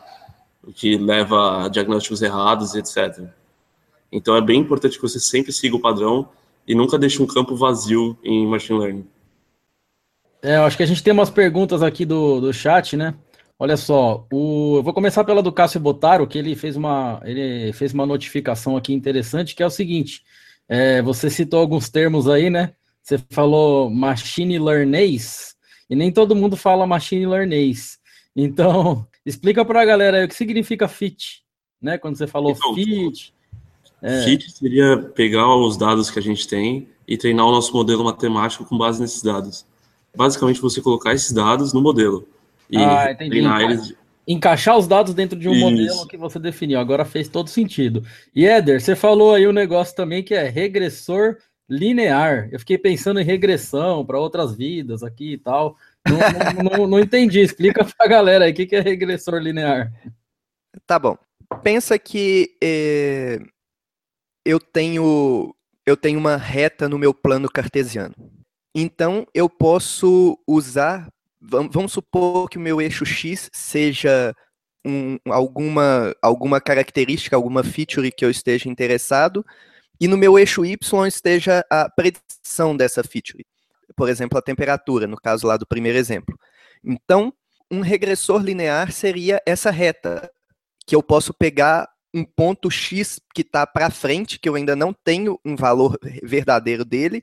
o 0.64 0.72
que 0.72 0.98
leva 0.98 1.66
a 1.66 1.68
diagnósticos 1.70 2.22
errados, 2.22 2.76
etc. 2.76 3.28
Então, 4.12 4.36
é 4.36 4.42
bem 4.42 4.60
importante 4.60 4.96
que 4.96 5.02
você 5.02 5.20
sempre 5.20 5.52
siga 5.52 5.76
o 5.76 5.82
padrão 5.82 6.28
e 6.68 6.76
nunca 6.76 6.98
deixe 6.98 7.22
um 7.22 7.28
campo 7.28 7.56
vazio 7.56 8.18
em 8.24 8.46
machine 8.46 8.80
learning. 8.80 9.08
É, 10.42 10.58
eu 10.58 10.64
acho 10.64 10.78
que 10.78 10.84
a 10.84 10.86
gente 10.86 11.04
tem 11.04 11.14
umas 11.14 11.30
perguntas 11.30 11.82
aqui 11.82 12.06
do, 12.06 12.40
do 12.40 12.54
chat, 12.54 12.96
né? 12.96 13.14
Olha 13.62 13.76
só, 13.76 14.26
o, 14.32 14.78
eu 14.78 14.84
vou 14.84 14.94
começar 14.94 15.26
pela 15.26 15.44
do 15.44 15.52
Cássio 15.52 15.82
Botaro, 15.82 16.26
que 16.26 16.38
ele 16.38 16.56
fez 16.56 16.78
uma, 16.78 17.20
ele 17.26 17.74
fez 17.74 17.94
uma 17.94 18.06
notificação 18.06 18.78
aqui 18.78 18.94
interessante, 18.94 19.54
que 19.54 19.62
é 19.62 19.66
o 19.66 19.70
seguinte: 19.70 20.24
é, 20.70 21.02
você 21.02 21.30
citou 21.30 21.60
alguns 21.60 21.90
termos 21.90 22.30
aí, 22.30 22.50
né? 22.50 22.74
Você 23.04 23.20
falou 23.30 23.90
machine 23.90 24.58
learners, 24.58 25.56
e 25.90 25.96
nem 25.96 26.10
todo 26.10 26.38
mundo 26.38 26.56
fala 26.56 26.88
machine 26.88 27.26
learners. 27.26 28.00
Então, 28.34 29.06
explica 29.26 29.66
para 29.66 29.82
a 29.82 29.86
galera 29.86 30.20
aí 30.20 30.24
o 30.24 30.30
que 30.30 30.36
significa 30.36 30.88
fit, 30.88 31.44
né? 31.82 31.98
Quando 31.98 32.18
você 32.18 32.28
falou 32.28 32.54
então, 32.54 32.74
fit, 32.74 33.34
é. 34.02 34.24
Fit 34.24 34.50
seria 34.54 34.98
pegar 35.14 35.54
os 35.54 35.76
dados 35.76 36.10
que 36.10 36.18
a 36.18 36.22
gente 36.22 36.48
tem 36.48 36.88
e 37.06 37.18
treinar 37.18 37.46
o 37.46 37.52
nosso 37.52 37.74
modelo 37.74 38.06
matemático 38.06 38.64
com 38.64 38.78
base 38.78 39.02
nesses 39.02 39.22
dados. 39.22 39.66
Basicamente, 40.16 40.62
você 40.62 40.82
colocar 40.82 41.14
esses 41.14 41.34
dados 41.34 41.74
no 41.74 41.82
modelo 41.82 42.26
e 42.70 42.78
ah, 42.78 43.16
treinar 43.16 43.62
eles. 43.62 43.96
Encaixar 44.28 44.78
os 44.78 44.88
dados 44.88 45.16
dentro 45.16 45.40
de 45.40 45.50
um 45.50 45.54
Isso. 45.54 45.62
modelo 45.62 46.08
que 46.08 46.16
você 46.16 46.38
definiu. 46.38 46.80
Agora 46.80 47.04
fez 47.04 47.28
todo 47.28 47.50
sentido. 47.50 48.06
E 48.36 48.46
Éder, 48.46 48.80
você 48.80 48.96
falou 48.96 49.34
aí 49.34 49.48
um 49.48 49.52
negócio 49.52 49.96
também 49.96 50.22
que 50.22 50.36
é 50.36 50.48
regressor 50.48 51.38
linear. 51.68 52.48
Eu 52.52 52.60
fiquei 52.60 52.78
pensando 52.78 53.20
em 53.20 53.24
regressão 53.24 54.06
para 54.06 54.20
outras 54.20 54.56
vidas 54.56 55.02
aqui 55.02 55.34
e 55.34 55.38
tal. 55.38 55.76
Não, 56.08 56.18
não, 56.18 56.78
não, 56.78 56.88
não 56.88 57.00
entendi. 57.00 57.40
Explica 57.40 57.84
para 57.84 58.06
a 58.06 58.08
galera 58.08 58.46
aí 58.46 58.52
o 58.52 58.54
que, 58.54 58.68
que 58.68 58.76
é 58.76 58.82
regressor 58.82 59.40
linear. 59.40 59.92
Tá 60.86 61.00
bom. 61.00 61.18
Pensa 61.64 61.98
que 61.98 62.56
eh, 62.62 63.40
eu 64.46 64.60
tenho 64.60 65.56
eu 65.86 65.98
tenho 65.98 66.20
uma 66.20 66.38
reta 66.38 66.88
no 66.88 67.00
meu 67.00 67.14
plano 67.14 67.50
cartesiano. 67.50 68.14
Então 68.76 69.26
eu 69.34 69.50
posso 69.50 70.38
usar, 70.48 71.08
vamos 71.42 71.94
supor 71.94 72.50
que 72.50 72.58
o 72.58 72.62
meu 72.62 72.82
eixo 72.82 73.06
x 73.06 73.50
seja 73.54 74.36
um, 74.86 75.18
alguma 75.26 76.14
alguma 76.22 76.60
característica, 76.60 77.36
alguma 77.36 77.64
feature 77.64 78.12
que 78.12 78.26
eu 78.26 78.30
esteja 78.30 78.70
interessado, 78.70 79.46
e 80.00 80.08
no 80.08 80.18
meu 80.18 80.38
eixo 80.40 80.66
y 80.66 80.78
esteja 81.08 81.66
a 81.70 81.90
predição 81.90 82.76
dessa 82.76 83.04
feature. 83.04 83.46
Por 83.96 84.10
exemplo, 84.10 84.38
a 84.38 84.42
temperatura, 84.42 85.08
no 85.08 85.18
caso 85.18 85.48
lá 85.48 85.58
do 85.58 85.68
primeiro 85.68 85.98
exemplo. 85.98 86.40
Então, 86.84 87.34
um 87.70 87.82
regressor 87.82 88.42
linear 88.42 88.92
seria 88.92 89.42
essa 89.46 89.72
reta, 89.72 90.32
que 90.86 90.96
eu 90.96 91.04
posso 91.04 91.34
pegar 91.34 91.90
um 92.14 92.24
ponto 92.24 92.72
X 92.72 93.20
que 93.34 93.42
está 93.42 93.68
para 93.68 93.92
frente, 93.92 94.40
que 94.40 94.50
eu 94.50 94.56
ainda 94.56 94.76
não 94.76 94.94
tenho 94.94 95.40
um 95.46 95.56
valor 95.56 96.00
verdadeiro 96.24 96.84
dele, 96.84 97.22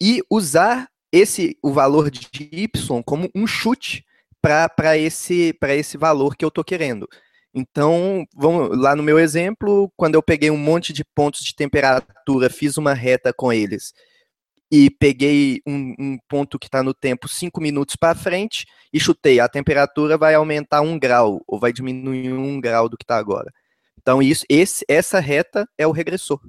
e 0.00 0.22
usar 0.30 0.88
esse 1.12 1.58
o 1.62 1.72
valor 1.72 2.10
de 2.10 2.28
Y 2.34 3.02
como 3.04 3.30
um 3.34 3.46
chute 3.46 4.04
para 4.40 4.96
esse, 4.96 5.56
esse 5.70 5.96
valor 5.96 6.36
que 6.36 6.44
eu 6.44 6.48
estou 6.48 6.62
querendo. 6.62 7.08
Então, 7.54 8.26
vamos 8.36 8.78
lá 8.78 8.94
no 8.94 9.02
meu 9.02 9.18
exemplo, 9.18 9.90
quando 9.96 10.14
eu 10.14 10.22
peguei 10.22 10.50
um 10.50 10.58
monte 10.58 10.92
de 10.92 11.04
pontos 11.04 11.40
de 11.40 11.54
temperatura, 11.54 12.50
fiz 12.50 12.76
uma 12.76 12.92
reta 12.92 13.32
com 13.32 13.52
eles 13.52 13.92
e 14.70 14.90
peguei 14.90 15.60
um, 15.66 15.94
um 15.98 16.18
ponto 16.28 16.58
que 16.58 16.66
está 16.66 16.82
no 16.82 16.92
tempo 16.92 17.28
5 17.28 17.60
minutos 17.60 17.96
para 17.96 18.14
frente 18.14 18.66
e 18.92 18.98
chutei, 19.00 19.40
a 19.40 19.48
temperatura 19.48 20.18
vai 20.18 20.34
aumentar 20.34 20.80
um 20.80 20.98
grau, 20.98 21.40
ou 21.46 21.58
vai 21.58 21.72
diminuir 21.72 22.32
um 22.32 22.60
grau 22.60 22.88
do 22.88 22.96
que 22.96 23.04
está 23.04 23.16
agora. 23.16 23.52
Então, 24.00 24.22
isso, 24.22 24.44
esse, 24.48 24.84
essa 24.88 25.18
reta 25.20 25.68
é 25.78 25.86
o 25.86 25.92
regressor. 25.92 26.40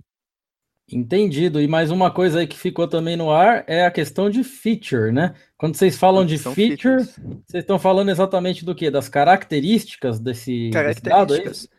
Entendido. 0.92 1.62
E 1.62 1.68
mais 1.68 1.92
uma 1.92 2.10
coisa 2.12 2.40
aí 2.40 2.48
que 2.48 2.58
ficou 2.58 2.88
também 2.88 3.18
no 3.18 3.30
ar 3.30 3.64
é 3.68 3.86
a 3.86 3.92
questão 3.92 4.30
de 4.30 4.44
feature, 4.44 5.12
né? 5.12 5.34
Quando 5.58 5.76
vocês 5.76 5.98
falam 5.98 6.26
de 6.26 6.38
feature, 6.38 6.56
features. 7.04 7.08
vocês 7.46 7.64
estão 7.64 7.78
falando 7.78 8.10
exatamente 8.10 8.64
do 8.64 8.74
quê? 8.74 8.90
Das 8.90 9.10
características 9.10 10.20
desse, 10.20 10.70
desse 10.70 11.02
dado, 11.02 11.34
é? 11.34 11.38
Características. 11.38 11.70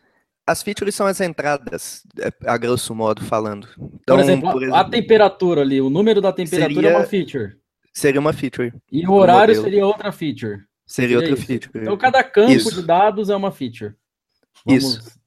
As 0.45 0.63
features 0.63 0.95
são 0.95 1.05
as 1.05 1.21
entradas, 1.21 2.03
é, 2.19 2.31
a 2.47 2.57
grosso 2.57 2.93
modo 2.95 3.23
falando. 3.23 3.67
Então, 4.01 4.15
por, 4.17 4.19
exemplo, 4.19 4.51
por 4.51 4.63
a- 4.63 4.65
a 4.65 4.69
exemplo, 4.69 4.91
temperatura 4.91 5.61
ali, 5.61 5.79
o 5.81 5.89
número 5.89 6.21
da 6.21 6.31
temperatura 6.33 6.73
Seria- 6.73 6.89
é 6.89 6.97
uma 6.97 7.05
feature. 7.05 7.55
seria 7.93 8.19
uma 8.19 8.33
feature. 8.33 8.73
E 8.91 9.07
o 9.07 9.11
horário 9.13 9.53
modelo. 9.55 9.63
seria 9.63 9.85
outra 9.85 10.11
feature. 10.11 10.57
Seria 10.87 11.09
Seria 11.09 11.17
outra 11.17 11.33
isso. 11.33 11.45
feature. 11.45 11.79
Então 11.83 11.97
cada 11.97 12.23
campo 12.23 12.51
Isso. 12.51 12.73
de 12.73 12.81
dados 12.85 13.29
é 13.29 13.35
uma 13.35 13.51
feature. 13.51 13.93
Isso. 14.67 15.18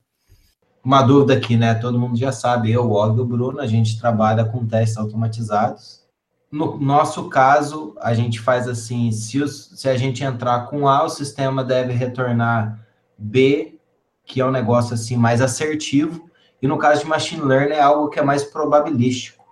Uma 0.84 1.02
dúvida 1.02 1.34
aqui, 1.34 1.56
né? 1.56 1.74
Todo 1.74 1.98
mundo 1.98 2.16
já 2.16 2.32
sabe, 2.32 2.72
eu, 2.72 2.84
o 2.84 2.92
Og 2.94 3.16
e 3.16 3.20
o 3.20 3.24
Bruno, 3.24 3.60
a 3.60 3.66
gente 3.66 3.98
trabalha 4.00 4.44
com 4.44 4.66
testes 4.66 4.96
automatizados. 4.98 6.02
No 6.50 6.78
nosso 6.78 7.28
caso, 7.28 7.94
a 8.00 8.12
gente 8.14 8.40
faz 8.40 8.66
assim: 8.68 9.10
se, 9.12 9.40
os- 9.40 9.70
se 9.74 9.88
a 9.88 9.96
gente 9.96 10.24
entrar 10.24 10.66
com 10.66 10.88
A, 10.88 11.04
o 11.04 11.08
sistema 11.08 11.62
deve 11.64 11.92
retornar 11.92 12.84
B, 13.16 13.78
que 14.24 14.40
é 14.40 14.46
um 14.46 14.50
negócio 14.50 14.94
assim 14.94 15.16
mais 15.16 15.40
assertivo. 15.40 16.28
E 16.60 16.66
no 16.66 16.78
caso 16.78 17.02
de 17.02 17.08
machine 17.08 17.42
learning, 17.42 17.74
é 17.74 17.80
algo 17.80 18.08
que 18.08 18.18
é 18.18 18.22
mais 18.22 18.44
probabilístico. 18.44 19.42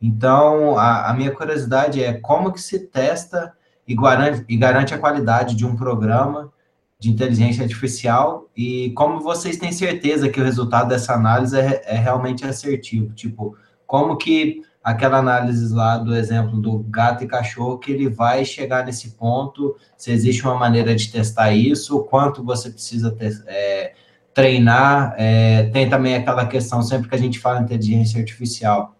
Então, 0.00 0.78
a, 0.78 1.10
a 1.10 1.14
minha 1.14 1.32
curiosidade 1.32 2.02
é 2.02 2.12
como 2.14 2.52
que 2.52 2.60
se 2.60 2.78
testa 2.86 3.52
e 3.86 3.94
garante, 3.94 4.44
e 4.48 4.56
garante 4.56 4.94
a 4.94 4.98
qualidade 4.98 5.54
de 5.56 5.66
um 5.66 5.74
programa 5.76 6.52
de 7.00 7.10
inteligência 7.10 7.62
artificial 7.62 8.48
e 8.56 8.90
como 8.90 9.20
vocês 9.20 9.56
têm 9.56 9.70
certeza 9.70 10.28
que 10.28 10.40
o 10.40 10.44
resultado 10.44 10.88
dessa 10.88 11.14
análise 11.14 11.56
é, 11.56 11.82
é 11.86 11.96
realmente 11.96 12.44
assertivo? 12.44 13.14
Tipo, 13.14 13.56
como 13.86 14.16
que 14.16 14.62
aquela 14.82 15.18
análise 15.18 15.72
lá 15.72 15.98
do 15.98 16.14
exemplo 16.14 16.60
do 16.60 16.78
gato 16.78 17.22
e 17.22 17.26
cachorro, 17.26 17.78
que 17.78 17.92
ele 17.92 18.08
vai 18.08 18.44
chegar 18.44 18.84
nesse 18.84 19.10
ponto, 19.10 19.76
se 19.96 20.10
existe 20.10 20.42
uma 20.42 20.56
maneira 20.56 20.94
de 20.94 21.10
testar 21.10 21.52
isso, 21.52 22.02
quanto 22.04 22.42
você 22.42 22.70
precisa 22.70 23.10
ter, 23.10 23.44
é, 23.46 23.92
treinar, 24.34 25.14
é, 25.18 25.64
tem 25.64 25.88
também 25.88 26.16
aquela 26.16 26.46
questão, 26.46 26.82
sempre 26.82 27.08
que 27.08 27.14
a 27.14 27.18
gente 27.18 27.38
fala 27.38 27.60
inteligência 27.60 28.18
artificial, 28.18 28.96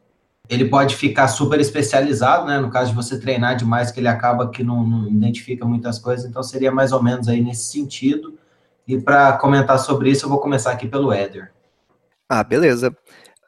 ele 0.49 0.65
pode 0.65 0.97
ficar 0.97 1.29
super 1.29 1.61
especializado, 1.61 2.47
né? 2.47 2.59
No 2.59 2.71
caso 2.71 2.91
de 2.91 2.97
você 2.97 3.21
treinar 3.21 3.57
demais, 3.57 3.91
que 3.91 4.01
ele 4.01 4.09
acaba 4.09 4.51
que 4.51 4.65
não, 4.65 4.83
não 4.83 5.09
identifica 5.09 5.65
muitas 5.67 5.99
coisas, 5.99 6.25
então 6.25 6.43
seria 6.43 6.73
mais 6.73 6.93
ou 6.93 7.03
menos 7.03 7.29
aí 7.29 7.41
nesse 7.41 7.71
sentido. 7.71 8.39
E 8.87 8.99
para 8.99 9.37
comentar 9.37 9.79
sobre 9.79 10.11
isso, 10.11 10.25
eu 10.25 10.31
vou 10.31 10.41
começar 10.41 10.73
aqui 10.73 10.89
pelo 10.89 11.13
Éder. 11.13 11.53
Ah, 12.29 12.43
beleza. 12.43 12.97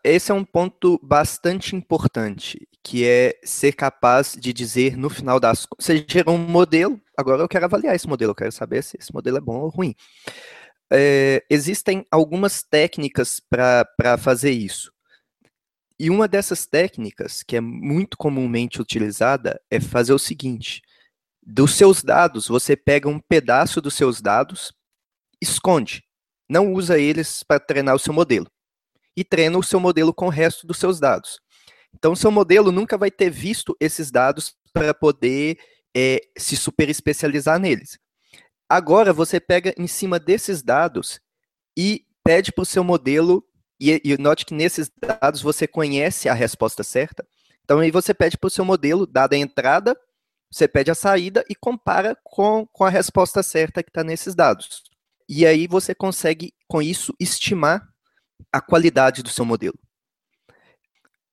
Esse 0.04 0.30
é 0.30 0.34
um 0.34 0.44
ponto 0.44 0.98
bastante 1.02 1.74
importante, 1.74 2.66
que 2.82 3.06
é 3.06 3.34
ser 3.42 3.72
capaz 3.72 4.36
de 4.38 4.52
dizer 4.52 4.96
no 4.96 5.08
final 5.08 5.40
das 5.40 5.64
contas. 5.66 5.86
Você 5.86 6.04
gerou 6.06 6.34
um 6.34 6.38
modelo, 6.38 7.00
agora 7.16 7.42
eu 7.42 7.48
quero 7.48 7.64
avaliar 7.64 7.94
esse 7.94 8.08
modelo, 8.08 8.32
eu 8.32 8.36
quero 8.36 8.52
saber 8.52 8.82
se 8.82 8.98
esse 8.98 9.12
modelo 9.12 9.38
é 9.38 9.40
bom 9.40 9.60
ou 9.60 9.68
ruim. 9.68 9.94
É, 10.92 11.44
existem 11.48 12.04
algumas 12.10 12.62
técnicas 12.62 13.40
para 13.40 14.18
fazer 14.18 14.50
isso. 14.50 14.90
E 16.02 16.08
uma 16.08 16.26
dessas 16.26 16.64
técnicas, 16.64 17.42
que 17.42 17.56
é 17.56 17.60
muito 17.60 18.16
comumente 18.16 18.80
utilizada, 18.80 19.60
é 19.70 19.78
fazer 19.78 20.14
o 20.14 20.18
seguinte: 20.18 20.80
dos 21.42 21.74
seus 21.74 22.02
dados, 22.02 22.48
você 22.48 22.74
pega 22.74 23.06
um 23.06 23.20
pedaço 23.20 23.82
dos 23.82 23.92
seus 23.92 24.22
dados, 24.22 24.72
esconde, 25.42 26.02
não 26.48 26.72
usa 26.72 26.98
eles 26.98 27.42
para 27.42 27.60
treinar 27.60 27.94
o 27.94 27.98
seu 27.98 28.14
modelo 28.14 28.50
e 29.14 29.22
treina 29.22 29.58
o 29.58 29.62
seu 29.62 29.78
modelo 29.78 30.14
com 30.14 30.24
o 30.24 30.30
resto 30.30 30.66
dos 30.66 30.78
seus 30.78 30.98
dados. 30.98 31.38
Então, 31.94 32.16
seu 32.16 32.30
modelo 32.30 32.72
nunca 32.72 32.96
vai 32.96 33.10
ter 33.10 33.28
visto 33.28 33.76
esses 33.78 34.10
dados 34.10 34.56
para 34.72 34.94
poder 34.94 35.58
é, 35.94 36.22
se 36.38 36.56
super 36.56 36.88
especializar 36.88 37.58
neles. 37.58 37.98
Agora, 38.66 39.12
você 39.12 39.38
pega 39.38 39.74
em 39.76 39.86
cima 39.86 40.18
desses 40.18 40.62
dados 40.62 41.20
e 41.76 42.06
pede 42.24 42.52
para 42.52 42.62
o 42.62 42.66
seu 42.66 42.82
modelo, 42.82 43.44
e, 43.80 44.00
e 44.04 44.18
note 44.18 44.44
que 44.44 44.54
nesses 44.54 44.90
dados 45.00 45.40
você 45.40 45.66
conhece 45.66 46.28
a 46.28 46.34
resposta 46.34 46.82
certa. 46.82 47.26
Então, 47.64 47.78
aí 47.78 47.90
você 47.90 48.12
pede 48.12 48.36
para 48.36 48.48
o 48.48 48.50
seu 48.50 48.64
modelo, 48.64 49.06
dada 49.06 49.34
a 49.34 49.38
entrada, 49.38 49.96
você 50.50 50.66
pede 50.66 50.90
a 50.90 50.94
saída 50.94 51.44
e 51.48 51.54
compara 51.54 52.16
com, 52.24 52.66
com 52.66 52.84
a 52.84 52.90
resposta 52.90 53.42
certa 53.42 53.82
que 53.82 53.90
está 53.90 54.02
nesses 54.02 54.34
dados. 54.34 54.82
E 55.28 55.46
aí 55.46 55.66
você 55.66 55.94
consegue, 55.94 56.52
com 56.66 56.82
isso, 56.82 57.14
estimar 57.20 57.88
a 58.52 58.60
qualidade 58.60 59.22
do 59.22 59.28
seu 59.28 59.44
modelo. 59.44 59.78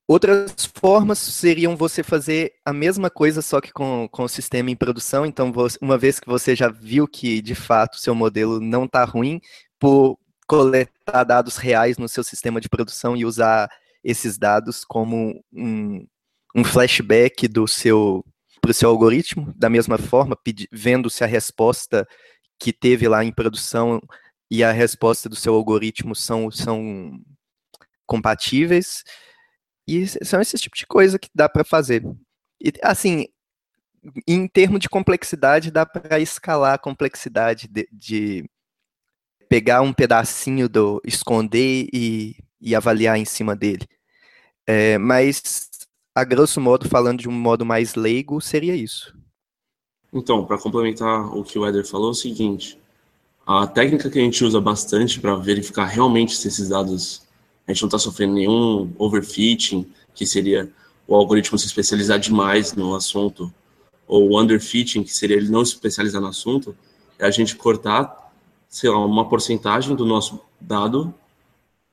Outras 0.08 0.72
formas 0.80 1.18
seriam 1.18 1.76
você 1.76 2.02
fazer 2.02 2.54
a 2.64 2.72
mesma 2.72 3.10
coisa, 3.10 3.42
só 3.42 3.60
que 3.60 3.74
com, 3.74 4.08
com 4.10 4.24
o 4.24 4.30
sistema 4.30 4.72
em 4.72 4.76
produção. 4.76 5.26
Então, 5.26 5.52
você, 5.52 5.78
uma 5.82 5.98
vez 5.98 6.20
que 6.20 6.28
você 6.28 6.56
já 6.56 6.70
viu 6.70 7.08
que, 7.08 7.42
de 7.42 7.56
fato, 7.56 8.00
seu 8.00 8.16
modelo 8.16 8.62
não 8.62 8.86
está 8.86 9.04
ruim, 9.04 9.42
por 9.80 10.18
coletar 10.48 11.24
dados 11.24 11.58
reais 11.58 11.98
no 11.98 12.08
seu 12.08 12.24
sistema 12.24 12.62
de 12.62 12.70
produção 12.70 13.16
e 13.16 13.26
usar 13.26 13.70
esses 14.04 14.38
dados 14.38 14.86
como 14.86 15.44
um, 15.52 16.08
um 16.56 16.64
flashback 16.64 17.48
do 17.48 17.68
seu 17.68 18.24
para 18.62 18.72
o 18.72 18.74
seu 18.74 18.90
algoritmo, 18.90 19.54
da 19.56 19.70
mesma 19.70 19.98
forma, 19.98 20.36
pedi, 20.36 20.68
vendo 20.72 21.10
se 21.10 21.24
a 21.24 21.28
resposta 21.28 22.08
que 22.60 22.74
teve 22.74 23.08
lá 23.08 23.24
em 23.24 23.32
produção 23.32 24.02
e 24.50 24.64
a 24.64 24.72
resposta 24.72 25.30
do 25.30 25.36
seu 25.36 25.54
algoritmo 25.54 26.16
são, 26.16 26.50
são 26.50 27.12
compatíveis. 28.06 29.04
E 29.88 30.06
são 30.26 30.42
esse 30.42 30.58
tipo 30.58 30.76
de 30.76 30.86
coisa 30.86 31.20
que 31.20 31.30
dá 31.34 31.48
para 31.48 31.64
fazer. 31.64 32.04
E, 32.62 32.74
assim, 32.82 33.28
em 34.28 34.48
termos 34.48 34.80
de 34.80 34.90
complexidade, 34.90 35.72
dá 35.72 35.86
para 35.86 36.20
escalar 36.20 36.74
a 36.74 36.80
complexidade 36.80 37.68
de, 37.70 37.88
de, 37.92 38.50
pegar 39.50 39.82
um 39.82 39.94
pedacinho 39.94 40.68
do 40.68 41.02
esconder 41.06 41.88
e, 41.94 42.36
e 42.60 42.76
avaliar 42.76 43.18
em 43.18 43.26
cima 43.26 43.56
dele. 43.56 43.88
É, 44.66 44.98
mas, 44.98 45.70
a 46.14 46.24
grosso 46.24 46.60
modo, 46.60 46.88
falando 46.90 47.20
de 47.20 47.30
um 47.30 47.32
modo 47.32 47.66
mais 47.66 47.96
leigo, 47.96 48.42
seria 48.42 48.76
isso. 48.76 49.16
Então, 50.12 50.46
para 50.46 50.58
complementar 50.58 51.36
o 51.36 51.44
que 51.44 51.58
o 51.58 51.68
Eder 51.68 51.86
falou, 51.86 52.10
é 52.10 52.12
o 52.12 52.16
seguinte: 52.16 52.80
a 53.46 53.66
técnica 53.68 54.10
que 54.10 54.20
a 54.20 54.22
gente 54.22 54.44
usa 54.44 54.60
bastante 54.60 55.20
para 55.20 55.36
verificar 55.36 55.86
realmente 55.86 56.36
se 56.36 56.48
esses 56.48 56.70
dados 56.70 57.26
a 57.68 57.74
gente 57.74 57.82
não 57.82 57.88
está 57.88 58.00
sofrendo 58.00 58.34
nenhum 58.34 58.94
overfitting, 58.98 59.90
que 60.16 60.26
seria 60.26 60.70
o 61.06 61.16
algoritmo 61.16 61.58
se 61.58 61.66
especializar 61.66 62.18
demais 62.18 62.74
no 62.74 62.96
assunto, 62.96 63.54
ou 64.08 64.40
underfitting, 64.40 65.04
que 65.04 65.14
seria 65.14 65.36
ele 65.36 65.50
não 65.50 65.66
se 65.66 65.74
especializar 65.74 66.22
no 66.22 66.28
assunto, 66.28 66.76
é 67.20 67.26
a 67.26 67.32
gente 67.32 67.56
cortar, 67.56 68.27
sei 68.70 68.90
lá, 68.90 69.04
uma 69.06 69.28
porcentagem 69.28 69.96
do 69.96 70.06
nosso 70.06 70.40
dado, 70.60 71.14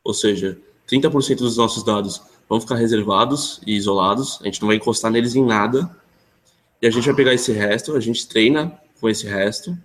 ou 0.02 0.12
seja, 0.12 0.58
30% 0.88 1.38
dos 1.38 1.56
nossos 1.56 1.82
dados 1.82 2.22
vão 2.48 2.60
ficar 2.60 2.76
reservados 2.76 3.60
e 3.66 3.74
isolados, 3.74 4.38
a 4.42 4.44
gente 4.44 4.60
não 4.60 4.68
vai 4.68 4.76
encostar 4.76 5.10
neles 5.10 5.34
em 5.34 5.44
nada, 5.44 5.94
e 6.80 6.87
a 6.87 6.90
gente 6.90 7.06
vai 7.06 7.14
pegar 7.14 7.32
esse 7.32 7.52
resto, 7.52 7.96
a 7.96 8.00
gente 8.00 8.26
treina 8.28 8.78
com 9.00 9.08
esse 9.08 9.26
resto, 9.26 9.76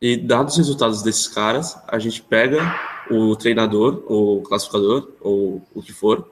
e 0.00 0.16
dados 0.16 0.52
os 0.54 0.58
resultados 0.58 1.02
desses 1.02 1.26
caras, 1.26 1.76
a 1.88 1.98
gente 1.98 2.22
pega 2.22 2.78
o 3.10 3.34
treinador, 3.34 4.04
o 4.06 4.42
classificador, 4.42 5.10
ou 5.20 5.62
o 5.74 5.82
que 5.82 5.92
for, 5.92 6.30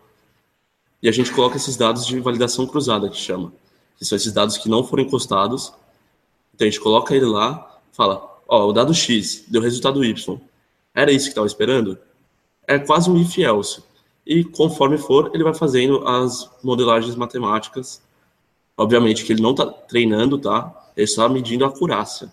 e 1.02 1.08
a 1.08 1.12
gente 1.12 1.32
coloca 1.32 1.56
esses 1.56 1.76
dados 1.76 2.06
de 2.06 2.18
validação 2.20 2.66
cruzada, 2.66 3.08
que 3.08 3.16
chama, 3.16 3.52
que 3.98 4.04
são 4.04 4.16
esses 4.16 4.32
dados 4.32 4.56
que 4.56 4.68
não 4.68 4.82
foram 4.84 5.02
encostados. 5.02 5.72
Então 6.54 6.66
a 6.66 6.70
gente 6.70 6.80
coloca 6.80 7.14
ele 7.14 7.26
lá, 7.26 7.78
fala, 7.92 8.33
ó, 8.48 8.66
o 8.66 8.72
dado 8.72 8.94
X 8.94 9.44
deu 9.48 9.61
resultado 9.61 10.04
Y. 10.04 10.40
Era 10.94 11.11
isso 11.11 11.26
que 11.26 11.30
estava 11.30 11.46
esperando? 11.46 11.98
É 12.66 12.78
quase 12.78 13.11
um 13.11 13.20
if 13.20 13.38
else. 13.38 13.83
E 14.26 14.44
conforme 14.44 14.96
for, 14.96 15.30
ele 15.35 15.44
vai 15.44 15.54
fazendo 15.54 16.07
as 16.07 16.50
modelagens 16.62 17.14
matemáticas. 17.14 18.02
Obviamente 18.76 19.24
que 19.24 19.33
ele 19.33 19.42
não 19.42 19.50
está 19.50 19.66
treinando, 19.66 20.38
tá? 20.38 20.90
Ele 20.96 21.04
está 21.04 21.28
medindo 21.28 21.64
a 21.64 21.68
acurácia. 21.68 22.33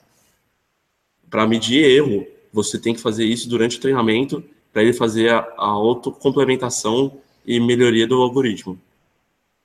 Para 1.29 1.47
medir 1.47 1.83
erro, 1.83 2.25
você 2.53 2.77
tem 2.79 2.93
que 2.93 3.01
fazer 3.01 3.25
isso 3.25 3.49
durante 3.49 3.77
o 3.77 3.81
treinamento 3.81 4.43
para 4.71 4.83
ele 4.83 4.93
fazer 4.93 5.31
a, 5.31 5.39
a 5.57 5.65
autocomplementação 5.65 7.19
e 7.45 7.59
melhoria 7.59 8.07
do 8.07 8.21
algoritmo. 8.21 8.79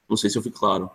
Não 0.08 0.16
sei 0.16 0.30
se 0.30 0.38
eu 0.38 0.42
fui 0.42 0.50
claro. 0.50 0.90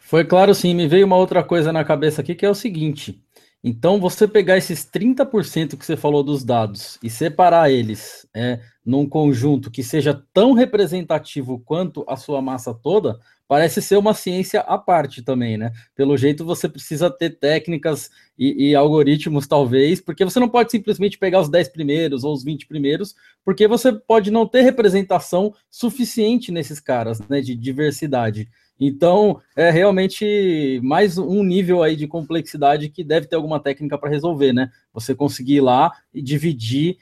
Foi 0.00 0.24
claro 0.24 0.54
sim, 0.54 0.74
me 0.74 0.86
veio 0.86 1.06
uma 1.06 1.16
outra 1.16 1.42
coisa 1.42 1.72
na 1.72 1.84
cabeça 1.84 2.20
aqui 2.20 2.34
que 2.34 2.46
é 2.46 2.50
o 2.50 2.54
seguinte: 2.54 3.18
Então, 3.66 3.98
você 3.98 4.28
pegar 4.28 4.58
esses 4.58 4.84
30% 4.84 5.78
que 5.78 5.86
você 5.86 5.96
falou 5.96 6.22
dos 6.22 6.44
dados 6.44 6.98
e 7.02 7.08
separar 7.08 7.70
eles 7.70 8.28
é, 8.34 8.60
num 8.84 9.08
conjunto 9.08 9.70
que 9.70 9.82
seja 9.82 10.22
tão 10.34 10.52
representativo 10.52 11.58
quanto 11.58 12.04
a 12.06 12.14
sua 12.14 12.42
massa 12.42 12.74
toda, 12.74 13.18
parece 13.48 13.80
ser 13.80 13.96
uma 13.96 14.12
ciência 14.12 14.60
à 14.60 14.76
parte 14.76 15.22
também, 15.22 15.56
né? 15.56 15.72
Pelo 15.94 16.14
jeito, 16.14 16.44
você 16.44 16.68
precisa 16.68 17.08
ter 17.08 17.38
técnicas 17.38 18.10
e, 18.38 18.68
e, 18.68 18.74
algoritmos, 18.74 19.46
talvez, 19.46 19.98
porque 19.98 20.26
você 20.26 20.38
não 20.38 20.48
pode 20.48 20.70
simplesmente 20.70 21.16
pegar 21.16 21.40
os 21.40 21.48
10 21.48 21.68
primeiros 21.70 22.22
ou 22.22 22.34
os 22.34 22.44
20 22.44 22.66
primeiros, 22.66 23.14
porque 23.42 23.66
você 23.66 23.90
pode 23.90 24.30
não 24.30 24.46
ter 24.46 24.60
representação 24.60 25.54
suficiente 25.70 26.52
nesses 26.52 26.80
caras, 26.80 27.18
né? 27.30 27.40
De 27.40 27.54
diversidade. 27.54 28.46
Então, 28.78 29.40
é 29.54 29.70
realmente 29.70 30.80
mais 30.82 31.16
um 31.16 31.44
nível 31.44 31.82
aí 31.82 31.94
de 31.94 32.08
complexidade 32.08 32.88
que 32.88 33.04
deve 33.04 33.26
ter 33.26 33.36
alguma 33.36 33.60
técnica 33.60 33.96
para 33.96 34.10
resolver, 34.10 34.52
né? 34.52 34.70
Você 34.92 35.14
conseguir 35.14 35.56
ir 35.56 35.60
lá 35.60 35.92
e 36.12 36.20
dividir 36.20 36.98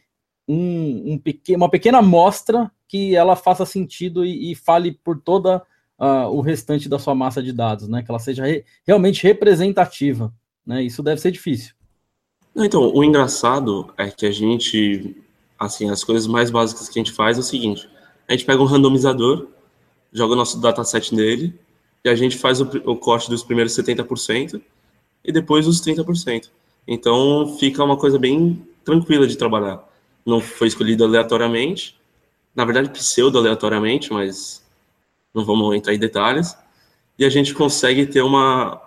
um, 0.46 1.14
um 1.14 1.22
uma 1.56 1.70
pequena 1.70 1.98
amostra 1.98 2.70
que 2.87 3.16
ela 3.16 3.35
faça 3.35 3.64
sentido 3.64 4.24
e, 4.24 4.52
e 4.52 4.54
fale 4.54 4.92
por 4.92 5.18
toda 5.18 5.62
uh, 5.98 6.28
o 6.28 6.42
restante 6.42 6.88
da 6.88 6.98
sua 6.98 7.14
massa 7.14 7.42
de 7.42 7.52
dados, 7.52 7.88
né? 7.88 8.02
Que 8.02 8.11
ela 8.11 8.18
seja 8.18 8.44
re, 8.44 8.64
realmente 8.87 9.22
representativa, 9.22 10.32
né? 10.66 10.82
Isso 10.82 11.02
deve 11.02 11.20
ser 11.20 11.30
difícil. 11.30 11.74
Então, 12.54 12.92
o 12.94 13.02
engraçado 13.02 13.94
é 13.96 14.11
que 14.11 14.26
a 14.26 14.30
gente, 14.30 15.16
assim, 15.58 15.88
as 15.88 16.04
coisas 16.04 16.26
mais 16.26 16.50
básicas 16.50 16.88
que 16.88 16.98
a 16.98 17.02
gente 17.02 17.14
faz 17.14 17.38
é 17.38 17.40
o 17.40 17.44
seguinte: 17.44 17.88
a 18.28 18.32
gente 18.32 18.44
pega 18.44 18.61
um 18.61 18.66
randomizador 18.66 19.48
joga 20.12 20.35
o 20.35 20.37
nosso 20.37 20.61
dataset 20.61 21.14
nele 21.14 21.59
e 22.05 22.09
a 22.09 22.14
gente 22.14 22.37
faz 22.37 22.61
o, 22.61 22.64
o 22.85 22.96
corte 22.96 23.31
dos 23.31 23.42
primeiros 23.42 23.72
70% 23.72 24.61
e 25.25 25.33
depois 25.33 25.66
os 25.66 25.81
30%. 25.81 26.51
Então 26.87 27.57
fica 27.59 27.83
uma 27.83 27.96
coisa 27.96 28.18
bem 28.18 28.66
tranquila 28.85 29.27
de 29.27 29.37
trabalhar. 29.37 29.83
Não 30.27 30.40
foi 30.40 30.68
escolhido 30.68 31.05
aleatoriamente, 31.05 31.96
na 32.55 32.64
verdade 32.64 32.90
pseudo 32.90 33.38
aleatoriamente, 33.38 34.12
mas 34.12 34.62
não 35.33 35.44
vamos 35.44 35.75
entrar 35.75 35.94
em 35.94 35.98
detalhes. 35.98 36.57
E 37.18 37.25
a 37.25 37.29
gente 37.29 37.55
consegue 37.55 38.07
ter 38.07 38.22
uma 38.22 38.81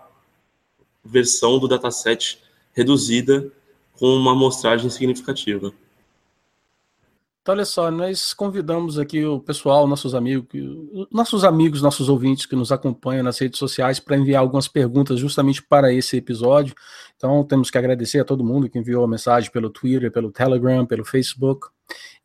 versão 1.04 1.60
do 1.60 1.68
dataset 1.68 2.40
reduzida 2.74 3.52
com 3.94 4.08
uma 4.08 4.32
amostragem 4.32 4.90
significativa. 4.90 5.72
Então, 7.46 7.54
olha 7.54 7.64
só, 7.64 7.92
nós 7.92 8.34
convidamos 8.34 8.98
aqui 8.98 9.24
o 9.24 9.40
pessoal, 9.40 9.86
nossos 9.86 10.16
amigos, 10.16 10.48
nossos 11.12 11.44
amigos, 11.44 11.80
nossos 11.80 12.10
ouvintes 12.10 12.48
que 12.48 12.56
nos 12.56 12.72
acompanham 12.72 13.22
nas 13.22 13.38
redes 13.38 13.60
sociais 13.60 14.00
para 14.00 14.18
enviar 14.18 14.42
algumas 14.42 14.68
perguntas 14.68 15.20
justamente 15.20 15.62
para 15.62 15.94
esse 15.94 16.18
episódio. 16.18 16.74
Então, 17.16 17.44
temos 17.44 17.70
que 17.70 17.78
agradecer 17.78 18.20
a 18.20 18.26
todo 18.26 18.44
mundo 18.44 18.68
que 18.68 18.80
enviou 18.80 19.04
a 19.04 19.08
mensagem 19.08 19.52
pelo 19.52 19.70
Twitter, 19.70 20.12
pelo 20.12 20.32
Telegram, 20.32 20.88
pelo 20.88 21.06
Facebook. 21.06 21.68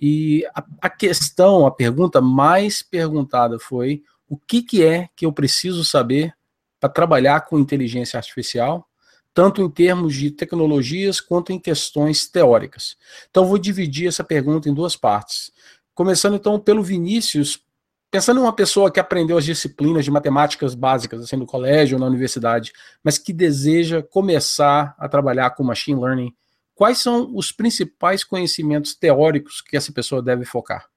E 0.01 0.43
a, 0.55 0.65
a 0.81 0.89
questão, 0.89 1.67
a 1.67 1.71
pergunta 1.71 2.23
mais 2.23 2.83
perguntada 2.83 3.59
foi: 3.59 4.03
o 4.27 4.39
que, 4.39 4.63
que 4.63 4.83
é 4.83 5.11
que 5.15 5.27
eu 5.27 5.33
preciso 5.35 5.85
saber 5.85 6.33
para 6.81 6.89
trabalhar 6.89 7.43
com 7.43 7.59
inteligência 7.59 8.17
artificial 8.17 8.89
tanto 9.33 9.63
em 9.63 9.71
termos 9.71 10.15
de 10.15 10.31
tecnologias 10.31 11.21
quanto 11.21 11.53
em 11.53 11.59
questões 11.59 12.27
teóricas. 12.27 12.97
Então, 13.31 13.47
vou 13.47 13.59
dividir 13.59 14.09
essa 14.09 14.25
pergunta 14.25 14.69
em 14.69 14.75
duas 14.75 14.97
partes. 14.97 15.53
Começando 15.95 16.35
então 16.35 16.59
pelo 16.59 16.83
Vinícius, 16.83 17.61
pensando 18.11 18.41
em 18.41 18.43
uma 18.43 18.53
pessoa 18.53 18.91
que 18.91 18.99
aprendeu 18.99 19.39
as 19.39 19.45
disciplinas 19.45 20.05
de 20.05 20.11
matemáticas 20.11 20.75
básicas, 20.75 21.23
assim, 21.23 21.37
no 21.37 21.47
colégio 21.47 21.97
ou 21.97 22.01
na 22.01 22.07
universidade, 22.07 22.73
mas 23.05 23.19
que 23.19 23.33
deseja 23.33 24.03
começar 24.03 24.95
a 24.99 25.09
trabalhar 25.09 25.51
com 25.51 25.63
machine 25.63 26.01
learning, 26.01 26.35
quais 26.75 26.99
são 26.99 27.31
os 27.35 27.53
principais 27.53 28.25
conhecimentos 28.25 28.95
teóricos 28.95 29.61
que 29.61 29.77
essa 29.77 29.93
pessoa 29.93 30.23
deve 30.23 30.45
focar? 30.45 30.89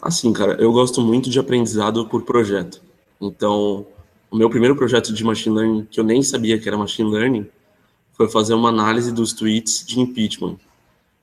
Assim, 0.00 0.32
cara, 0.32 0.52
eu 0.54 0.72
gosto 0.72 1.00
muito 1.02 1.28
de 1.28 1.38
aprendizado 1.38 2.06
por 2.08 2.22
projeto. 2.22 2.80
Então, 3.20 3.86
o 4.30 4.36
meu 4.36 4.48
primeiro 4.48 4.76
projeto 4.76 5.12
de 5.12 5.24
machine 5.24 5.56
learning, 5.56 5.84
que 5.90 5.98
eu 5.98 6.04
nem 6.04 6.22
sabia 6.22 6.58
que 6.58 6.68
era 6.68 6.78
machine 6.78 7.10
learning, 7.10 7.46
foi 8.12 8.28
fazer 8.28 8.54
uma 8.54 8.68
análise 8.68 9.12
dos 9.12 9.32
tweets 9.32 9.84
de 9.84 9.98
impeachment. 9.98 10.56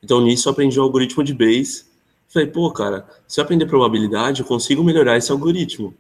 Então, 0.04 0.20
nisso, 0.22 0.48
eu 0.48 0.52
aprendi 0.52 0.80
o 0.80 0.84
algoritmo 0.84 1.24
de 1.24 1.34
Bayes. 1.34 1.90
Falei, 2.28 2.48
pô, 2.48 2.72
cara, 2.72 3.08
se 3.28 3.40
eu 3.40 3.44
aprender 3.44 3.66
probabilidade, 3.66 4.42
eu 4.42 4.48
consigo 4.48 4.84
melhorar 4.84 5.18
esse 5.18 5.32
algoritmo. 5.32 5.94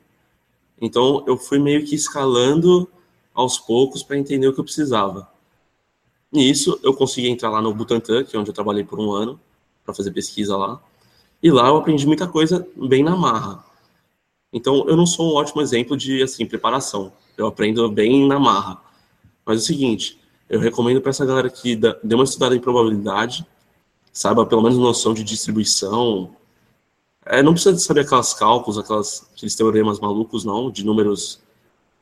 Então, 0.81 1.23
eu 1.25 1.37
fui 1.37 1.59
meio 1.59 1.85
que 1.85 1.95
escalando 1.95 2.87
aos 3.33 3.57
poucos 3.57 4.03
para 4.03 4.17
entender 4.17 4.47
o 4.47 4.53
que 4.53 4.59
eu 4.59 4.63
precisava. 4.63 5.29
Nisso, 6.31 6.79
eu 6.83 6.93
consegui 6.93 7.29
entrar 7.29 7.49
lá 7.49 7.61
no 7.61 7.73
Butantan, 7.73 8.23
que 8.23 8.35
é 8.35 8.39
onde 8.39 8.49
eu 8.49 8.53
trabalhei 8.53 8.83
por 8.83 8.99
um 8.99 9.11
ano, 9.11 9.39
para 9.85 9.93
fazer 9.93 10.11
pesquisa 10.11 10.57
lá. 10.57 10.81
E 11.41 11.49
lá 11.49 11.67
eu 11.67 11.77
aprendi 11.77 12.05
muita 12.05 12.27
coisa 12.27 12.67
bem 12.75 13.03
na 13.03 13.15
marra. 13.15 13.63
Então, 14.51 14.87
eu 14.87 14.95
não 14.95 15.05
sou 15.05 15.33
um 15.33 15.35
ótimo 15.35 15.61
exemplo 15.61 15.97
de 15.97 16.23
assim 16.23 16.45
preparação. 16.45 17.11
Eu 17.37 17.47
aprendo 17.47 17.89
bem 17.91 18.27
na 18.27 18.39
marra. 18.39 18.81
Mas 19.45 19.59
é 19.59 19.63
o 19.63 19.65
seguinte, 19.65 20.19
eu 20.49 20.59
recomendo 20.59 21.01
para 21.01 21.09
essa 21.09 21.25
galera 21.25 21.49
que 21.49 21.75
dê 21.75 22.15
uma 22.15 22.23
estudada 22.23 22.55
em 22.55 22.59
probabilidade, 22.59 23.45
saiba 24.11 24.45
pelo 24.45 24.61
menos 24.61 24.77
noção 24.77 25.13
de 25.13 25.23
distribuição. 25.23 26.35
É, 27.25 27.43
não 27.43 27.53
precisa 27.53 27.77
saber 27.77 28.01
aquelas 28.01 28.33
cálculos, 28.33 28.77
aquelas, 28.77 29.29
aqueles 29.33 29.55
teoremas 29.55 29.99
malucos, 29.99 30.45
não, 30.45 30.71
de 30.71 30.85
números 30.85 31.41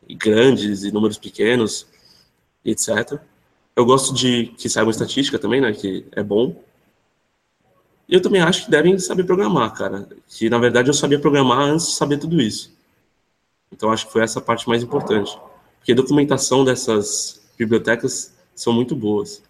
grandes 0.10 0.84
e 0.84 0.92
números 0.92 1.18
pequenos, 1.18 1.88
etc. 2.64 3.20
Eu 3.76 3.86
gosto 3.86 4.14
de 4.14 4.48
que 4.58 4.70
saiba 4.70 4.92
estatística 4.92 5.40
também, 5.40 5.60
né, 5.60 5.74
que 5.74 6.06
é 6.12 6.24
bom. 6.24 6.56
Eu 8.08 8.22
também 8.22 8.42
acho 8.42 8.66
que 8.66 8.72
devem 8.72 8.98
saber 9.00 9.24
programar, 9.24 9.74
cara. 9.74 10.08
Que 10.28 10.50
na 10.50 10.58
verdade 10.60 10.90
eu 10.90 10.94
sabia 10.94 11.20
programar 11.20 11.60
antes 11.60 11.88
de 11.88 11.94
saber 11.94 12.18
tudo 12.18 12.42
isso. 12.42 12.76
Então 13.72 13.92
acho 13.92 14.06
que 14.06 14.14
foi 14.14 14.22
essa 14.22 14.40
parte 14.40 14.68
mais 14.68 14.84
importante. 14.84 15.38
Porque 15.78 15.92
a 15.92 15.96
documentação 15.96 16.64
dessas 16.64 17.42
bibliotecas 17.58 18.34
são 18.54 18.72
muito 18.72 18.96
boas. 18.96 19.44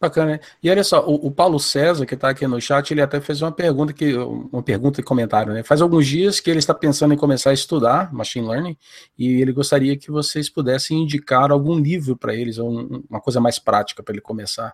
Bacana, 0.00 0.32
né? 0.32 0.40
E 0.62 0.70
olha 0.70 0.84
só, 0.84 1.04
o, 1.04 1.26
o 1.26 1.30
Paulo 1.30 1.58
César, 1.58 2.06
que 2.06 2.14
está 2.14 2.28
aqui 2.28 2.46
no 2.46 2.60
chat, 2.60 2.88
ele 2.92 3.00
até 3.00 3.20
fez 3.20 3.42
uma 3.42 3.50
pergunta 3.50 3.92
que 3.92 4.16
uma 4.16 4.62
pergunta 4.62 5.00
e 5.00 5.02
comentário, 5.02 5.52
né? 5.52 5.64
Faz 5.64 5.80
alguns 5.80 6.06
dias 6.06 6.38
que 6.38 6.48
ele 6.48 6.60
está 6.60 6.72
pensando 6.72 7.12
em 7.14 7.16
começar 7.16 7.50
a 7.50 7.54
estudar 7.54 8.12
machine 8.14 8.46
learning 8.46 8.76
e 9.18 9.40
ele 9.40 9.50
gostaria 9.50 9.96
que 9.96 10.08
vocês 10.08 10.48
pudessem 10.48 11.02
indicar 11.02 11.50
algum 11.50 11.76
livro 11.76 12.16
para 12.16 12.32
eles, 12.32 12.58
ou 12.58 12.70
uma 13.10 13.20
coisa 13.20 13.40
mais 13.40 13.58
prática 13.58 14.00
para 14.00 14.14
ele 14.14 14.20
começar. 14.20 14.72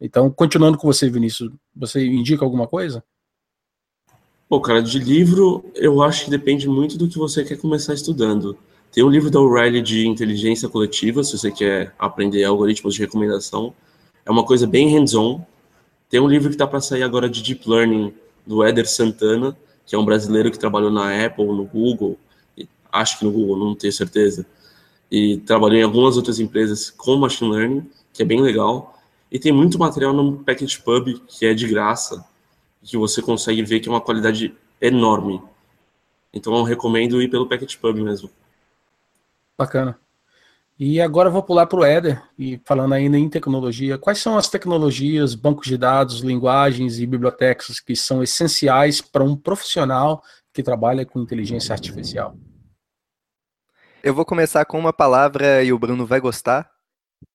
Então, 0.00 0.30
continuando 0.30 0.76
com 0.76 0.86
você, 0.86 1.08
Vinícius, 1.08 1.50
você 1.74 2.04
indica 2.04 2.44
alguma 2.44 2.66
coisa? 2.66 3.02
Pô, 4.48 4.60
cara, 4.60 4.82
de 4.82 4.98
livro, 4.98 5.64
eu 5.74 6.02
acho 6.02 6.24
que 6.24 6.30
depende 6.30 6.68
muito 6.68 6.98
do 6.98 7.08
que 7.08 7.18
você 7.18 7.44
quer 7.44 7.56
começar 7.56 7.94
estudando. 7.94 8.56
Tem 8.92 9.02
um 9.02 9.10
livro 9.10 9.30
da 9.30 9.40
O'Reilly 9.40 9.82
de 9.82 10.06
inteligência 10.06 10.68
coletiva, 10.68 11.24
se 11.24 11.36
você 11.36 11.50
quer 11.50 11.94
aprender 11.98 12.44
algoritmos 12.44 12.94
de 12.94 13.00
recomendação. 13.00 13.74
É 14.24 14.30
uma 14.30 14.44
coisa 14.44 14.66
bem 14.66 14.88
hands-on. 14.88 15.44
Tem 16.08 16.20
um 16.20 16.28
livro 16.28 16.48
que 16.48 16.54
está 16.54 16.66
para 16.66 16.80
sair 16.80 17.02
agora 17.02 17.28
de 17.28 17.42
Deep 17.42 17.68
Learning, 17.68 18.14
do 18.46 18.62
Éder 18.62 18.88
Santana, 18.88 19.56
que 19.86 19.94
é 19.96 19.98
um 19.98 20.04
brasileiro 20.04 20.50
que 20.50 20.58
trabalhou 20.58 20.90
na 20.90 21.24
Apple, 21.24 21.46
no 21.46 21.64
Google, 21.64 22.18
acho 22.92 23.18
que 23.18 23.24
no 23.24 23.32
Google, 23.32 23.58
não 23.58 23.74
tenho 23.74 23.92
certeza, 23.92 24.46
e 25.10 25.38
trabalhou 25.38 25.78
em 25.78 25.82
algumas 25.82 26.16
outras 26.16 26.38
empresas 26.38 26.90
com 26.90 27.16
Machine 27.16 27.50
Learning, 27.50 27.90
que 28.12 28.22
é 28.22 28.24
bem 28.24 28.40
legal. 28.40 28.96
E 29.30 29.38
tem 29.38 29.52
muito 29.52 29.78
material 29.78 30.12
no 30.12 30.44
Package 30.44 30.80
Pub 30.80 31.08
que 31.26 31.46
é 31.46 31.54
de 31.54 31.66
graça, 31.66 32.24
que 32.82 32.96
você 32.96 33.22
consegue 33.22 33.62
ver 33.62 33.80
que 33.80 33.88
é 33.88 33.92
uma 33.92 34.00
qualidade 34.00 34.54
enorme. 34.80 35.42
Então 36.32 36.54
eu 36.56 36.62
recomendo 36.62 37.20
ir 37.22 37.30
pelo 37.30 37.48
Package 37.48 37.78
Pub 37.78 37.96
mesmo. 37.96 38.30
Bacana. 39.56 39.98
E 40.78 41.00
agora 41.00 41.28
eu 41.28 41.32
vou 41.32 41.42
pular 41.42 41.66
para 41.66 41.78
o 41.78 41.84
Éder, 41.84 42.20
e 42.36 42.60
falando 42.64 42.94
ainda 42.94 43.16
em 43.16 43.28
tecnologia, 43.28 43.96
quais 43.96 44.18
são 44.18 44.36
as 44.36 44.48
tecnologias, 44.48 45.36
bancos 45.36 45.68
de 45.68 45.78
dados, 45.78 46.20
linguagens 46.20 46.98
e 46.98 47.06
bibliotecas 47.06 47.78
que 47.78 47.94
são 47.94 48.24
essenciais 48.24 49.00
para 49.00 49.22
um 49.22 49.36
profissional 49.36 50.20
que 50.52 50.64
trabalha 50.64 51.06
com 51.06 51.20
inteligência 51.20 51.72
artificial? 51.72 52.36
Eu 54.02 54.12
vou 54.12 54.24
começar 54.24 54.64
com 54.64 54.76
uma 54.76 54.92
palavra 54.92 55.62
e 55.62 55.72
o 55.72 55.78
Bruno 55.78 56.04
vai 56.04 56.20
gostar: 56.20 56.68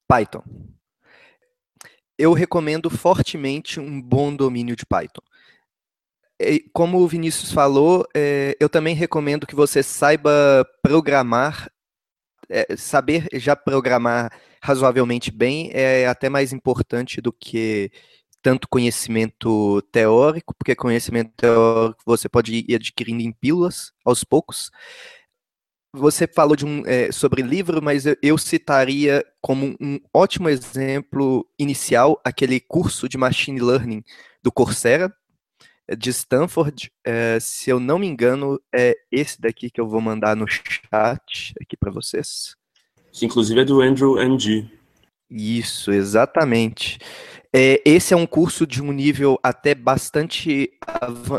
Python 0.05 0.43
eu 2.19 2.33
recomendo 2.33 2.89
fortemente 2.89 3.79
um 3.79 4.01
bom 4.01 4.35
domínio 4.35 4.75
de 4.75 4.85
Python. 4.85 5.21
Como 6.73 6.99
o 6.99 7.07
Vinícius 7.07 7.51
falou, 7.51 8.05
é, 8.13 8.57
eu 8.59 8.67
também 8.67 8.93
recomendo 8.93 9.47
que 9.47 9.55
você 9.55 9.81
saiba 9.81 10.65
programar, 10.81 11.71
é, 12.49 12.75
saber 12.75 13.27
já 13.33 13.55
programar 13.55 14.31
razoavelmente 14.61 15.31
bem 15.31 15.69
é 15.73 16.07
até 16.07 16.27
mais 16.29 16.51
importante 16.51 17.21
do 17.21 17.31
que 17.31 17.89
tanto 18.41 18.67
conhecimento 18.69 19.81
teórico, 19.91 20.53
porque 20.57 20.75
conhecimento 20.75 21.31
teórico 21.35 22.01
você 22.05 22.27
pode 22.27 22.65
ir 22.67 22.75
adquirindo 22.75 23.21
em 23.21 23.31
pílulas 23.31 23.93
aos 24.05 24.23
poucos. 24.23 24.71
Você 25.93 26.27
falou 26.27 26.55
de 26.55 26.65
um, 26.65 26.83
é, 26.85 27.11
sobre 27.11 27.41
livro, 27.41 27.81
mas 27.81 28.05
eu, 28.05 28.15
eu, 28.21 28.37
citaria 28.37 29.25
como 29.41 29.75
um 29.79 29.99
ótimo 30.13 30.47
exemplo 30.47 31.47
inicial 31.57 32.19
aquele 32.23 32.59
curso 32.59 33.09
de 33.09 33.17
Machine 33.17 33.59
Learning 33.59 34.03
do 34.43 34.51
Coursera, 34.51 35.13
de 35.97 36.09
Stanford. 36.11 36.91
É, 37.03 37.39
se 37.39 37.69
eu 37.69 37.79
não 37.79 37.97
me 37.97 38.07
engano, 38.07 38.59
é 38.73 38.95
esse 39.11 39.41
daqui 39.41 39.69
que 39.69 39.81
eu 39.81 39.87
vou 39.87 40.01
mandar 40.01 40.35
no 40.35 40.45
chat 40.47 41.53
aqui 41.61 41.75
para 41.75 41.91
vocês. 41.91 42.55
Que 43.11 43.25
inclusive 43.25 43.61
é 43.61 43.65
do 43.65 43.81
Andrew 43.81 44.19
MG. 44.19 44.69
Isso, 45.29 45.91
exatamente. 45.91 46.99
É, 47.51 47.81
esse 47.83 48.13
é 48.13 48.17
um 48.17 48.27
curso 48.27 48.67
de 48.67 48.81
um 48.81 48.91
nível 48.91 49.39
até 49.41 49.73
bastante. 49.73 50.71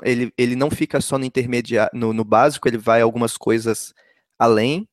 Ele, 0.03 0.33
ele 0.37 0.57
não 0.57 0.71
fica 0.71 1.01
só 1.01 1.17
no 1.17 1.25
intermediário, 1.25 1.97
no, 1.97 2.13
no 2.13 2.25
básico, 2.25 2.67
ele 2.69 2.79
vai 2.79 3.01
algumas 3.01 3.37
coisas 3.37 3.95
além. 4.41 4.89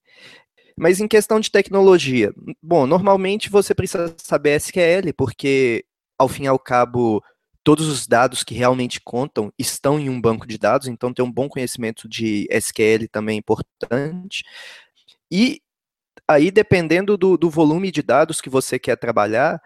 Mas 0.77 0.99
em 0.99 1.07
questão 1.07 1.39
de 1.39 1.49
tecnologia, 1.49 2.31
bom, 2.61 2.85
normalmente 2.85 3.49
você 3.49 3.73
precisa 3.73 4.13
saber 4.17 4.57
SQL, 4.57 5.11
porque 5.15 5.85
ao 6.19 6.27
fim 6.27 6.43
e 6.43 6.47
ao 6.47 6.59
cabo 6.59 7.23
todos 7.63 7.87
os 7.87 8.07
dados 8.07 8.43
que 8.43 8.53
realmente 8.53 9.01
contam 9.01 9.51
estão 9.57 9.99
em 9.99 10.07
um 10.09 10.21
banco 10.21 10.47
de 10.47 10.57
dados, 10.57 10.87
então 10.87 11.13
ter 11.13 11.21
um 11.21 11.31
bom 11.31 11.49
conhecimento 11.49 12.07
de 12.07 12.47
SQL 12.51 13.07
também 13.11 13.35
é 13.35 13.39
importante. 13.39 14.43
E 15.31 15.61
aí, 16.27 16.51
dependendo 16.51 17.17
do, 17.17 17.37
do 17.37 17.49
volume 17.49 17.91
de 17.91 18.01
dados 18.01 18.39
que 18.39 18.49
você 18.49 18.77
quer 18.77 18.95
trabalhar, 18.97 19.61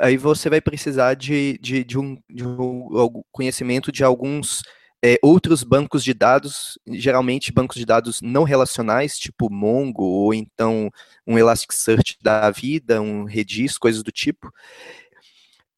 aí 0.00 0.16
você 0.16 0.50
vai 0.50 0.60
precisar 0.60 1.14
de, 1.14 1.58
de, 1.60 1.82
de, 1.82 1.98
um, 1.98 2.16
de 2.30 2.46
um 2.46 3.22
conhecimento 3.32 3.90
de 3.90 4.04
alguns 4.04 4.62
é, 5.06 5.18
outros 5.22 5.62
bancos 5.62 6.02
de 6.02 6.14
dados, 6.14 6.78
geralmente 6.88 7.52
bancos 7.52 7.76
de 7.76 7.84
dados 7.84 8.22
não 8.22 8.42
relacionais, 8.42 9.18
tipo 9.18 9.50
Mongo, 9.52 10.02
ou 10.02 10.32
então 10.32 10.90
um 11.26 11.38
Elasticsearch 11.38 12.16
da 12.22 12.50
vida, 12.50 13.02
um 13.02 13.24
Redis, 13.24 13.76
coisas 13.76 14.02
do 14.02 14.10
tipo. 14.10 14.50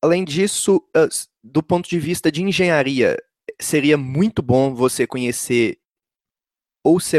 Além 0.00 0.24
disso, 0.24 0.80
do 1.42 1.60
ponto 1.60 1.88
de 1.88 1.98
vista 1.98 2.30
de 2.30 2.40
engenharia, 2.40 3.16
seria 3.60 3.96
muito 3.96 4.42
bom 4.42 4.72
você 4.72 5.08
conhecer 5.08 5.76
ou 6.84 7.00
C++ 7.00 7.18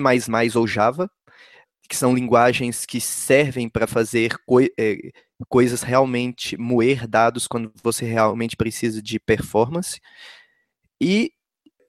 ou 0.55 0.65
Java, 0.65 1.11
que 1.89 1.95
são 1.97 2.15
linguagens 2.15 2.85
que 2.85 3.01
servem 3.01 3.67
para 3.67 3.85
fazer 3.85 4.33
é, 4.79 4.97
coisas 5.49 5.81
realmente, 5.81 6.55
moer 6.55 7.05
dados 7.05 7.47
quando 7.47 7.69
você 7.83 8.05
realmente 8.05 8.55
precisa 8.55 9.01
de 9.01 9.19
performance. 9.19 9.99
E 11.01 11.33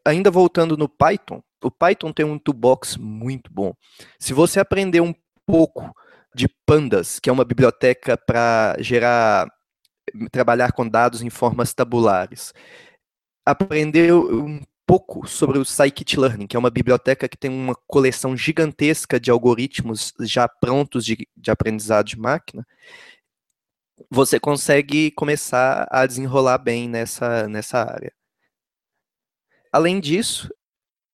ainda 0.08 0.30
voltando 0.30 0.76
no 0.76 0.88
Python, 0.88 1.42
o 1.62 1.70
Python 1.70 2.12
tem 2.12 2.24
um 2.24 2.38
toolbox 2.38 2.96
muito 2.96 3.52
bom. 3.52 3.74
Se 4.18 4.32
você 4.32 4.60
aprender 4.60 5.00
um 5.00 5.14
pouco 5.46 5.94
de 6.34 6.48
Pandas, 6.66 7.18
que 7.18 7.28
é 7.28 7.32
uma 7.32 7.44
biblioteca 7.44 8.16
para 8.16 8.76
gerar, 8.80 9.48
trabalhar 10.30 10.72
com 10.72 10.88
dados 10.88 11.22
em 11.22 11.30
formas 11.30 11.74
tabulares, 11.74 12.52
aprender 13.44 14.12
um 14.12 14.60
pouco 14.86 15.26
sobre 15.26 15.58
o 15.58 15.64
Scikit-Learning, 15.64 16.46
que 16.46 16.56
é 16.56 16.58
uma 16.58 16.70
biblioteca 16.70 17.28
que 17.28 17.36
tem 17.36 17.50
uma 17.50 17.74
coleção 17.86 18.36
gigantesca 18.36 19.20
de 19.20 19.30
algoritmos 19.30 20.14
já 20.20 20.48
prontos 20.48 21.04
de, 21.04 21.28
de 21.36 21.50
aprendizado 21.50 22.06
de 22.06 22.18
máquina, 22.18 22.66
você 24.10 24.38
consegue 24.38 25.10
começar 25.10 25.86
a 25.90 26.06
desenrolar 26.06 26.58
bem 26.58 26.88
nessa, 26.88 27.48
nessa 27.48 27.78
área. 27.78 28.17
Além 29.72 30.00
disso, 30.00 30.48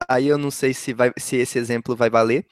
aí 0.09 0.27
eu 0.29 0.39
não 0.39 0.51
sei 0.51 0.75
se, 0.75 0.93
vai, 0.93 1.13
se 1.19 1.37
esse 1.37 1.59
exemplo 1.59 1.97
vai 1.97 2.11
valer. 2.11 2.47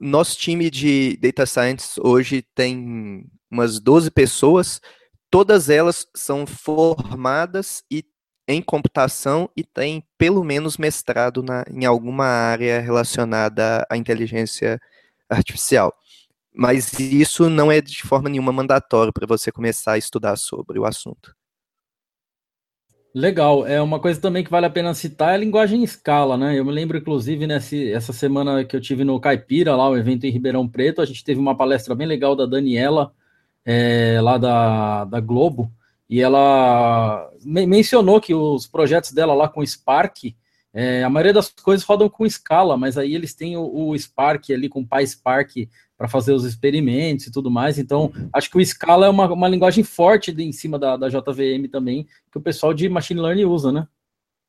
Nosso 0.00 0.38
time 0.38 0.70
de 0.70 1.16
Data 1.18 1.46
Science 1.46 2.00
hoje 2.02 2.42
tem 2.54 3.24
umas 3.50 3.78
12 3.78 4.10
pessoas, 4.10 4.80
todas 5.30 5.68
elas 5.68 6.06
são 6.14 6.46
formadas 6.46 7.82
e 7.90 8.04
em 8.46 8.60
computação 8.60 9.48
e 9.56 9.64
têm 9.64 10.04
pelo 10.18 10.44
menos 10.44 10.76
mestrado 10.76 11.42
na, 11.42 11.64
em 11.70 11.84
alguma 11.86 12.26
área 12.26 12.80
relacionada 12.80 13.86
à 13.90 13.96
inteligência 13.96 14.78
artificial. 15.28 15.94
Mas 16.54 16.92
isso 17.00 17.48
não 17.48 17.72
é 17.72 17.80
de 17.80 18.02
forma 18.02 18.28
nenhuma 18.28 18.52
mandatório 18.52 19.12
para 19.12 19.26
você 19.26 19.50
começar 19.50 19.92
a 19.92 19.98
estudar 19.98 20.36
sobre 20.36 20.78
o 20.78 20.84
assunto. 20.84 21.34
Legal, 23.16 23.64
é 23.64 23.80
uma 23.80 24.00
coisa 24.00 24.20
também 24.20 24.42
que 24.42 24.50
vale 24.50 24.66
a 24.66 24.70
pena 24.70 24.92
citar 24.92 25.30
é 25.30 25.34
a 25.34 25.36
linguagem 25.36 25.80
em 25.80 25.84
escala, 25.84 26.36
né? 26.36 26.58
Eu 26.58 26.64
me 26.64 26.72
lembro, 26.72 26.98
inclusive, 26.98 27.46
nesse, 27.46 27.92
essa 27.92 28.12
semana 28.12 28.64
que 28.64 28.74
eu 28.74 28.80
tive 28.80 29.04
no 29.04 29.20
Caipira, 29.20 29.76
lá, 29.76 29.88
o 29.88 29.96
evento 29.96 30.24
em 30.24 30.30
Ribeirão 30.30 30.68
Preto, 30.68 31.00
a 31.00 31.04
gente 31.04 31.22
teve 31.22 31.38
uma 31.38 31.56
palestra 31.56 31.94
bem 31.94 32.08
legal 32.08 32.34
da 32.34 32.44
Daniela, 32.44 33.12
é, 33.64 34.20
lá 34.20 34.36
da, 34.36 35.04
da 35.04 35.20
Globo, 35.20 35.70
e 36.10 36.20
ela 36.20 37.30
me 37.44 37.64
mencionou 37.68 38.20
que 38.20 38.34
os 38.34 38.66
projetos 38.66 39.12
dela 39.12 39.32
lá 39.32 39.48
com 39.48 39.64
Spark, 39.64 40.34
é, 40.72 41.04
a 41.04 41.08
maioria 41.08 41.32
das 41.32 41.48
coisas 41.50 41.86
rodam 41.86 42.08
com 42.08 42.26
escala, 42.26 42.76
mas 42.76 42.98
aí 42.98 43.14
eles 43.14 43.32
têm 43.32 43.56
o, 43.56 43.90
o 43.90 43.96
Spark 43.96 44.50
ali 44.52 44.68
com 44.68 44.80
o 44.80 44.86
PySpark 44.88 45.68
para 45.96 46.08
fazer 46.08 46.32
os 46.32 46.44
experimentos 46.44 47.26
e 47.26 47.32
tudo 47.32 47.50
mais. 47.50 47.78
Então, 47.78 48.12
acho 48.32 48.50
que 48.50 48.58
o 48.58 48.64
Scala 48.64 49.06
é 49.06 49.08
uma, 49.08 49.32
uma 49.32 49.48
linguagem 49.48 49.84
forte 49.84 50.32
de, 50.32 50.42
em 50.42 50.52
cima 50.52 50.78
da, 50.78 50.96
da 50.96 51.08
JVM 51.08 51.68
também, 51.70 52.06
que 52.30 52.38
o 52.38 52.40
pessoal 52.40 52.74
de 52.74 52.88
Machine 52.88 53.20
Learning 53.20 53.44
usa, 53.44 53.70
né? 53.70 53.86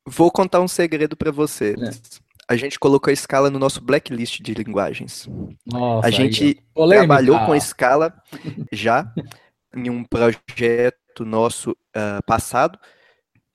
Vou 0.08 0.32
contar 0.32 0.62
um 0.62 0.68
segredo 0.68 1.16
para 1.16 1.32
você. 1.32 1.76
É. 1.80 1.90
A 2.48 2.56
gente 2.56 2.78
colocou 2.78 3.12
a 3.12 3.16
Scala 3.16 3.50
no 3.50 3.58
nosso 3.58 3.82
blacklist 3.82 4.40
de 4.42 4.54
linguagens. 4.54 5.28
Nossa, 5.66 6.08
a 6.08 6.12
gente 6.12 6.62
trabalhou 6.76 7.40
com 7.40 7.54
a 7.54 7.60
Scala 7.60 8.14
já 8.72 9.12
em 9.76 9.90
um 9.90 10.04
projeto 10.04 11.26
nosso 11.26 11.72
uh, 11.72 12.24
passado 12.28 12.78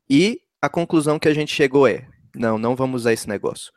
e 0.09 0.41
a 0.61 0.69
conclusão 0.69 1.21
que 1.21 1.29
a 1.29 1.35
gente 1.35 1.55
chegou 1.55 1.87
é: 1.87 2.09
não, 2.35 2.59
não 2.59 2.75
vamos 2.75 3.03
usar 3.03 3.13
esse 3.13 3.29
negócio 3.29 3.73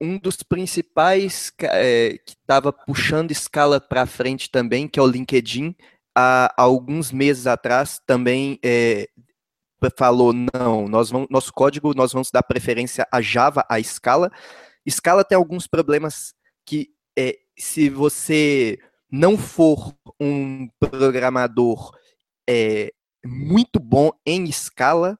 um 0.00 0.18
dos 0.18 0.42
principais 0.42 1.52
é, 1.60 2.18
que 2.24 2.32
estava 2.32 2.72
puxando 2.72 3.30
escala 3.30 3.80
para 3.80 4.06
frente 4.06 4.50
também, 4.50 4.86
que 4.86 4.98
é 4.98 5.02
o 5.02 5.06
LinkedIn, 5.06 5.74
há, 6.14 6.52
alguns 6.56 7.12
meses 7.12 7.46
atrás 7.46 8.00
também 8.06 8.58
é, 8.64 9.08
falou 9.96 10.32
não, 10.32 10.88
nós 10.88 11.10
vamos, 11.10 11.28
nosso 11.30 11.52
código 11.52 11.94
nós 11.94 12.12
vamos 12.12 12.30
dar 12.30 12.42
preferência 12.42 13.06
a 13.12 13.20
Java, 13.20 13.64
a 13.68 13.82
Scala. 13.82 14.30
Scala 14.88 15.24
tem 15.24 15.36
alguns 15.36 15.66
problemas 15.66 16.34
que 16.64 16.90
é, 17.16 17.36
se 17.58 17.88
você 17.88 18.78
não 19.10 19.36
for 19.36 19.94
um 20.20 20.68
programador 20.78 21.92
é, 22.48 22.92
muito 23.24 23.80
bom 23.80 24.10
em 24.24 24.44
escala, 24.44 25.18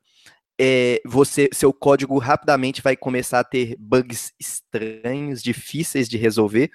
é, 0.61 1.01
você, 1.05 1.49
seu 1.53 1.73
código 1.73 2.19
rapidamente 2.19 2.83
vai 2.83 2.97
começar 2.97 3.41
a 3.41 3.45
ter 3.45 3.77
bugs 3.79 4.33
estranhos, 4.41 5.43
difíceis 5.43 6.09
de 6.09 6.17
resolver. 6.17 6.71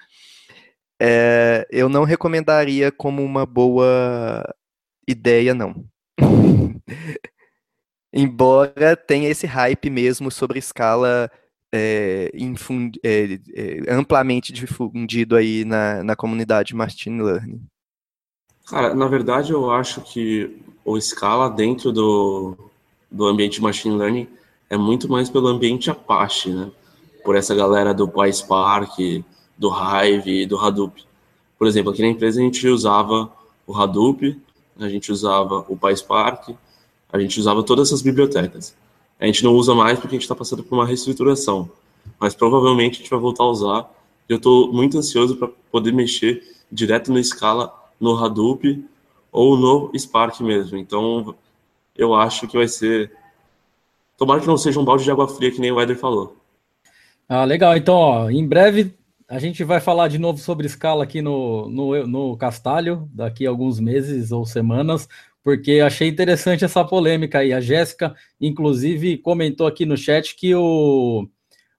É, 1.00 1.66
eu 1.70 1.88
não 1.88 2.04
recomendaria 2.04 2.90
como 2.90 3.22
uma 3.22 3.44
boa 3.44 4.42
ideia, 5.06 5.54
não. 5.54 5.84
Embora 8.12 8.96
tenha 8.96 9.28
esse 9.28 9.46
hype 9.46 9.90
mesmo 9.90 10.30
sobre 10.30 10.58
escala 10.58 11.30
é, 11.74 12.30
infund, 12.32 12.96
é, 13.02 13.40
é, 13.54 13.92
amplamente 13.92 14.52
difundido 14.52 15.34
aí 15.34 15.64
na, 15.64 16.04
na 16.04 16.14
comunidade 16.14 16.74
machine 16.74 17.20
learning. 17.20 17.60
Cara, 18.66 18.94
na 18.94 19.08
verdade 19.08 19.52
eu 19.52 19.70
acho 19.70 20.00
que 20.00 20.62
o 20.84 20.98
Scala 21.00 21.50
dentro 21.50 21.90
do, 21.92 22.56
do 23.14 23.26
ambiente 23.26 23.62
machine 23.62 23.96
learning 23.96 24.26
é 24.68 24.76
muito 24.76 25.08
mais 25.08 25.30
pelo 25.30 25.46
ambiente 25.46 25.88
Apache, 25.88 26.50
né? 26.50 26.70
Por 27.24 27.36
essa 27.36 27.54
galera 27.54 27.94
do 27.94 28.08
PySpark, 28.08 29.24
do 29.56 29.70
Hive 29.70 30.42
e 30.42 30.46
do 30.46 30.58
Hadoop. 30.58 31.04
Por 31.56 31.68
exemplo, 31.68 31.92
aqui 31.92 32.02
na 32.02 32.08
empresa 32.08 32.40
a 32.40 32.42
gente 32.42 32.66
usava 32.66 33.32
o 33.66 33.74
Hadoop, 33.74 34.36
a 34.78 34.88
gente 34.88 35.12
usava 35.12 35.64
o 35.68 35.76
PySpark, 35.76 36.56
a 37.12 37.18
gente 37.20 37.38
usava 37.38 37.62
todas 37.62 37.88
essas 37.88 38.02
bibliotecas. 38.02 38.74
A 39.20 39.26
gente 39.26 39.44
não 39.44 39.54
usa 39.54 39.74
mais 39.74 39.98
porque 39.98 40.16
a 40.16 40.18
gente 40.18 40.24
está 40.24 40.34
passando 40.34 40.64
por 40.64 40.74
uma 40.74 40.84
reestruturação, 40.84 41.70
mas 42.18 42.34
provavelmente 42.34 42.94
a 42.94 42.98
gente 42.98 43.10
vai 43.10 43.20
voltar 43.20 43.44
a 43.44 43.48
usar. 43.48 43.90
Eu 44.28 44.38
estou 44.38 44.72
muito 44.72 44.98
ansioso 44.98 45.36
para 45.36 45.48
poder 45.70 45.92
mexer 45.92 46.42
direto 46.70 47.12
na 47.12 47.20
escala 47.20 47.72
no 48.00 48.18
Hadoop 48.18 48.84
ou 49.30 49.56
no 49.56 49.92
Spark 49.96 50.40
mesmo. 50.40 50.76
Então, 50.76 51.34
eu 51.96 52.14
acho 52.14 52.46
que 52.48 52.56
vai 52.56 52.68
ser. 52.68 53.12
Tomara 54.16 54.40
que 54.40 54.46
não 54.46 54.56
seja 54.56 54.80
um 54.80 54.84
balde 54.84 55.04
de 55.04 55.10
água 55.10 55.28
fria, 55.28 55.50
que 55.50 55.60
nem 55.60 55.72
o 55.72 55.80
Eder 55.80 55.96
falou. 55.96 56.36
Ah, 57.28 57.44
legal. 57.44 57.76
Então, 57.76 57.94
ó, 57.94 58.30
em 58.30 58.46
breve 58.46 58.94
a 59.28 59.38
gente 59.38 59.64
vai 59.64 59.80
falar 59.80 60.08
de 60.08 60.18
novo 60.18 60.38
sobre 60.38 60.66
escala 60.66 61.04
aqui 61.04 61.22
no, 61.22 61.68
no, 61.68 62.06
no 62.06 62.36
Castalho, 62.36 63.08
daqui 63.12 63.46
a 63.46 63.50
alguns 63.50 63.80
meses 63.80 64.30
ou 64.30 64.44
semanas, 64.44 65.08
porque 65.42 65.80
achei 65.80 66.08
interessante 66.08 66.64
essa 66.64 66.84
polêmica 66.84 67.38
aí. 67.38 67.52
A 67.52 67.60
Jéssica, 67.60 68.14
inclusive, 68.40 69.18
comentou 69.18 69.66
aqui 69.66 69.86
no 69.86 69.96
chat 69.96 70.36
que 70.36 70.54
o, 70.54 71.26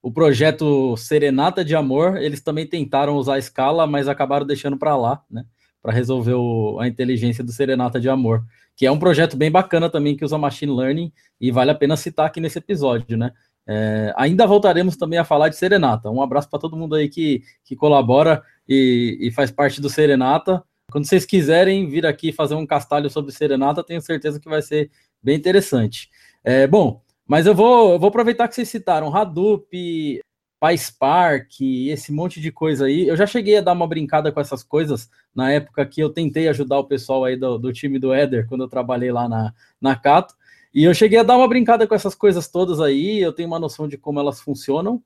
o 0.01 0.11
projeto 0.11 0.97
Serenata 0.97 1.63
de 1.63 1.75
Amor, 1.75 2.17
eles 2.17 2.41
também 2.41 2.67
tentaram 2.67 3.15
usar 3.15 3.35
a 3.35 3.39
escala, 3.39 3.87
mas 3.87 4.07
acabaram 4.07 4.45
deixando 4.45 4.77
para 4.77 4.95
lá, 4.95 5.23
né? 5.29 5.45
Para 5.85 5.93
resolver 5.93 6.33
o, 6.33 6.79
a 6.79 6.87
inteligência 6.87 7.43
do 7.43 7.51
Serenata 7.51 7.99
de 7.99 8.09
Amor, 8.09 8.43
que 8.75 8.87
é 8.87 8.91
um 8.91 8.97
projeto 8.97 9.37
bem 9.37 9.51
bacana 9.51 9.87
também 9.87 10.17
que 10.17 10.25
usa 10.25 10.35
machine 10.35 10.75
learning 10.75 11.13
e 11.39 11.51
vale 11.51 11.69
a 11.69 11.75
pena 11.75 11.95
citar 11.95 12.25
aqui 12.25 12.41
nesse 12.41 12.57
episódio, 12.57 13.15
né? 13.15 13.31
É, 13.67 14.11
ainda 14.17 14.47
voltaremos 14.47 14.97
também 14.97 15.19
a 15.19 15.23
falar 15.23 15.49
de 15.49 15.57
Serenata. 15.57 16.09
Um 16.09 16.23
abraço 16.23 16.49
para 16.49 16.57
todo 16.57 16.75
mundo 16.75 16.95
aí 16.95 17.07
que, 17.07 17.43
que 17.63 17.75
colabora 17.75 18.41
e, 18.67 19.15
e 19.21 19.29
faz 19.29 19.51
parte 19.51 19.79
do 19.79 19.87
Serenata. 19.87 20.63
Quando 20.91 21.05
vocês 21.05 21.23
quiserem 21.23 21.87
vir 21.87 22.07
aqui 22.07 22.31
fazer 22.31 22.55
um 22.55 22.65
castalho 22.65 23.07
sobre 23.07 23.31
Serenata, 23.31 23.83
tenho 23.83 24.01
certeza 24.01 24.39
que 24.39 24.49
vai 24.49 24.63
ser 24.63 24.89
bem 25.21 25.35
interessante. 25.37 26.09
É, 26.43 26.65
bom, 26.65 26.99
mas 27.27 27.45
eu 27.45 27.53
vou, 27.53 27.93
eu 27.93 27.99
vou 27.99 28.09
aproveitar 28.09 28.47
que 28.47 28.55
vocês 28.55 28.69
citaram 28.69 29.15
Hadoop, 29.15 30.19
PySpark, 30.65 31.61
esse 31.89 32.11
monte 32.11 32.41
de 32.41 32.51
coisa 32.51 32.85
aí. 32.85 33.07
Eu 33.07 33.15
já 33.15 33.27
cheguei 33.27 33.57
a 33.57 33.61
dar 33.61 33.73
uma 33.73 33.87
brincada 33.87 34.31
com 34.31 34.39
essas 34.39 34.63
coisas 34.63 35.09
na 35.33 35.51
época 35.51 35.85
que 35.85 36.01
eu 36.01 36.09
tentei 36.09 36.47
ajudar 36.47 36.79
o 36.79 36.85
pessoal 36.85 37.23
aí 37.23 37.35
do, 37.35 37.57
do 37.57 37.71
time 37.71 37.99
do 37.99 38.13
Eder, 38.13 38.47
quando 38.47 38.63
eu 38.63 38.67
trabalhei 38.67 39.11
lá 39.11 39.29
na, 39.29 39.53
na 39.79 39.95
Cato. 39.95 40.33
E 40.73 40.83
eu 40.83 40.93
cheguei 40.93 41.19
a 41.19 41.23
dar 41.23 41.37
uma 41.37 41.47
brincada 41.47 41.87
com 41.87 41.93
essas 41.93 42.15
coisas 42.15 42.47
todas 42.47 42.81
aí, 42.81 43.19
eu 43.19 43.31
tenho 43.31 43.47
uma 43.47 43.59
noção 43.59 43.87
de 43.87 43.97
como 43.97 44.19
elas 44.19 44.41
funcionam. 44.41 45.01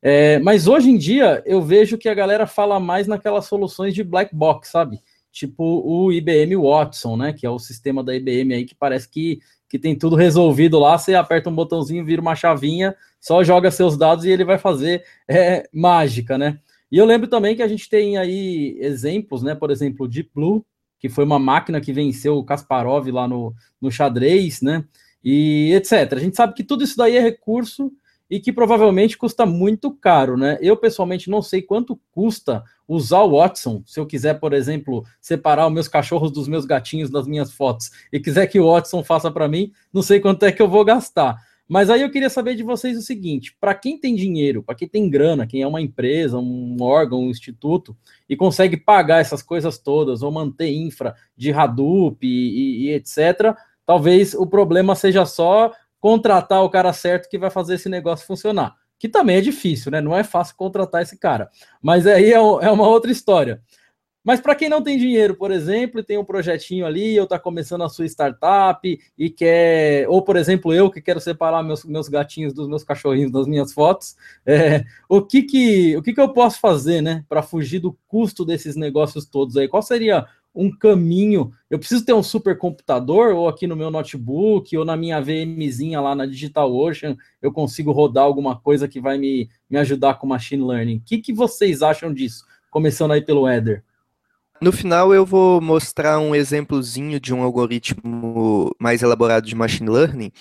É, 0.00 0.38
mas 0.38 0.68
hoje 0.68 0.90
em 0.90 0.96
dia 0.96 1.42
eu 1.44 1.60
vejo 1.60 1.98
que 1.98 2.08
a 2.08 2.14
galera 2.14 2.46
fala 2.46 2.78
mais 2.78 3.08
naquelas 3.08 3.46
soluções 3.46 3.94
de 3.94 4.04
black 4.04 4.34
box, 4.34 4.68
sabe? 4.68 5.00
Tipo 5.32 5.64
o 5.84 6.12
IBM 6.12 6.56
Watson, 6.56 7.16
né? 7.16 7.32
Que 7.32 7.46
é 7.46 7.50
o 7.50 7.58
sistema 7.58 8.04
da 8.04 8.14
IBM 8.14 8.54
aí 8.54 8.64
que 8.64 8.74
parece 8.74 9.08
que 9.08 9.40
que 9.68 9.78
tem 9.78 9.96
tudo 9.96 10.16
resolvido 10.16 10.78
lá, 10.78 10.96
você 10.96 11.14
aperta 11.14 11.50
um 11.50 11.54
botãozinho, 11.54 12.04
vira 12.04 12.22
uma 12.22 12.34
chavinha, 12.34 12.96
só 13.20 13.44
joga 13.44 13.70
seus 13.70 13.96
dados 13.96 14.24
e 14.24 14.30
ele 14.30 14.44
vai 14.44 14.58
fazer 14.58 15.04
é, 15.28 15.68
mágica, 15.72 16.38
né? 16.38 16.58
E 16.90 16.96
eu 16.96 17.04
lembro 17.04 17.28
também 17.28 17.54
que 17.54 17.62
a 17.62 17.68
gente 17.68 17.88
tem 17.88 18.16
aí 18.16 18.78
exemplos, 18.80 19.42
né? 19.42 19.54
Por 19.54 19.70
exemplo, 19.70 20.06
o 20.06 20.08
Deep 20.08 20.30
Blue, 20.34 20.64
que 20.98 21.08
foi 21.08 21.24
uma 21.24 21.38
máquina 21.38 21.80
que 21.80 21.92
venceu 21.92 22.36
o 22.36 22.44
Kasparov 22.44 23.06
lá 23.08 23.28
no, 23.28 23.54
no 23.80 23.90
xadrez, 23.90 24.62
né? 24.62 24.84
E 25.22 25.72
etc. 25.74 26.12
A 26.12 26.20
gente 26.20 26.36
sabe 26.36 26.54
que 26.54 26.64
tudo 26.64 26.82
isso 26.82 26.96
daí 26.96 27.16
é 27.16 27.20
recurso 27.20 27.92
e 28.30 28.38
que 28.38 28.52
provavelmente 28.52 29.16
custa 29.16 29.46
muito 29.46 29.90
caro, 29.90 30.36
né? 30.36 30.58
Eu 30.60 30.76
pessoalmente 30.76 31.30
não 31.30 31.40
sei 31.40 31.62
quanto 31.62 31.98
custa 32.10 32.62
usar 32.86 33.22
o 33.22 33.36
Watson. 33.36 33.82
Se 33.86 33.98
eu 33.98 34.06
quiser, 34.06 34.34
por 34.34 34.52
exemplo, 34.52 35.04
separar 35.20 35.66
os 35.66 35.72
meus 35.72 35.88
cachorros 35.88 36.30
dos 36.30 36.48
meus 36.48 36.64
gatinhos 36.64 37.10
das 37.10 37.26
minhas 37.26 37.52
fotos 37.52 37.90
e 38.12 38.20
quiser 38.20 38.46
que 38.46 38.60
o 38.60 38.70
Watson 38.70 39.02
faça 39.02 39.30
para 39.30 39.48
mim, 39.48 39.72
não 39.92 40.02
sei 40.02 40.20
quanto 40.20 40.44
é 40.44 40.52
que 40.52 40.60
eu 40.60 40.68
vou 40.68 40.84
gastar. 40.84 41.36
Mas 41.68 41.90
aí 41.90 42.00
eu 42.00 42.10
queria 42.10 42.30
saber 42.30 42.54
de 42.54 42.62
vocês 42.62 42.96
o 42.96 43.02
seguinte: 43.02 43.54
para 43.60 43.74
quem 43.74 43.98
tem 43.98 44.14
dinheiro, 44.14 44.62
para 44.62 44.74
quem 44.74 44.88
tem 44.88 45.10
grana, 45.10 45.46
quem 45.46 45.60
é 45.60 45.66
uma 45.66 45.82
empresa, 45.82 46.38
um 46.38 46.76
órgão, 46.80 47.20
um 47.20 47.30
instituto 47.30 47.94
e 48.26 48.34
consegue 48.34 48.76
pagar 48.76 49.20
essas 49.20 49.42
coisas 49.42 49.78
todas 49.78 50.22
ou 50.22 50.32
manter 50.32 50.72
infra 50.72 51.14
de 51.36 51.52
Hadoop 51.52 52.26
e, 52.26 52.28
e, 52.28 52.86
e 52.86 52.92
etc. 52.94 53.54
Talvez 53.84 54.34
o 54.34 54.46
problema 54.46 54.94
seja 54.94 55.26
só 55.26 55.72
contratar 56.00 56.62
o 56.62 56.70
cara 56.70 56.92
certo 56.92 57.28
que 57.28 57.38
vai 57.38 57.50
fazer 57.50 57.74
esse 57.74 57.88
negócio 57.88 58.26
funcionar. 58.26 58.74
Que 58.98 59.08
também 59.08 59.36
é 59.36 59.40
difícil, 59.40 59.92
né? 59.92 60.00
Não 60.00 60.16
é 60.16 60.24
fácil 60.24 60.56
contratar 60.56 61.02
esse 61.02 61.16
cara. 61.16 61.50
Mas 61.80 62.06
aí 62.06 62.32
é, 62.32 62.36
é 62.36 62.70
uma 62.70 62.88
outra 62.88 63.10
história. 63.10 63.62
Mas 64.28 64.40
para 64.40 64.54
quem 64.54 64.68
não 64.68 64.82
tem 64.82 64.98
dinheiro, 64.98 65.34
por 65.34 65.50
exemplo, 65.50 66.00
e 66.00 66.02
tem 66.02 66.18
um 66.18 66.24
projetinho 66.24 66.84
ali, 66.84 67.18
ou 67.18 67.24
está 67.24 67.38
começando 67.38 67.82
a 67.82 67.88
sua 67.88 68.04
startup 68.04 69.00
e 69.16 69.30
quer, 69.30 70.06
ou 70.06 70.20
por 70.20 70.36
exemplo, 70.36 70.70
eu 70.70 70.90
que 70.90 71.00
quero 71.00 71.18
separar 71.18 71.62
meus, 71.62 71.82
meus 71.84 72.08
gatinhos 72.08 72.52
dos 72.52 72.68
meus 72.68 72.84
cachorrinhos 72.84 73.32
das 73.32 73.46
minhas 73.46 73.72
fotos, 73.72 74.16
é, 74.44 74.84
o 75.08 75.22
que 75.22 75.42
que 75.42 75.96
o 75.96 76.02
que, 76.02 76.12
que 76.12 76.20
eu 76.20 76.28
posso 76.30 76.60
fazer, 76.60 77.00
né, 77.00 77.24
para 77.26 77.42
fugir 77.42 77.78
do 77.78 77.96
custo 78.06 78.44
desses 78.44 78.76
negócios 78.76 79.24
todos 79.24 79.56
aí? 79.56 79.66
Qual 79.66 79.80
seria 79.80 80.26
um 80.54 80.70
caminho. 80.70 81.52
Eu 81.70 81.78
preciso 81.78 82.04
ter 82.04 82.12
um 82.12 82.22
supercomputador, 82.22 83.34
ou 83.34 83.48
aqui 83.48 83.66
no 83.66 83.76
meu 83.76 83.90
notebook, 83.90 84.76
ou 84.76 84.84
na 84.84 84.96
minha 84.96 85.20
VMzinha 85.20 86.00
lá 86.00 86.14
na 86.14 86.26
DigitalOcean, 86.26 87.16
eu 87.40 87.52
consigo 87.52 87.92
rodar 87.92 88.24
alguma 88.24 88.58
coisa 88.58 88.88
que 88.88 89.00
vai 89.00 89.18
me, 89.18 89.48
me 89.68 89.78
ajudar 89.78 90.14
com 90.14 90.26
machine 90.26 90.64
learning. 90.64 90.96
O 90.96 91.02
que, 91.04 91.18
que 91.18 91.32
vocês 91.32 91.82
acham 91.82 92.12
disso? 92.12 92.44
Começando 92.70 93.12
aí 93.12 93.22
pelo 93.22 93.48
Eder. 93.48 93.84
No 94.60 94.72
final, 94.72 95.14
eu 95.14 95.24
vou 95.24 95.60
mostrar 95.60 96.18
um 96.18 96.34
exemplozinho 96.34 97.20
de 97.20 97.32
um 97.32 97.42
algoritmo 97.42 98.74
mais 98.80 99.02
elaborado 99.02 99.46
de 99.46 99.54
machine 99.54 99.88
learning. 99.88 100.32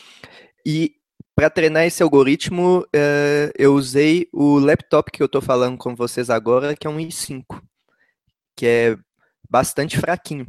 E 0.65 0.95
para 1.35 1.51
treinar 1.51 1.85
esse 1.85 2.01
algoritmo, 2.01 2.79
uh, 2.79 3.51
eu 3.55 3.75
usei 3.75 4.27
o 4.33 4.57
laptop 4.57 5.11
que 5.11 5.21
eu 5.21 5.27
estou 5.27 5.39
falando 5.39 5.77
com 5.77 5.95
vocês 5.95 6.31
agora, 6.31 6.75
que 6.75 6.87
é 6.87 6.89
um 6.89 6.97
i5, 6.97 7.61
que 8.55 8.65
é 8.65 8.97
bastante 9.49 9.97
fraquinho. 9.97 10.47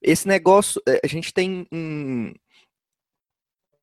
Esse 0.00 0.26
negócio, 0.26 0.82
eh, 0.86 1.00
a 1.04 1.06
gente 1.06 1.32
tem 1.32 1.66
um, 1.72 2.32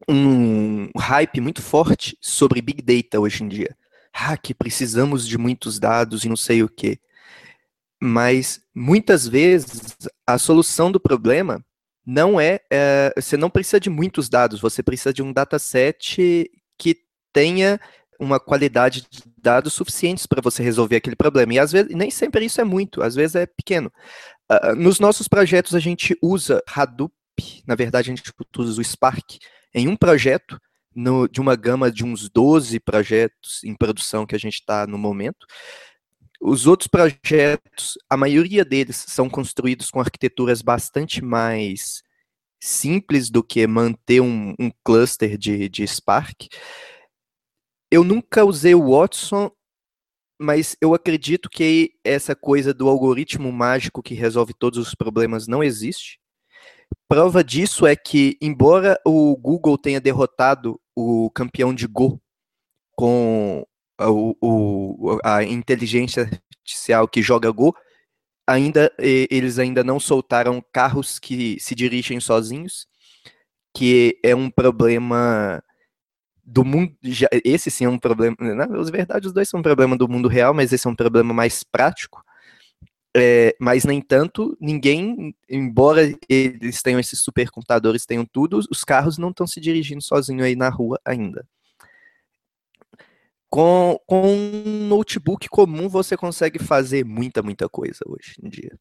um 0.08 0.90
hype 0.98 1.40
muito 1.40 1.62
forte 1.62 2.18
sobre 2.22 2.62
Big 2.62 2.82
Data 2.82 3.20
hoje 3.20 3.44
em 3.44 3.48
dia. 3.48 3.76
Ah, 4.14 4.36
que 4.38 4.54
precisamos 4.54 5.28
de 5.28 5.38
muitos 5.38 5.80
dados 5.80 6.24
e 6.24 6.30
não 6.30 6.36
sei 6.36 6.64
o 6.64 6.70
quê. 6.70 7.00
Mas 8.02 8.62
muitas 8.74 9.28
vezes 9.28 9.96
a 10.26 10.38
solução 10.38 10.92
do 10.92 11.00
problema 11.00 11.64
não 12.06 12.40
é, 12.40 12.60
é, 12.72 13.14
você 13.16 13.38
não 13.38 13.50
precisa 13.50 13.80
de 13.80 13.90
muitos 13.90 14.30
dados, 14.30 14.60
você 14.60 14.82
precisa 14.82 15.14
de 15.14 15.22
um 15.22 15.32
dataset 15.32 16.50
que 16.78 16.98
tenha 17.32 17.80
uma 18.20 18.40
qualidade 18.40 19.06
de 19.10 19.22
dados 19.40 19.74
suficientes 19.74 20.26
para 20.26 20.42
você 20.42 20.62
resolver 20.62 20.98
aquele 20.98 21.16
problema. 21.16 21.54
E 21.54 21.60
às 21.60 21.72
vezes, 21.72 21.96
nem 21.96 22.12
sempre 22.12 22.46
isso 22.46 22.60
é 22.60 22.64
muito, 22.64 23.02
às 23.02 23.16
vezes 23.16 23.36
é 23.36 23.46
pequeno. 23.46 23.92
Uh, 24.52 24.76
nos 24.76 25.00
nossos 25.00 25.28
projetos 25.28 25.76
a 25.76 25.80
gente 25.80 26.18
usa 26.22 26.62
Hadoop, 26.68 27.14
na 27.66 27.76
verdade 27.76 28.12
a 28.12 28.16
gente 28.16 28.34
usa 28.58 28.82
o 28.82 28.84
Spark 28.84 29.38
em 29.74 29.88
um 29.88 29.96
projeto, 29.96 30.60
no, 30.96 31.28
de 31.28 31.40
uma 31.40 31.56
gama 31.56 31.92
de 31.92 32.04
uns 32.04 32.30
12 32.30 32.80
projetos 32.80 33.64
em 33.64 33.76
produção 33.76 34.26
que 34.26 34.36
a 34.36 34.40
gente 34.40 34.56
está 34.56 34.86
no 34.88 34.98
momento. 34.98 35.46
Os 36.42 36.68
outros 36.68 36.88
projetos, 36.88 37.98
a 38.10 38.16
maioria 38.16 38.64
deles 38.64 39.06
são 39.08 39.30
construídos 39.30 39.92
com 39.92 40.00
arquiteturas 40.00 40.62
bastante 40.62 41.24
mais 41.24 42.02
simples 42.60 43.30
do 43.30 43.44
que 43.44 43.66
manter 43.68 44.22
um, 44.22 44.54
um 44.60 44.72
cluster 44.84 45.38
de, 45.38 45.70
de 45.70 45.86
Spark. 45.88 46.48
Eu 47.92 48.04
nunca 48.04 48.46
usei 48.46 48.76
o 48.76 48.92
Watson, 48.92 49.52
mas 50.40 50.78
eu 50.80 50.94
acredito 50.94 51.50
que 51.50 51.94
essa 52.04 52.36
coisa 52.36 52.74
do 52.74 52.88
algoritmo 52.88 53.52
mágico 53.52 54.04
que 54.04 54.14
resolve 54.14 54.54
todos 54.54 54.80
os 54.80 54.96
problemas 54.96 55.48
não 55.48 55.64
existe. 55.64 56.20
Prova 57.08 57.44
disso 57.44 57.88
é 57.88 57.96
que, 57.96 58.38
embora 58.42 59.00
o 59.06 59.36
Google 59.36 59.78
tenha 59.78 60.00
derrotado 60.00 60.80
o 60.96 61.32
campeão 61.32 61.74
de 61.74 61.88
Go 61.88 62.22
com 62.96 63.66
o, 64.00 64.36
o, 64.42 65.20
a 65.24 65.44
inteligência 65.44 66.24
artificial 66.24 67.08
que 67.08 67.22
joga 67.22 67.52
Go, 67.52 67.76
ainda 68.48 68.92
eles 69.00 69.60
ainda 69.60 69.84
não 69.84 70.00
soltaram 70.00 70.64
carros 70.72 71.20
que 71.20 71.60
se 71.60 71.74
dirigem 71.76 72.20
sozinhos, 72.20 72.88
que 73.76 74.20
é 74.24 74.36
um 74.36 74.50
problema 74.50 75.64
do 76.50 76.66
mundo. 76.66 76.94
Já, 77.04 77.28
esse 77.46 77.70
sim 77.70 77.86
é 77.86 77.90
um 77.90 78.00
problema. 78.00 78.36
Na 78.40 78.66
verdade, 78.66 79.28
os 79.28 79.34
dois 79.34 79.48
são 79.48 79.60
um 79.60 79.64
problema 79.64 79.96
do 79.96 80.08
mundo 80.08 80.28
real, 80.28 80.54
mas 80.54 80.74
esse 80.74 80.88
é 80.88 80.90
um 80.90 80.96
problema 80.96 81.34
mais 81.34 81.64
prático. 81.64 82.24
É, 83.16 83.56
mas, 83.60 83.86
nem 83.86 84.02
tanto, 84.02 84.56
ninguém, 84.62 85.36
embora 85.50 86.02
eles 86.28 86.82
tenham 86.82 87.00
esses 87.00 87.22
supercomputadores, 87.22 88.06
tenham 88.06 88.26
tudo, 88.26 88.60
os 88.70 88.84
carros 88.84 89.18
não 89.18 89.30
estão 89.30 89.48
se 89.48 89.60
dirigindo 89.60 90.02
sozinho 90.02 90.44
aí 90.44 90.56
na 90.56 90.70
rua 90.70 91.00
ainda. 91.04 91.46
Com, 93.50 94.00
com 94.06 94.22
um 94.28 94.88
notebook 94.88 95.50
comum, 95.50 95.90
você 95.90 96.16
consegue 96.16 96.60
fazer 96.60 97.04
muita, 97.04 97.42
muita 97.42 97.68
coisa 97.68 98.00
hoje 98.06 98.36
em 98.44 98.48
dia. 98.48 98.78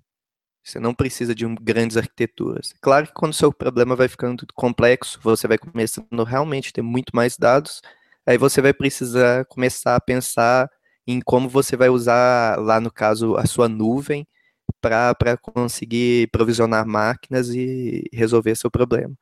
Você 0.68 0.78
não 0.78 0.94
precisa 0.94 1.34
de 1.34 1.46
um, 1.46 1.54
grandes 1.54 1.96
arquiteturas. 1.96 2.74
Claro 2.80 3.06
que 3.06 3.14
quando 3.14 3.32
o 3.32 3.36
seu 3.36 3.52
problema 3.52 3.96
vai 3.96 4.06
ficando 4.06 4.46
complexo, 4.54 5.18
você 5.22 5.48
vai 5.48 5.56
começando 5.56 6.24
realmente 6.24 6.68
a 6.68 6.72
ter 6.72 6.82
muito 6.82 7.14
mais 7.14 7.36
dados, 7.38 7.80
aí 8.26 8.36
você 8.36 8.60
vai 8.60 8.74
precisar 8.74 9.46
começar 9.46 9.96
a 9.96 10.00
pensar 10.00 10.70
em 11.06 11.20
como 11.20 11.48
você 11.48 11.74
vai 11.74 11.88
usar, 11.88 12.58
lá 12.58 12.80
no 12.80 12.92
caso, 12.92 13.36
a 13.36 13.46
sua 13.46 13.66
nuvem 13.68 14.26
para 14.80 15.38
conseguir 15.40 16.28
provisionar 16.30 16.86
máquinas 16.86 17.48
e 17.48 18.04
resolver 18.12 18.54
seu 18.54 18.70
problema. 18.70 19.14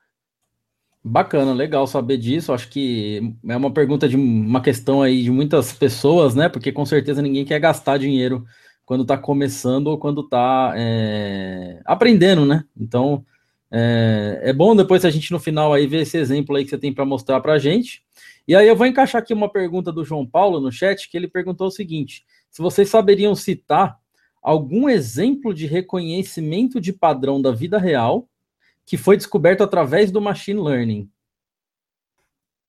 Bacana, 1.02 1.52
legal 1.52 1.86
saber 1.86 2.16
disso. 2.16 2.52
Acho 2.52 2.68
que 2.68 3.32
é 3.48 3.56
uma 3.56 3.72
pergunta 3.72 4.08
de 4.08 4.16
uma 4.16 4.60
questão 4.60 5.00
aí 5.00 5.22
de 5.22 5.30
muitas 5.30 5.72
pessoas, 5.72 6.34
né? 6.34 6.48
Porque 6.48 6.72
com 6.72 6.84
certeza 6.84 7.22
ninguém 7.22 7.44
quer 7.44 7.60
gastar 7.60 7.96
dinheiro 7.98 8.44
quando 8.86 9.02
está 9.02 9.18
começando 9.18 9.88
ou 9.88 9.98
quando 9.98 10.22
está 10.22 10.72
é, 10.76 11.82
aprendendo, 11.84 12.46
né? 12.46 12.64
Então, 12.74 13.26
é, 13.70 14.40
é, 14.44 14.52
bom 14.52 14.76
depois 14.76 15.04
a 15.04 15.10
gente 15.10 15.32
no 15.32 15.40
final 15.40 15.74
aí 15.74 15.88
ver 15.88 16.02
esse 16.02 16.16
exemplo 16.16 16.54
aí 16.54 16.64
que 16.64 16.70
você 16.70 16.78
tem 16.78 16.94
para 16.94 17.04
mostrar 17.04 17.40
para 17.40 17.54
a 17.54 17.58
gente. 17.58 18.02
E 18.46 18.54
aí 18.54 18.66
eu 18.68 18.76
vou 18.76 18.86
encaixar 18.86 19.20
aqui 19.20 19.34
uma 19.34 19.50
pergunta 19.50 19.90
do 19.90 20.04
João 20.04 20.24
Paulo 20.24 20.60
no 20.60 20.70
chat, 20.70 21.10
que 21.10 21.16
ele 21.16 21.26
perguntou 21.26 21.66
o 21.66 21.70
seguinte: 21.70 22.24
se 22.48 22.62
vocês 22.62 22.88
saberiam 22.88 23.34
citar 23.34 23.98
algum 24.40 24.88
exemplo 24.88 25.52
de 25.52 25.66
reconhecimento 25.66 26.80
de 26.80 26.92
padrão 26.92 27.42
da 27.42 27.50
vida 27.50 27.78
real 27.78 28.28
que 28.86 28.96
foi 28.96 29.16
descoberto 29.16 29.64
através 29.64 30.12
do 30.12 30.20
machine 30.20 30.60
learning. 30.60 31.10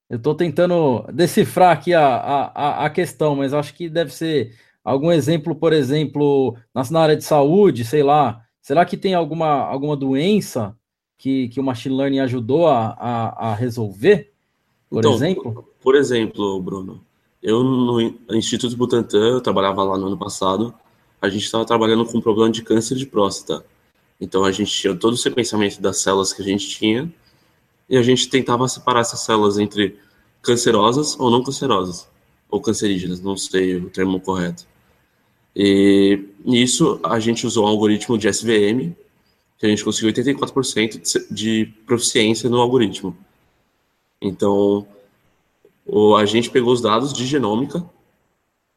Eu 0.10 0.18
estou 0.18 0.34
tentando 0.34 1.06
decifrar 1.14 1.78
aqui 1.78 1.94
a, 1.94 2.04
a, 2.08 2.86
a 2.86 2.90
questão, 2.90 3.36
mas 3.36 3.54
acho 3.54 3.76
que 3.76 3.88
deve 3.88 4.12
ser 4.12 4.58
algum 4.88 5.12
exemplo, 5.12 5.54
por 5.54 5.74
exemplo, 5.74 6.56
na 6.74 7.02
área 7.02 7.18
de 7.18 7.24
saúde, 7.26 7.84
sei 7.84 8.04
lá. 8.04 8.42
Será 8.62 8.86
que 8.86 8.96
tem 8.96 9.14
alguma, 9.14 9.48
alguma 9.48 9.98
doença 9.98 10.78
que, 11.18 11.50
que 11.50 11.60
o 11.60 11.64
machine 11.64 11.94
learning 11.94 12.20
ajudou 12.20 12.68
a, 12.68 12.96
a, 12.98 13.50
a 13.50 13.54
resolver, 13.54 14.32
por 14.90 15.00
então, 15.00 15.14
exemplo? 15.14 15.70
Por 15.82 15.94
exemplo, 15.96 16.62
Bruno, 16.62 17.02
eu 17.44 17.62
no 17.62 18.00
Instituto 18.32 18.78
Butantan, 18.78 19.28
eu 19.28 19.42
trabalhava 19.42 19.84
lá 19.84 19.98
no 19.98 20.08
ano 20.08 20.18
passado, 20.18 20.74
a 21.22 21.28
gente 21.28 21.44
estava 21.44 21.66
trabalhando 21.66 22.06
com 22.06 22.20
um 22.20 22.22
problema 22.22 22.50
de 22.50 22.62
câncer 22.62 22.96
de 22.96 23.06
próstata. 23.06 23.66
Então 24.22 24.46
a 24.46 24.52
gente 24.54 24.72
tinha 24.72 24.96
todo 24.96 25.14
o 25.14 25.18
sequenciamento 25.18 25.82
das 25.82 25.98
células 25.98 26.32
que 26.32 26.42
a 26.42 26.46
gente 26.46 26.66
tinha 26.70 27.12
e 27.90 27.98
a 27.98 28.02
gente 28.02 28.30
tentava 28.30 28.66
separar 28.70 29.02
essas 29.02 29.20
células 29.20 29.58
entre 29.58 30.00
cancerosas 30.42 31.20
ou 31.20 31.30
não 31.30 31.44
cancerosas, 31.44 32.08
ou 32.50 32.62
cancerígenas, 32.62 33.20
não 33.20 33.36
sei 33.36 33.76
o 33.76 33.90
termo 33.90 34.22
correto. 34.22 34.66
E 35.60 36.24
nisso 36.46 37.00
a 37.04 37.20
gente 37.20 37.48
usou 37.48 37.66
um 37.66 37.68
algoritmo 37.68 38.16
de 38.16 38.30
SVM, 38.30 38.94
que 39.58 39.66
a 39.66 39.70
gente 39.70 39.84
conseguiu 39.84 40.14
84% 40.14 41.26
de 41.32 41.74
proficiência 41.88 42.48
no 42.48 42.62
algoritmo. 42.62 43.18
Então, 44.22 44.88
a 46.16 46.26
gente 46.28 46.52
pegou 46.52 46.72
os 46.72 46.80
dados 46.80 47.12
de 47.12 47.26
genômica 47.26 47.84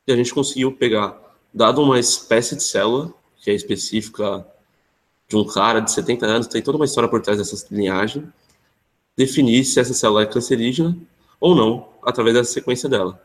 e 0.06 0.12
a 0.12 0.16
gente 0.16 0.32
conseguiu 0.32 0.72
pegar, 0.72 1.20
dado 1.52 1.82
uma 1.82 1.98
espécie 1.98 2.56
de 2.56 2.62
célula, 2.62 3.12
que 3.42 3.50
é 3.50 3.54
específica 3.54 4.46
de 5.28 5.36
um 5.36 5.44
cara 5.44 5.80
de 5.80 5.92
70 5.92 6.24
anos, 6.24 6.46
tem 6.46 6.62
toda 6.62 6.78
uma 6.78 6.86
história 6.86 7.10
por 7.10 7.20
trás 7.20 7.36
dessa 7.36 7.66
linhagem, 7.70 8.26
definir 9.14 9.66
se 9.66 9.78
essa 9.78 9.92
célula 9.92 10.22
é 10.22 10.26
cancerígena 10.26 10.96
ou 11.38 11.54
não, 11.54 11.88
através 12.02 12.34
da 12.34 12.42
sequência 12.42 12.88
dela. 12.88 13.22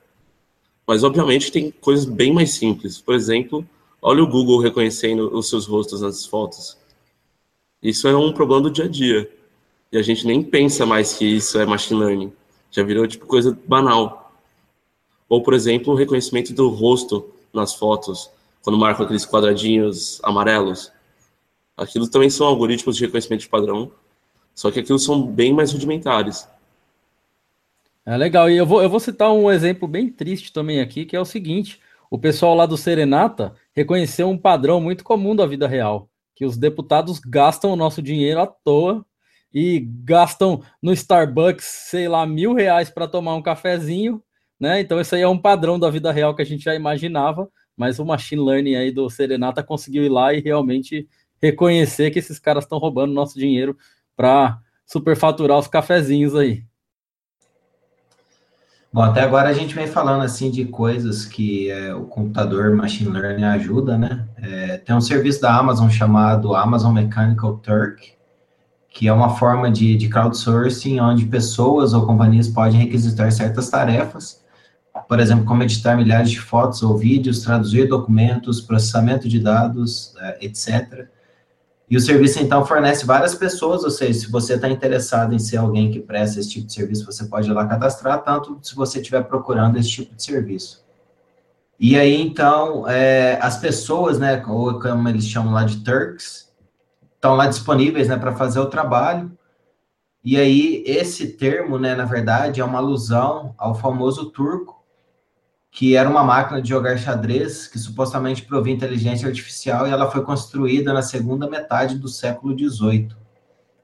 Mas, 0.87 1.03
obviamente, 1.03 1.51
tem 1.51 1.71
coisas 1.71 2.05
bem 2.05 2.33
mais 2.33 2.51
simples. 2.51 2.99
Por 2.99 3.15
exemplo, 3.15 3.67
olha 4.01 4.23
o 4.23 4.27
Google 4.27 4.59
reconhecendo 4.59 5.35
os 5.35 5.49
seus 5.49 5.65
rostos 5.65 6.01
nas 6.01 6.25
fotos. 6.25 6.77
Isso 7.81 8.07
é 8.07 8.15
um 8.15 8.33
problema 8.33 8.61
do 8.61 8.71
dia 8.71 8.85
a 8.85 8.87
dia. 8.87 9.31
E 9.91 9.97
a 9.97 10.01
gente 10.01 10.25
nem 10.25 10.43
pensa 10.43 10.85
mais 10.85 11.13
que 11.13 11.25
isso 11.25 11.57
é 11.59 11.65
machine 11.65 11.99
learning. 11.99 12.33
Já 12.71 12.83
virou, 12.83 13.07
tipo, 13.07 13.25
coisa 13.25 13.57
banal. 13.67 14.33
Ou, 15.27 15.41
por 15.41 15.53
exemplo, 15.53 15.93
o 15.93 15.95
reconhecimento 15.95 16.53
do 16.53 16.67
rosto 16.69 17.29
nas 17.53 17.73
fotos, 17.73 18.29
quando 18.61 18.77
marcam 18.77 19.05
aqueles 19.05 19.25
quadradinhos 19.25 20.19
amarelos. 20.23 20.91
Aquilo 21.77 22.07
também 22.07 22.29
são 22.29 22.47
algoritmos 22.47 22.95
de 22.95 23.05
reconhecimento 23.05 23.41
de 23.41 23.49
padrão, 23.49 23.91
só 24.53 24.71
que 24.71 24.79
aquilo 24.79 24.99
são 24.99 25.21
bem 25.21 25.53
mais 25.53 25.71
rudimentares. 25.71 26.47
É 28.05 28.15
legal. 28.15 28.49
E 28.49 28.55
eu 28.55 28.65
vou, 28.65 28.81
eu 28.83 28.89
vou 28.89 28.99
citar 28.99 29.31
um 29.33 29.51
exemplo 29.51 29.87
bem 29.87 30.09
triste 30.09 30.53
também 30.53 30.79
aqui, 30.79 31.05
que 31.05 31.15
é 31.15 31.19
o 31.19 31.25
seguinte: 31.25 31.79
o 32.09 32.19
pessoal 32.19 32.53
lá 32.55 32.65
do 32.65 32.77
Serenata 32.77 33.53
reconheceu 33.73 34.29
um 34.29 34.37
padrão 34.37 34.79
muito 34.79 35.03
comum 35.03 35.35
da 35.35 35.45
vida 35.45 35.67
real, 35.67 36.09
que 36.35 36.45
os 36.45 36.57
deputados 36.57 37.19
gastam 37.19 37.71
o 37.71 37.75
nosso 37.75 38.01
dinheiro 38.01 38.39
à 38.39 38.47
toa 38.47 39.05
e 39.53 39.79
gastam 40.03 40.61
no 40.81 40.93
Starbucks, 40.93 41.65
sei 41.65 42.07
lá, 42.07 42.25
mil 42.27 42.53
reais 42.53 42.89
para 42.89 43.07
tomar 43.07 43.35
um 43.35 43.41
cafezinho, 43.41 44.21
né? 44.59 44.81
Então, 44.81 44.99
isso 44.99 45.15
aí 45.15 45.21
é 45.21 45.27
um 45.27 45.37
padrão 45.37 45.79
da 45.79 45.89
vida 45.89 46.11
real 46.11 46.35
que 46.35 46.41
a 46.41 46.45
gente 46.45 46.63
já 46.63 46.75
imaginava, 46.75 47.49
mas 47.75 47.99
o 47.99 48.05
machine 48.05 48.41
learning 48.43 48.75
aí 48.75 48.91
do 48.91 49.09
Serenata 49.09 49.63
conseguiu 49.63 50.03
ir 50.03 50.09
lá 50.09 50.33
e 50.33 50.41
realmente 50.41 51.07
reconhecer 51.41 52.11
que 52.11 52.19
esses 52.19 52.37
caras 52.39 52.65
estão 52.65 52.77
roubando 52.77 53.13
nosso 53.13 53.39
dinheiro 53.39 53.77
para 54.15 54.59
superfaturar 54.85 55.57
os 55.57 55.67
cafezinhos 55.67 56.35
aí. 56.35 56.63
Bom, 58.95 59.01
até 59.01 59.19
agora 59.19 59.49
a 59.49 59.53
gente 59.53 59.75
vem 59.75 59.87
falando 59.87 60.21
assim 60.21 60.49
de 60.49 60.63
coisas 60.63 61.25
que 61.25 61.69
é, 61.69 61.93
o 61.93 62.05
computador 62.05 62.73
machine 62.73 63.09
learning 63.09 63.43
ajuda, 63.43 63.97
né? 63.97 64.25
É, 64.37 64.77
tem 64.77 64.95
um 64.95 65.01
serviço 65.01 65.41
da 65.41 65.53
Amazon 65.53 65.89
chamado 65.89 66.55
Amazon 66.55 66.93
Mechanical 66.93 67.57
Turk, 67.57 68.13
que 68.87 69.09
é 69.09 69.11
uma 69.11 69.35
forma 69.35 69.69
de, 69.69 69.97
de 69.97 70.07
crowdsourcing 70.07 71.01
onde 71.01 71.25
pessoas 71.25 71.91
ou 71.93 72.05
companhias 72.05 72.47
podem 72.47 72.79
requisitar 72.79 73.29
certas 73.33 73.69
tarefas, 73.69 74.41
por 75.09 75.19
exemplo, 75.19 75.43
como 75.43 75.61
editar 75.63 75.97
milhares 75.97 76.31
de 76.31 76.39
fotos 76.39 76.81
ou 76.81 76.97
vídeos, 76.97 77.41
traduzir 77.41 77.89
documentos, 77.89 78.61
processamento 78.61 79.27
de 79.27 79.41
dados, 79.41 80.13
é, 80.21 80.45
etc. 80.45 81.09
E 81.89 81.95
o 81.95 81.99
serviço, 81.99 82.39
então, 82.39 82.65
fornece 82.65 83.05
várias 83.05 83.35
pessoas, 83.35 83.83
ou 83.83 83.91
seja, 83.91 84.21
se 84.21 84.31
você 84.31 84.55
está 84.55 84.67
interessado 84.67 85.33
em 85.33 85.39
ser 85.39 85.57
alguém 85.57 85.91
que 85.91 85.99
presta 85.99 86.39
esse 86.39 86.49
tipo 86.49 86.65
de 86.65 86.73
serviço, 86.73 87.05
você 87.05 87.25
pode 87.25 87.49
ir 87.49 87.53
lá 87.53 87.67
cadastrar, 87.67 88.23
tanto 88.23 88.59
se 88.63 88.75
você 88.75 88.99
estiver 88.99 89.23
procurando 89.23 89.77
esse 89.77 89.89
tipo 89.89 90.15
de 90.15 90.23
serviço. 90.23 90.83
E 91.79 91.97
aí, 91.99 92.19
então, 92.19 92.89
é, 92.89 93.37
as 93.39 93.57
pessoas, 93.57 94.17
né, 94.17 94.43
ou 94.47 94.79
como 94.79 95.07
eles 95.07 95.25
chamam 95.27 95.53
lá 95.53 95.63
de 95.63 95.83
Turks, 95.83 96.51
estão 97.13 97.35
lá 97.35 97.47
disponíveis, 97.47 98.07
né, 98.07 98.17
para 98.17 98.33
fazer 98.35 98.59
o 98.59 98.65
trabalho. 98.65 99.31
E 100.23 100.37
aí, 100.37 100.83
esse 100.87 101.33
termo, 101.33 101.77
né, 101.77 101.93
na 101.93 102.05
verdade, 102.05 102.61
é 102.61 102.65
uma 102.65 102.79
alusão 102.79 103.53
ao 103.57 103.75
famoso 103.75 104.31
turco, 104.31 104.74
que 105.75 105.93
era 105.97 106.09
uma 106.09 106.23
máquina 106.23 106.61
de 106.61 106.69
jogar 106.69 106.97
xadrez 106.97 107.67
que 107.67 107.77
supostamente 107.77 108.43
provia 108.43 108.73
inteligência 108.73 109.27
artificial 109.27 109.85
e 109.85 109.91
ela 109.91 110.09
foi 110.09 110.23
construída 110.23 110.93
na 110.93 111.01
segunda 111.01 111.49
metade 111.49 111.99
do 111.99 112.07
século 112.07 112.57
XVIII. 112.57 113.09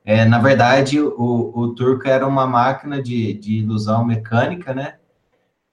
É, 0.05 0.23
na 0.23 0.39
verdade, 0.39 1.01
o, 1.01 1.51
o 1.53 1.75
turco 1.75 2.07
era 2.07 2.25
uma 2.25 2.47
máquina 2.47 3.03
de, 3.03 3.33
de 3.33 3.57
ilusão 3.57 4.05
mecânica, 4.05 4.73
né? 4.73 4.95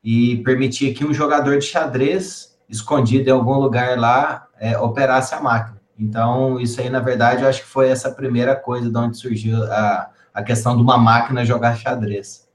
E 0.02 0.38
permitia 0.38 0.92
que 0.92 1.06
um 1.06 1.14
jogador 1.14 1.56
de 1.56 1.66
xadrez, 1.66 2.58
escondido 2.68 3.28
em 3.28 3.32
algum 3.32 3.54
lugar 3.54 3.96
lá, 3.96 4.48
é, 4.58 4.76
operasse 4.76 5.36
a 5.36 5.40
máquina. 5.40 5.80
Então, 5.96 6.58
isso 6.58 6.80
aí, 6.80 6.90
na 6.90 6.98
verdade, 6.98 7.44
eu 7.44 7.48
acho 7.48 7.60
que 7.60 7.68
foi 7.68 7.90
essa 7.90 8.10
primeira 8.10 8.56
coisa 8.56 8.90
de 8.90 8.98
onde 8.98 9.16
surgiu 9.16 9.62
a, 9.72 10.10
a 10.34 10.42
questão 10.42 10.74
de 10.74 10.82
uma 10.82 10.98
máquina 10.98 11.44
jogar 11.44 11.76
xadrez. 11.76 12.48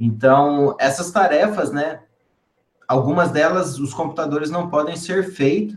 Então, 0.00 0.74
essas 0.80 1.12
tarefas, 1.12 1.70
né, 1.70 2.00
algumas 2.88 3.30
delas 3.30 3.78
os 3.78 3.94
computadores 3.94 4.50
não 4.50 4.68
podem 4.68 4.96
ser 4.96 5.30
feitos, 5.32 5.76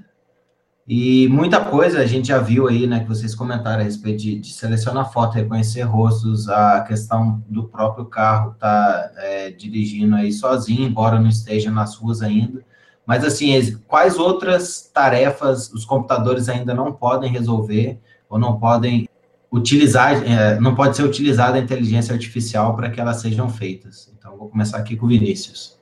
e 0.88 1.28
muita 1.30 1.64
coisa 1.64 2.00
a 2.00 2.06
gente 2.06 2.30
já 2.30 2.40
viu 2.40 2.68
aí, 2.68 2.88
né, 2.88 3.02
que 3.02 3.08
vocês 3.08 3.36
comentaram 3.36 3.80
a 3.80 3.84
respeito 3.84 4.22
de, 4.22 4.40
de 4.40 4.52
selecionar 4.52 5.12
foto, 5.12 5.36
reconhecer 5.36 5.84
rostos, 5.84 6.50
a 6.50 6.82
questão 6.82 7.44
do 7.48 7.66
próprio 7.66 8.06
carro 8.06 8.56
tá 8.60 9.12
é, 9.18 9.52
dirigindo 9.52 10.16
aí 10.16 10.34
sozinho, 10.34 10.88
embora 10.88 11.20
não 11.20 11.30
esteja 11.30 11.70
nas 11.70 11.96
ruas 11.96 12.22
ainda. 12.22 12.64
Mas, 13.06 13.24
assim, 13.24 13.78
quais 13.88 14.18
outras 14.18 14.90
tarefas 14.94 15.72
os 15.72 15.86
computadores 15.86 16.50
ainda 16.50 16.74
não 16.74 16.92
podem 16.92 17.32
resolver 17.32 18.00
ou 18.30 18.40
não 18.40 18.60
podem 18.60 19.08
utilizar, 19.52 20.24
é, 20.24 20.60
não 20.60 20.76
pode 20.76 20.96
ser 20.96 21.04
utilizada 21.04 21.58
a 21.58 21.62
inteligência 21.62 22.14
artificial 22.14 22.76
para 22.76 22.90
que 22.90 23.00
elas 23.00 23.18
sejam 23.22 23.50
feitas? 23.50 24.12
Então, 24.18 24.38
vou 24.38 24.50
começar 24.50 24.78
aqui 24.78 24.96
com 24.96 25.06
o 25.06 25.10
Vinícius. 25.10 25.81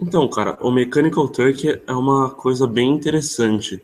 Então, 0.00 0.26
cara, 0.28 0.58
o 0.60 0.70
Mechanical 0.70 1.28
Turk 1.28 1.80
é 1.86 1.92
uma 1.92 2.30
coisa 2.30 2.66
bem 2.66 2.90
interessante. 2.90 3.82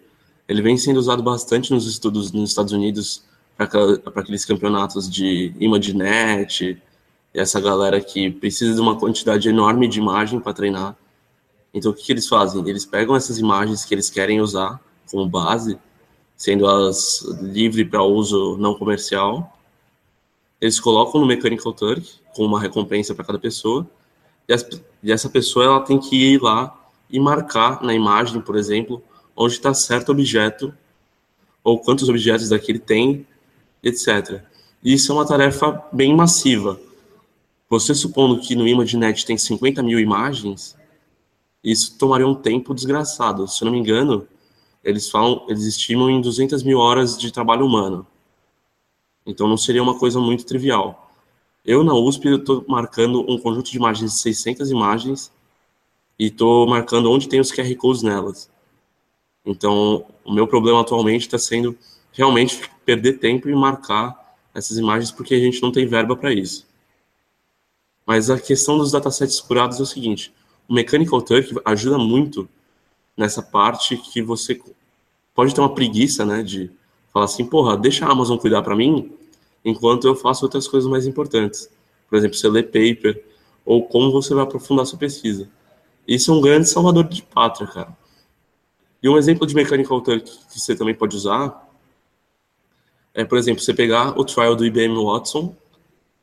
Ele 0.48 0.62
vem 0.62 0.76
sendo 0.76 0.98
usado 0.98 1.22
bastante 1.22 1.72
nos 1.72 1.86
estudos 1.86 2.32
nos 2.32 2.50
Estados 2.50 2.72
Unidos 2.72 3.22
para 3.56 3.68
aqueles 4.16 4.44
campeonatos 4.44 5.10
de 5.10 5.52
ImageNet, 5.58 6.80
e 7.34 7.38
essa 7.38 7.60
galera 7.60 8.00
que 8.00 8.30
precisa 8.30 8.74
de 8.74 8.80
uma 8.80 8.98
quantidade 8.98 9.48
enorme 9.48 9.86
de 9.86 9.98
imagem 9.98 10.40
para 10.40 10.54
treinar. 10.54 10.96
Então, 11.74 11.92
o 11.92 11.94
que, 11.94 12.04
que 12.04 12.12
eles 12.12 12.26
fazem? 12.26 12.66
Eles 12.66 12.86
pegam 12.86 13.14
essas 13.14 13.38
imagens 13.38 13.84
que 13.84 13.94
eles 13.94 14.08
querem 14.08 14.40
usar 14.40 14.80
como 15.10 15.28
base, 15.28 15.78
sendo 16.36 16.66
as 16.66 17.22
livre 17.42 17.84
para 17.84 18.02
uso 18.02 18.56
não 18.56 18.74
comercial, 18.74 19.58
eles 20.60 20.80
colocam 20.80 21.20
no 21.20 21.26
Mechanical 21.26 21.72
Turk 21.72 22.04
com 22.34 22.44
uma 22.44 22.60
recompensa 22.60 23.14
para 23.14 23.24
cada 23.24 23.38
pessoa 23.38 23.86
e, 25.02 25.12
essa 25.12 25.28
pessoa 25.28 25.64
ela 25.64 25.80
tem 25.80 25.98
que 25.98 26.16
ir 26.16 26.42
lá 26.42 26.74
e 27.10 27.20
marcar 27.20 27.82
na 27.82 27.94
imagem, 27.94 28.40
por 28.40 28.56
exemplo, 28.56 29.02
onde 29.36 29.54
está 29.54 29.72
certo 29.74 30.10
objeto, 30.10 30.74
ou 31.62 31.78
quantos 31.78 32.08
objetos 32.08 32.48
daquele 32.48 32.78
tem, 32.78 33.26
etc. 33.82 34.42
Isso 34.82 35.12
é 35.12 35.14
uma 35.14 35.26
tarefa 35.26 35.84
bem 35.92 36.14
massiva. 36.14 36.80
Você 37.68 37.94
supondo 37.94 38.40
que 38.40 38.56
no 38.56 38.66
ImageNet 38.66 39.26
tem 39.26 39.36
50 39.36 39.82
mil 39.82 40.00
imagens, 40.00 40.76
isso 41.62 41.98
tomaria 41.98 42.26
um 42.26 42.34
tempo 42.34 42.74
desgraçado. 42.74 43.46
Se 43.46 43.62
eu 43.62 43.66
não 43.66 43.72
me 43.72 43.78
engano, 43.78 44.26
eles 44.82 45.10
falam, 45.10 45.44
eles 45.48 45.64
estimam 45.64 46.08
em 46.08 46.20
200 46.20 46.62
mil 46.62 46.78
horas 46.78 47.18
de 47.18 47.30
trabalho 47.30 47.66
humano. 47.66 48.06
Então 49.26 49.46
não 49.46 49.58
seria 49.58 49.82
uma 49.82 49.98
coisa 49.98 50.18
muito 50.18 50.46
trivial. 50.46 51.07
Eu, 51.68 51.84
na 51.84 51.92
USP, 51.92 52.26
estou 52.28 52.64
marcando 52.66 53.30
um 53.30 53.38
conjunto 53.38 53.70
de 53.70 53.76
imagens 53.76 54.14
de 54.14 54.20
600 54.20 54.70
imagens 54.70 55.30
e 56.18 56.28
estou 56.28 56.66
marcando 56.66 57.10
onde 57.10 57.28
tem 57.28 57.40
os 57.40 57.52
QR 57.52 57.76
Codes 57.76 58.02
nelas. 58.02 58.50
Então, 59.44 60.06
o 60.24 60.32
meu 60.32 60.46
problema 60.46 60.80
atualmente 60.80 61.26
está 61.26 61.36
sendo 61.38 61.76
realmente 62.10 62.58
perder 62.86 63.18
tempo 63.18 63.50
e 63.50 63.54
marcar 63.54 64.34
essas 64.54 64.78
imagens 64.78 65.12
porque 65.12 65.34
a 65.34 65.38
gente 65.38 65.60
não 65.60 65.70
tem 65.70 65.86
verba 65.86 66.16
para 66.16 66.32
isso. 66.32 66.66
Mas 68.06 68.30
a 68.30 68.40
questão 68.40 68.78
dos 68.78 68.92
datasets 68.92 69.38
curados 69.38 69.78
é 69.78 69.82
o 69.82 69.86
seguinte: 69.86 70.32
o 70.66 70.72
Mechanical 70.72 71.20
Turk 71.20 71.54
ajuda 71.66 71.98
muito 71.98 72.48
nessa 73.14 73.42
parte 73.42 73.94
que 73.94 74.22
você 74.22 74.58
pode 75.34 75.54
ter 75.54 75.60
uma 75.60 75.74
preguiça, 75.74 76.24
né, 76.24 76.42
de 76.42 76.70
falar 77.12 77.26
assim, 77.26 77.44
porra, 77.44 77.76
deixa 77.76 78.06
a 78.06 78.10
Amazon 78.10 78.38
cuidar 78.38 78.62
para 78.62 78.74
mim, 78.74 79.17
enquanto 79.68 80.06
eu 80.06 80.14
faço 80.14 80.44
outras 80.44 80.66
coisas 80.66 80.88
mais 80.88 81.06
importantes. 81.06 81.70
Por 82.08 82.16
exemplo, 82.16 82.36
você 82.36 82.48
lê 82.48 82.62
paper 82.62 83.24
ou 83.64 83.84
como 83.86 84.10
você 84.10 84.34
vai 84.34 84.44
aprofundar 84.44 84.86
sua 84.86 84.98
pesquisa. 84.98 85.48
Isso 86.06 86.30
é 86.30 86.34
um 86.34 86.40
grande 86.40 86.68
salvador 86.68 87.04
de 87.04 87.22
pátria, 87.22 87.66
cara. 87.66 87.96
E 89.02 89.08
um 89.08 89.18
exemplo 89.18 89.46
de 89.46 89.54
Mechanical 89.54 90.00
Turk 90.00 90.24
que 90.24 90.58
você 90.58 90.74
também 90.74 90.94
pode 90.94 91.14
usar 91.14 91.68
é, 93.18 93.24
por 93.24 93.36
exemplo, 93.36 93.60
você 93.60 93.74
pegar 93.74 94.18
o 94.18 94.24
trial 94.24 94.54
do 94.54 94.64
IBM 94.64 94.94
Watson, 95.04 95.56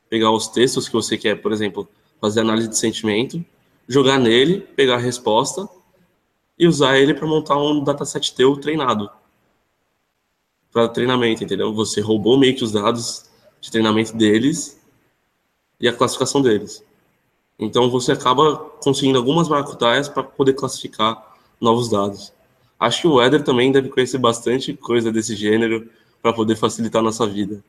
pegar 0.10 0.32
os 0.32 0.48
textos 0.48 0.88
que 0.88 0.94
você 0.94 1.18
quer, 1.18 1.42
por 1.42 1.52
exemplo, 1.52 1.88
fazer 2.22 2.40
análise 2.40 2.70
de 2.70 2.78
sentimento, 2.78 3.44
jogar 3.86 4.18
nele, 4.18 4.62
pegar 4.62 4.96
a 4.96 5.00
resposta 5.00 5.68
e 6.58 6.66
usar 6.66 6.98
ele 6.98 7.14
para 7.14 7.28
montar 7.28 7.58
um 7.58 7.84
dataset 7.84 8.34
teu 8.34 8.56
treinado 8.56 9.10
para 10.72 10.88
treinamento, 10.88 11.44
entendeu? 11.44 11.74
Você 11.74 12.00
roubou 12.00 12.38
meio 12.38 12.56
que 12.56 12.64
os 12.64 12.72
dados 12.72 13.30
de 13.66 13.72
treinamento 13.72 14.16
deles 14.16 14.80
e 15.80 15.88
a 15.88 15.94
classificação 15.94 16.40
deles. 16.40 16.84
Então 17.58 17.90
você 17.90 18.12
acaba 18.12 18.58
conseguindo 18.84 19.18
algumas 19.18 19.50
maracutaias 19.50 20.08
para 20.08 20.22
poder 20.22 20.54
classificar 20.54 21.34
novos 21.60 21.90
dados. 21.90 22.32
Acho 22.80 23.02
que 23.02 23.08
o 23.08 23.22
Eder 23.22 23.44
também 23.44 23.72
deve 23.72 23.90
conhecer 23.90 24.20
bastante 24.20 24.74
coisa 24.74 25.12
desse 25.12 25.36
gênero 25.36 25.90
para 26.22 26.32
poder 26.32 26.56
facilitar 26.56 27.00
a 27.00 27.06
nossa 27.06 27.26
vida. 27.26 27.64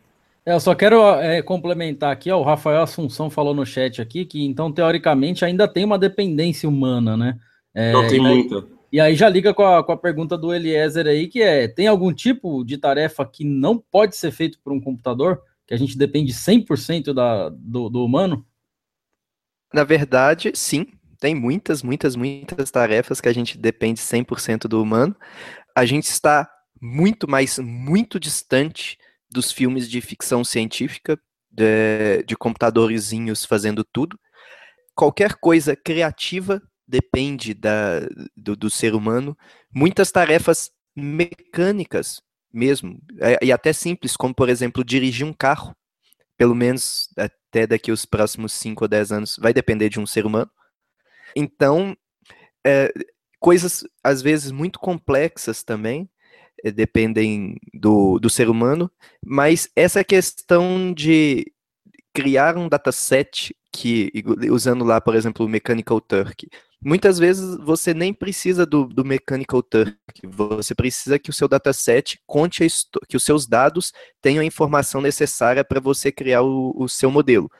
É, 0.44 0.53
eu 0.53 0.61
só 0.61 0.74
quero 0.74 1.01
é, 1.14 1.40
complementar 1.40 2.12
aqui, 2.12 2.30
ó, 2.30 2.38
o 2.38 2.42
Rafael 2.42 2.82
Assunção 2.82 3.30
falou 3.30 3.55
no 3.55 3.64
chat 3.64 4.03
aqui 4.03 4.26
que 4.26 4.44
então 4.44 4.70
teoricamente 4.70 5.44
ainda 5.47 5.66
tem 5.66 5.84
uma 5.84 5.99
dependência 5.99 6.68
humana, 6.68 7.16
né? 7.16 7.38
É, 7.74 7.92
Não 7.92 8.07
tem 8.07 8.20
muita. 8.20 8.66
E 8.92 9.01
aí 9.01 9.14
já 9.14 9.28
liga 9.30 9.55
com 9.55 9.64
a, 9.64 9.82
com 9.82 9.92
a 9.92 9.97
pergunta 9.97 10.36
do 10.36 10.53
Eliezer 10.53 11.07
aí, 11.07 11.26
que 11.26 11.40
é: 11.42 11.66
tem 11.66 11.86
algum 11.86 12.12
tipo 12.12 12.64
de 12.64 12.76
tarefa 12.76 13.24
que 13.24 13.44
não 13.44 13.78
pode 13.78 14.14
ser 14.14 14.30
feito 14.30 14.59
por 14.62 14.72
um 14.72 14.80
computador? 14.80 15.40
Que 15.67 15.75
a 15.75 15.77
gente 15.77 15.99
depende 15.99 16.33
100% 16.33 17.12
da, 17.12 17.49
do, 17.49 17.89
do 17.89 18.05
humano? 18.05 18.47
Na 19.75 19.85
verdade, 19.85 20.53
sim. 20.55 20.87
Tem 21.19 21.35
muitas, 21.35 21.83
muitas, 21.83 22.14
muitas 22.14 22.71
tarefas 22.71 23.21
que 23.21 23.29
a 23.29 23.33
gente 23.33 23.59
depende 23.59 24.01
100% 24.01 24.69
do 24.69 24.83
humano. 24.83 25.17
A 25.75 25.85
gente 25.85 26.05
está 26.05 26.49
muito, 26.81 27.29
mais 27.29 27.59
muito 27.59 28.21
distante 28.21 28.99
dos 29.31 29.51
filmes 29.51 29.89
de 29.89 30.01
ficção 30.01 30.45
científica, 30.45 31.19
de, 31.51 32.23
de 32.25 32.37
computadorzinhos 32.37 33.45
fazendo 33.45 33.83
tudo. 33.83 34.19
Qualquer 34.95 35.35
coisa 35.35 35.75
criativa 35.75 36.62
depende 36.87 37.55
da, 37.55 38.01
do, 38.37 38.55
do 38.55 38.71
ser 38.71 38.95
humano. 38.95 39.37
Muitas 39.75 40.12
tarefas 40.12 40.71
mecânicas 40.95 42.23
mesmo, 42.57 42.99
é, 43.21 43.45
e 43.45 43.53
até 43.53 43.73
simples, 43.73 44.17
como 44.17 44.35
por 44.35 44.49
exemplo 44.49 44.83
dirigir 44.83 45.27
um 45.27 45.33
carro, 45.33 45.77
pelo 46.39 46.55
menos 46.55 47.09
até 47.17 47.67
daqui 47.67 47.93
os 47.93 48.07
próximos 48.07 48.53
5 48.55 48.85
ou 48.85 48.89
10 48.89 49.13
anos, 49.13 49.37
vai 49.39 49.53
depender 49.53 49.91
de 49.91 50.01
um 50.01 50.07
ser 50.07 50.25
humano. 50.25 50.51
Então, 51.37 51.95
é, 52.67 52.91
coisas 53.39 53.85
às 54.03 54.23
vezes 54.23 54.51
muito 54.51 54.79
complexas 54.79 55.63
também, 55.63 56.09
é, 56.65 56.71
dependem 56.71 57.57
do, 57.75 58.19
do 58.19 58.31
ser 58.31 58.49
humano, 58.49 58.91
mas 59.25 59.69
essa 59.77 60.03
questão 60.03 60.95
de 60.95 61.53
criar 62.15 62.57
um 62.57 62.69
dataset 62.69 63.55
que, 63.77 64.11
usando 64.51 64.83
lá, 64.83 64.99
por 65.03 65.14
exemplo, 65.14 65.45
o 65.45 65.49
Mechanical 65.49 66.01
Turk, 66.01 66.49
muitas 66.83 67.18
vezes 67.18 67.59
você 67.59 67.93
nem 67.93 68.14
precisa 68.14 68.64
do, 68.64 68.87
do 68.87 69.05
Mechanical 69.05 69.62
Turk, 69.62 69.95
você 70.24 70.74
precisa 70.74 71.18
que 71.18 71.29
o 71.29 71.33
seu 71.33 71.47
dataset 71.47 72.18
conte 72.27 72.66
que 73.07 73.18
os 73.18 73.22
seus 73.22 73.47
dados 73.47 73.93
tenham 74.22 74.41
a 74.41 74.47
informação 74.47 75.03
necessária 75.03 75.62
para 75.62 75.79
você 75.79 76.11
criar 76.11 76.41
o, 76.41 76.72
o, 76.74 76.89
seu 76.89 77.11
modelo. 77.11 77.51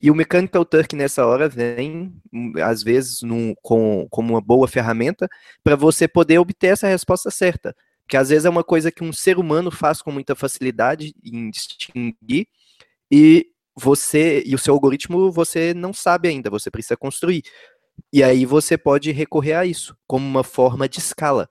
E 0.00 0.12
o 0.12 0.14
Mechanical 0.14 0.64
Turk 0.64 0.94
nessa 0.94 1.26
hora 1.26 1.48
vem, 1.48 2.14
às 2.62 2.84
vezes, 2.84 3.22
num, 3.22 3.52
com, 3.60 4.06
como 4.10 4.34
uma 4.34 4.40
boa 4.40 4.68
ferramenta 4.68 5.28
para 5.64 5.74
você 5.74 6.06
poder 6.06 6.38
obter 6.38 6.68
essa 6.68 6.86
resposta 6.86 7.32
certa. 7.32 7.74
Porque 8.02 8.16
às 8.16 8.28
vezes 8.28 8.44
é 8.44 8.50
uma 8.50 8.62
coisa 8.62 8.92
que 8.92 9.02
um 9.02 9.12
ser 9.12 9.38
humano 9.38 9.72
faz 9.72 10.00
com 10.00 10.12
muita 10.12 10.36
facilidade 10.36 11.12
em 11.24 11.50
distinguir, 11.50 12.46
e 13.10 13.50
você 13.78 14.42
e 14.44 14.54
o 14.54 14.58
seu 14.58 14.74
algoritmo 14.74 15.30
você 15.30 15.72
não 15.74 15.92
sabe 15.92 16.28
ainda, 16.28 16.50
você 16.50 16.70
precisa 16.70 16.96
construir. 16.96 17.42
E 18.12 18.22
aí 18.22 18.44
você 18.46 18.78
pode 18.78 19.10
recorrer 19.12 19.54
a 19.54 19.66
isso 19.66 19.96
como 20.06 20.26
uma 20.26 20.44
forma 20.44 20.88
de 20.88 20.98
escala. 20.98 21.48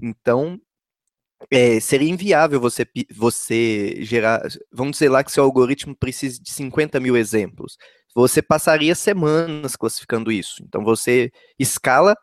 Então, 0.00 0.60
é, 1.50 1.80
seria 1.80 2.10
inviável 2.10 2.60
você, 2.60 2.86
você 3.14 3.96
gerar. 4.00 4.42
Vamos 4.72 4.92
dizer 4.92 5.08
lá 5.10 5.24
que 5.24 5.32
seu 5.32 5.44
algoritmo 5.44 5.96
precisa 5.96 6.40
de 6.40 6.50
50 6.52 7.00
mil 7.00 7.16
exemplos. 7.16 7.76
Você 8.14 8.42
passaria 8.42 8.94
semanas 8.94 9.76
classificando 9.76 10.32
isso. 10.32 10.62
Então, 10.62 10.84
você 10.84 11.30
escala, 11.58 12.16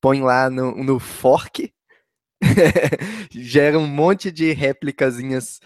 põe 0.00 0.22
lá 0.22 0.50
no, 0.50 0.74
no 0.82 0.98
fork 0.98 1.72
gera 3.30 3.78
um 3.78 3.86
monte 3.86 4.30
de 4.30 4.52
réplicazinhas 4.52 5.60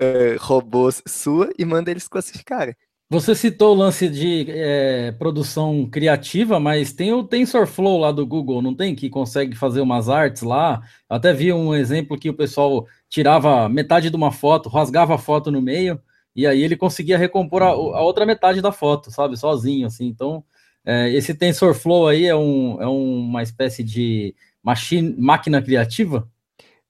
uh, 0.00 0.36
robôs 0.40 1.02
sua 1.06 1.50
e 1.58 1.64
manda 1.64 1.90
eles 1.90 2.08
classificarem. 2.08 2.74
Você 3.10 3.34
citou 3.34 3.74
o 3.74 3.78
lance 3.78 4.06
de 4.06 4.46
é, 4.50 5.12
produção 5.12 5.88
criativa, 5.90 6.60
mas 6.60 6.92
tem 6.92 7.10
o 7.10 7.24
TensorFlow 7.24 7.98
lá 7.98 8.12
do 8.12 8.26
Google, 8.26 8.60
não 8.60 8.74
tem? 8.74 8.94
Que 8.94 9.08
consegue 9.08 9.56
fazer 9.56 9.80
umas 9.80 10.10
artes 10.10 10.42
lá. 10.42 10.82
Eu 11.08 11.16
até 11.16 11.32
vi 11.32 11.50
um 11.50 11.74
exemplo 11.74 12.18
que 12.18 12.28
o 12.28 12.34
pessoal 12.34 12.86
tirava 13.08 13.66
metade 13.66 14.10
de 14.10 14.16
uma 14.16 14.30
foto, 14.30 14.68
rasgava 14.68 15.14
a 15.14 15.18
foto 15.18 15.50
no 15.50 15.62
meio, 15.62 15.98
e 16.36 16.46
aí 16.46 16.62
ele 16.62 16.76
conseguia 16.76 17.16
recompor 17.16 17.62
a, 17.62 17.68
a 17.68 18.02
outra 18.02 18.26
metade 18.26 18.60
da 18.60 18.72
foto, 18.72 19.10
sabe? 19.10 19.38
Sozinho, 19.38 19.86
assim. 19.86 20.06
Então, 20.06 20.44
é, 20.84 21.10
esse 21.10 21.32
TensorFlow 21.34 22.08
aí 22.08 22.26
é, 22.26 22.36
um, 22.36 22.76
é 22.78 22.86
uma 22.86 23.42
espécie 23.42 23.82
de 23.82 24.34
machine, 24.62 25.14
máquina 25.18 25.62
criativa? 25.62 26.30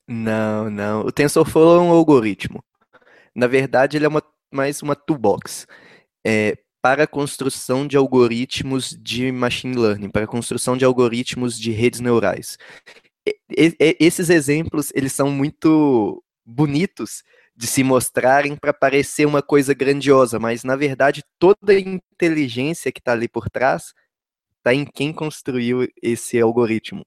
Não, 0.05 0.69
não. 0.69 1.01
O 1.05 1.11
TensorFlow 1.13 1.77
é 1.77 1.79
um 1.79 1.91
algoritmo. 1.91 2.61
Na 3.39 3.47
verdade, 3.47 3.95
ele 3.95 4.05
é 4.05 4.09
uma, 4.09 4.21
mais 4.53 4.81
uma 4.81 4.97
toolbox. 4.97 5.65
É, 6.27 6.57
para 6.81 7.03
a 7.03 7.07
construção 7.07 7.87
de 7.87 7.95
algoritmos 7.95 8.89
de 9.01 9.31
machine 9.31 9.77
learning, 9.77 10.09
para 10.09 10.25
a 10.25 10.27
construção 10.27 10.75
de 10.75 10.83
algoritmos 10.83 11.57
de 11.57 11.71
redes 11.71 12.01
neurais. 12.01 12.57
E, 13.25 13.37
e, 13.79 13.97
esses 13.97 14.29
exemplos, 14.29 14.91
eles 14.93 15.13
são 15.13 15.31
muito 15.31 16.21
bonitos 16.45 17.23
de 17.55 17.65
se 17.65 17.81
mostrarem 17.81 18.57
para 18.57 18.73
parecer 18.73 19.25
uma 19.25 19.41
coisa 19.41 19.73
grandiosa, 19.73 20.37
mas 20.37 20.63
na 20.63 20.75
verdade 20.75 21.23
toda 21.37 21.73
a 21.73 21.79
inteligência 21.79 22.91
que 22.91 22.99
está 22.99 23.11
ali 23.11 23.27
por 23.27 23.49
trás 23.49 23.93
está 24.57 24.73
em 24.73 24.85
quem 24.85 25.13
construiu 25.13 25.87
esse 26.01 26.39
algoritmo. 26.39 27.03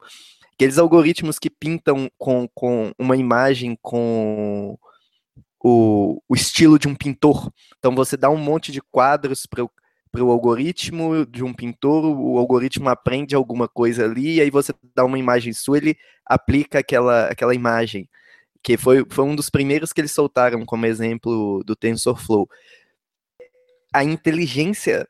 Aqueles 0.54 0.78
algoritmos 0.78 1.38
que 1.38 1.50
pintam 1.50 2.08
com, 2.18 2.48
com 2.54 2.92
uma 2.98 3.16
imagem 3.16 3.76
com 3.82 4.78
o, 5.62 6.20
o 6.28 6.34
estilo 6.34 6.78
de 6.78 6.88
um 6.88 6.94
pintor. 6.94 7.52
Então 7.78 7.94
você 7.94 8.16
dá 8.16 8.28
um 8.28 8.36
monte 8.36 8.72
de 8.72 8.80
quadros 8.80 9.46
para 9.46 10.24
o 10.24 10.30
algoritmo 10.30 11.24
de 11.26 11.44
um 11.44 11.54
pintor, 11.54 12.04
o 12.04 12.38
algoritmo 12.38 12.88
aprende 12.88 13.34
alguma 13.34 13.68
coisa 13.68 14.04
ali, 14.04 14.36
e 14.36 14.40
aí 14.40 14.50
você 14.50 14.74
dá 14.94 15.04
uma 15.04 15.18
imagem 15.18 15.52
sua, 15.52 15.78
ele 15.78 15.96
aplica 16.26 16.80
aquela, 16.80 17.26
aquela 17.26 17.54
imagem, 17.54 18.08
que 18.62 18.76
foi, 18.76 19.04
foi 19.08 19.24
um 19.24 19.36
dos 19.36 19.48
primeiros 19.50 19.92
que 19.92 20.00
eles 20.00 20.12
soltaram 20.12 20.64
como 20.66 20.86
exemplo 20.86 21.62
do 21.64 21.76
TensorFlow. 21.76 22.48
A 23.94 24.04
inteligência 24.04 25.08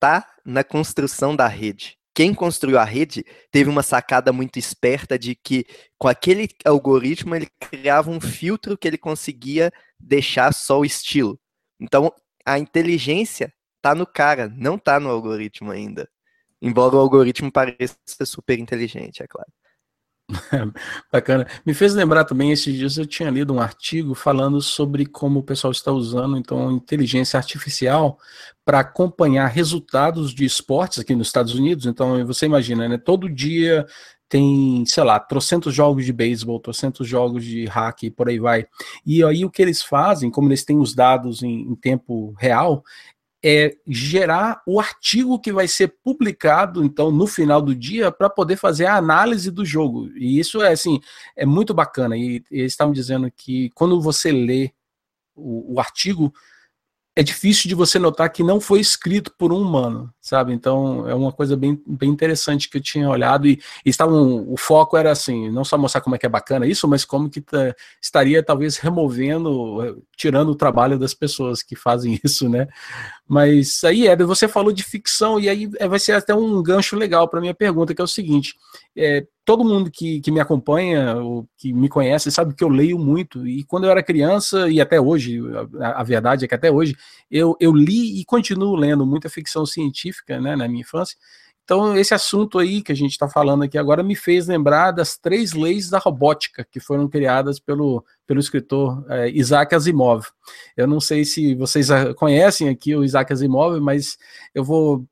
tá 0.00 0.26
na 0.44 0.64
construção 0.64 1.36
da 1.36 1.46
rede 1.46 1.98
quem 2.14 2.34
construiu 2.34 2.78
a 2.78 2.84
rede 2.84 3.24
teve 3.50 3.70
uma 3.70 3.82
sacada 3.82 4.32
muito 4.32 4.58
esperta 4.58 5.18
de 5.18 5.34
que 5.34 5.66
com 5.98 6.08
aquele 6.08 6.48
algoritmo 6.64 7.34
ele 7.34 7.48
criava 7.58 8.10
um 8.10 8.20
filtro 8.20 8.76
que 8.76 8.86
ele 8.86 8.98
conseguia 8.98 9.72
deixar 9.98 10.52
só 10.52 10.80
o 10.80 10.84
estilo. 10.84 11.38
Então 11.80 12.12
a 12.44 12.58
inteligência 12.58 13.52
tá 13.80 13.94
no 13.94 14.06
cara, 14.06 14.48
não 14.48 14.78
tá 14.78 15.00
no 15.00 15.10
algoritmo 15.10 15.70
ainda. 15.70 16.08
Embora 16.60 16.94
o 16.94 16.98
algoritmo 16.98 17.50
pareça 17.50 17.96
super 18.24 18.58
inteligente, 18.58 19.22
é 19.22 19.26
claro. 19.26 19.50
Bacana. 21.12 21.46
Me 21.64 21.74
fez 21.74 21.94
lembrar 21.94 22.24
também, 22.24 22.52
esses 22.52 22.74
dias 22.74 22.96
eu 22.96 23.06
tinha 23.06 23.30
lido 23.30 23.52
um 23.52 23.60
artigo 23.60 24.14
falando 24.14 24.60
sobre 24.60 25.06
como 25.06 25.40
o 25.40 25.42
pessoal 25.42 25.70
está 25.70 25.92
usando, 25.92 26.36
então, 26.36 26.72
inteligência 26.72 27.36
artificial 27.36 28.18
para 28.64 28.80
acompanhar 28.80 29.46
resultados 29.48 30.34
de 30.34 30.44
esportes 30.44 31.00
aqui 31.00 31.14
nos 31.14 31.28
Estados 31.28 31.54
Unidos. 31.54 31.86
Então, 31.86 32.24
você 32.26 32.46
imagina, 32.46 32.88
né? 32.88 32.98
Todo 32.98 33.28
dia 33.28 33.86
tem, 34.32 34.82
sei 34.86 35.04
lá, 35.04 35.20
trocentos 35.20 35.74
jogos 35.74 36.06
de 36.06 36.12
beisebol, 36.12 36.58
trocentos 36.58 37.06
jogos 37.06 37.44
de 37.44 37.66
hack, 37.66 38.10
por 38.16 38.30
aí 38.30 38.38
vai. 38.38 38.66
E 39.04 39.22
aí 39.22 39.44
o 39.44 39.50
que 39.50 39.60
eles 39.60 39.82
fazem, 39.82 40.30
como 40.30 40.48
eles 40.48 40.64
têm 40.64 40.78
os 40.78 40.94
dados 40.94 41.42
em, 41.42 41.70
em 41.70 41.74
tempo 41.74 42.34
real, 42.38 42.82
é 43.44 43.76
gerar 43.86 44.62
o 44.66 44.78
artigo 44.78 45.38
que 45.38 45.52
vai 45.52 45.66
ser 45.66 45.88
publicado 46.02 46.84
então 46.84 47.10
no 47.10 47.26
final 47.26 47.60
do 47.60 47.74
dia 47.74 48.12
para 48.12 48.30
poder 48.30 48.56
fazer 48.56 48.86
a 48.86 48.96
análise 48.96 49.50
do 49.50 49.64
jogo. 49.64 50.08
E 50.16 50.38
isso 50.38 50.62
é 50.62 50.72
assim, 50.72 51.00
é 51.36 51.44
muito 51.44 51.74
bacana. 51.74 52.16
E, 52.16 52.44
e 52.50 52.60
eles 52.60 52.72
estavam 52.72 52.92
dizendo 52.92 53.30
que 53.30 53.70
quando 53.74 54.00
você 54.00 54.30
lê 54.30 54.72
o, 55.34 55.74
o 55.74 55.80
artigo, 55.80 56.32
é 57.14 57.22
difícil 57.22 57.68
de 57.68 57.74
você 57.74 57.98
notar 57.98 58.30
que 58.32 58.42
não 58.42 58.58
foi 58.58 58.80
escrito 58.80 59.34
por 59.36 59.52
um 59.52 59.60
humano, 59.60 60.12
sabe? 60.18 60.52
Então 60.54 61.06
é 61.06 61.14
uma 61.14 61.30
coisa 61.30 61.54
bem, 61.54 61.80
bem 61.86 62.08
interessante 62.08 62.70
que 62.70 62.78
eu 62.78 62.80
tinha 62.80 63.08
olhado 63.08 63.46
e, 63.46 63.60
e 63.84 63.90
estavam, 63.90 64.50
o 64.50 64.56
foco 64.56 64.96
era 64.96 65.10
assim, 65.12 65.50
não 65.50 65.62
só 65.62 65.76
mostrar 65.76 66.00
como 66.00 66.16
é 66.16 66.18
que 66.18 66.24
é 66.24 66.28
bacana 66.28 66.66
isso, 66.66 66.88
mas 66.88 67.04
como 67.04 67.28
que 67.28 67.42
tá, 67.42 67.74
estaria 68.00 68.42
talvez 68.42 68.78
removendo, 68.78 70.02
tirando 70.16 70.50
o 70.50 70.56
trabalho 70.56 70.98
das 70.98 71.12
pessoas 71.12 71.62
que 71.62 71.76
fazem 71.76 72.18
isso, 72.24 72.48
né? 72.48 72.66
Mas 73.32 73.82
aí, 73.82 74.06
Éder, 74.06 74.26
você 74.26 74.46
falou 74.46 74.70
de 74.74 74.82
ficção 74.82 75.40
e 75.40 75.48
aí 75.48 75.70
é, 75.78 75.88
vai 75.88 75.98
ser 75.98 76.12
até 76.12 76.34
um 76.34 76.62
gancho 76.62 76.94
legal 76.94 77.26
para 77.26 77.40
minha 77.40 77.54
pergunta, 77.54 77.94
que 77.94 78.00
é 78.02 78.04
o 78.04 78.06
seguinte: 78.06 78.54
é, 78.94 79.26
todo 79.42 79.64
mundo 79.64 79.90
que, 79.90 80.20
que 80.20 80.30
me 80.30 80.38
acompanha, 80.38 81.16
ou 81.16 81.48
que 81.56 81.72
me 81.72 81.88
conhece, 81.88 82.30
sabe 82.30 82.54
que 82.54 82.62
eu 82.62 82.68
leio 82.68 82.98
muito. 82.98 83.48
E 83.48 83.64
quando 83.64 83.84
eu 83.84 83.90
era 83.90 84.02
criança, 84.02 84.68
e 84.68 84.82
até 84.82 85.00
hoje, 85.00 85.40
a, 85.80 86.02
a 86.02 86.02
verdade 86.02 86.44
é 86.44 86.48
que 86.48 86.54
até 86.54 86.70
hoje, 86.70 86.94
eu, 87.30 87.56
eu 87.58 87.72
li 87.72 88.20
e 88.20 88.24
continuo 88.26 88.76
lendo 88.76 89.06
muita 89.06 89.30
ficção 89.30 89.64
científica 89.64 90.38
né, 90.38 90.54
na 90.54 90.68
minha 90.68 90.82
infância. 90.82 91.16
Então, 91.64 91.96
esse 91.96 92.12
assunto 92.12 92.58
aí 92.58 92.82
que 92.82 92.92
a 92.92 92.94
gente 92.94 93.12
está 93.12 93.28
falando 93.28 93.62
aqui 93.62 93.78
agora 93.78 94.02
me 94.02 94.16
fez 94.16 94.48
lembrar 94.48 94.90
das 94.90 95.16
três 95.16 95.52
leis 95.52 95.88
da 95.88 95.98
robótica 95.98 96.66
que 96.70 96.80
foram 96.80 97.08
criadas 97.08 97.60
pelo, 97.60 98.04
pelo 98.26 98.40
escritor 98.40 99.04
é, 99.08 99.30
Isaac 99.30 99.74
Asimov. 99.74 100.26
Eu 100.76 100.86
não 100.86 101.00
sei 101.00 101.24
se 101.24 101.54
vocês 101.54 101.88
conhecem 102.16 102.68
aqui 102.68 102.96
o 102.96 103.04
Isaac 103.04 103.32
Asimov, 103.32 103.80
mas 103.80 104.18
eu 104.54 104.64
vou 104.64 105.06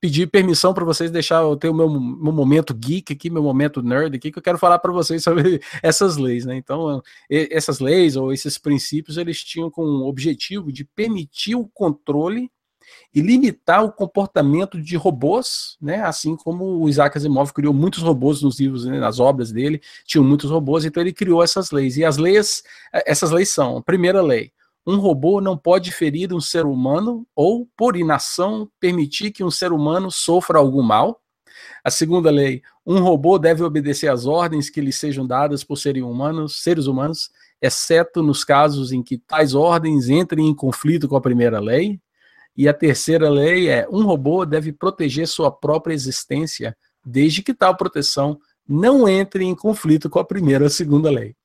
pedir 0.00 0.26
permissão 0.28 0.74
para 0.74 0.84
vocês 0.84 1.10
deixar 1.10 1.42
eu 1.42 1.56
ter 1.56 1.68
o 1.68 1.74
meu, 1.74 1.88
meu 1.88 2.32
momento 2.32 2.74
geek 2.74 3.12
aqui, 3.12 3.30
meu 3.30 3.42
momento 3.42 3.82
nerd 3.82 4.16
aqui, 4.16 4.32
que 4.32 4.38
eu 4.38 4.42
quero 4.42 4.58
falar 4.58 4.78
para 4.78 4.92
vocês 4.92 5.22
sobre 5.24 5.60
essas 5.82 6.16
leis, 6.16 6.44
né? 6.44 6.56
Então, 6.56 7.02
essas 7.30 7.78
leis 7.78 8.16
ou 8.16 8.32
esses 8.32 8.58
princípios, 8.58 9.16
eles 9.16 9.42
tinham 9.42 9.70
com 9.70 9.82
objetivo 10.02 10.72
de 10.72 10.84
permitir 10.84 11.54
o 11.54 11.68
controle 11.68 12.50
e 13.14 13.20
limitar 13.20 13.84
o 13.84 13.92
comportamento 13.92 14.80
de 14.80 14.96
robôs, 14.96 15.76
né? 15.80 16.02
Assim 16.02 16.36
como 16.36 16.80
o 16.80 16.88
Isaac 16.88 17.16
Asimov 17.16 17.52
criou 17.52 17.72
muitos 17.72 18.02
robôs 18.02 18.42
nos 18.42 18.60
livros, 18.60 18.84
né, 18.84 18.98
nas 18.98 19.18
obras 19.18 19.50
dele, 19.52 19.80
tinham 20.04 20.24
muitos 20.24 20.50
robôs, 20.50 20.84
então 20.84 21.02
ele 21.02 21.12
criou 21.12 21.42
essas 21.42 21.70
leis. 21.70 21.96
E 21.96 22.04
as 22.04 22.16
leis, 22.16 22.62
essas 22.92 23.30
leis 23.30 23.50
são: 23.50 23.82
primeira 23.82 24.20
lei, 24.22 24.52
um 24.86 24.98
robô 24.98 25.40
não 25.40 25.56
pode 25.56 25.90
ferir 25.90 26.32
um 26.32 26.40
ser 26.40 26.64
humano 26.64 27.26
ou, 27.34 27.68
por 27.76 27.96
inação, 27.96 28.70
permitir 28.78 29.32
que 29.32 29.42
um 29.42 29.50
ser 29.50 29.72
humano 29.72 30.10
sofra 30.10 30.58
algum 30.58 30.82
mal. 30.82 31.20
A 31.82 31.90
segunda 31.90 32.30
lei, 32.30 32.62
um 32.86 33.00
robô 33.00 33.38
deve 33.38 33.64
obedecer 33.64 34.08
às 34.08 34.26
ordens 34.26 34.70
que 34.70 34.80
lhe 34.80 34.92
sejam 34.92 35.26
dadas 35.26 35.64
por 35.64 35.76
seres 35.76 36.02
humanos, 36.02 36.62
seres 36.62 36.86
humanos, 36.86 37.30
exceto 37.60 38.22
nos 38.22 38.44
casos 38.44 38.92
em 38.92 39.02
que 39.02 39.18
tais 39.18 39.54
ordens 39.54 40.08
entrem 40.08 40.46
em 40.46 40.54
conflito 40.54 41.08
com 41.08 41.16
a 41.16 41.20
primeira 41.20 41.58
lei. 41.58 42.00
E 42.56 42.68
a 42.68 42.74
terceira 42.74 43.28
lei 43.28 43.68
é: 43.68 43.86
um 43.90 44.04
robô 44.04 44.44
deve 44.44 44.72
proteger 44.72 45.28
sua 45.28 45.50
própria 45.50 45.94
existência, 45.94 46.76
desde 47.04 47.42
que 47.42 47.54
tal 47.54 47.76
proteção 47.76 48.38
não 48.68 49.08
entre 49.08 49.44
em 49.44 49.54
conflito 49.54 50.10
com 50.10 50.18
a 50.18 50.24
primeira 50.24 50.64
ou 50.64 50.66
a 50.66 50.70
segunda 50.70 51.10
lei. 51.10 51.36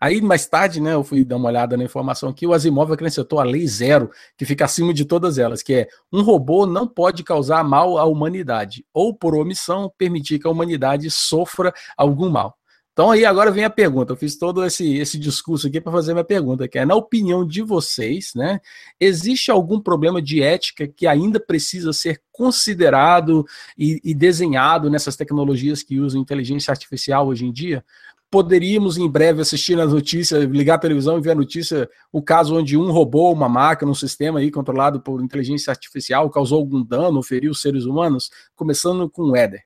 Aí, 0.00 0.20
mais 0.20 0.46
tarde, 0.46 0.80
né, 0.80 0.94
eu 0.94 1.04
fui 1.04 1.24
dar 1.24 1.36
uma 1.36 1.48
olhada 1.48 1.76
na 1.76 1.84
informação 1.84 2.28
aqui, 2.28 2.46
o 2.46 2.52
Asimov 2.52 2.92
acrescentou 2.92 3.40
a 3.40 3.44
lei 3.44 3.66
zero, 3.66 4.10
que 4.36 4.44
fica 4.44 4.64
acima 4.64 4.92
de 4.92 5.04
todas 5.04 5.38
elas, 5.38 5.62
que 5.62 5.74
é 5.74 5.88
um 6.12 6.22
robô 6.22 6.66
não 6.66 6.86
pode 6.86 7.22
causar 7.22 7.64
mal 7.64 7.98
à 7.98 8.04
humanidade, 8.04 8.84
ou 8.92 9.14
por 9.14 9.34
omissão, 9.34 9.92
permitir 9.96 10.38
que 10.38 10.46
a 10.46 10.50
humanidade 10.50 11.10
sofra 11.10 11.72
algum 11.96 12.28
mal. 12.28 12.56
Então 12.94 13.10
aí 13.10 13.24
agora 13.24 13.50
vem 13.50 13.64
a 13.64 13.70
pergunta. 13.70 14.12
Eu 14.12 14.16
fiz 14.16 14.38
todo 14.38 14.64
esse, 14.64 14.96
esse 14.98 15.18
discurso 15.18 15.66
aqui 15.66 15.80
para 15.80 15.90
fazer 15.90 16.12
minha 16.12 16.24
pergunta, 16.24 16.68
que 16.68 16.78
é, 16.78 16.86
na 16.86 16.94
opinião 16.94 17.44
de 17.44 17.60
vocês, 17.60 18.30
né, 18.36 18.60
existe 19.00 19.50
algum 19.50 19.80
problema 19.80 20.22
de 20.22 20.40
ética 20.40 20.86
que 20.86 21.04
ainda 21.04 21.40
precisa 21.40 21.92
ser 21.92 22.22
considerado 22.30 23.44
e, 23.76 24.00
e 24.04 24.14
desenhado 24.14 24.88
nessas 24.88 25.16
tecnologias 25.16 25.82
que 25.82 25.98
usam 25.98 26.20
inteligência 26.20 26.70
artificial 26.70 27.26
hoje 27.26 27.44
em 27.44 27.52
dia? 27.52 27.84
poderíamos 28.30 28.98
em 28.98 29.08
breve 29.08 29.42
assistir 29.42 29.76
nas 29.76 29.92
notícias, 29.92 30.42
ligar 30.46 30.74
a 30.74 30.78
televisão 30.78 31.16
e 31.16 31.20
ver 31.20 31.30
a 31.30 31.34
notícia, 31.36 31.88
o 32.10 32.20
caso 32.20 32.56
onde 32.56 32.76
um 32.76 32.90
robô, 32.90 33.30
uma 33.30 33.48
máquina, 33.48 33.88
um 33.88 33.94
sistema 33.94 34.40
aí 34.40 34.50
controlado 34.50 35.00
por 35.00 35.22
inteligência 35.22 35.70
artificial 35.70 36.28
causou 36.28 36.58
algum 36.58 36.82
dano, 36.82 37.22
feriu 37.22 37.54
seres 37.54 37.84
humanos, 37.84 38.30
começando 38.56 39.08
com 39.08 39.22
o 39.30 39.36
Éder. 39.36 39.62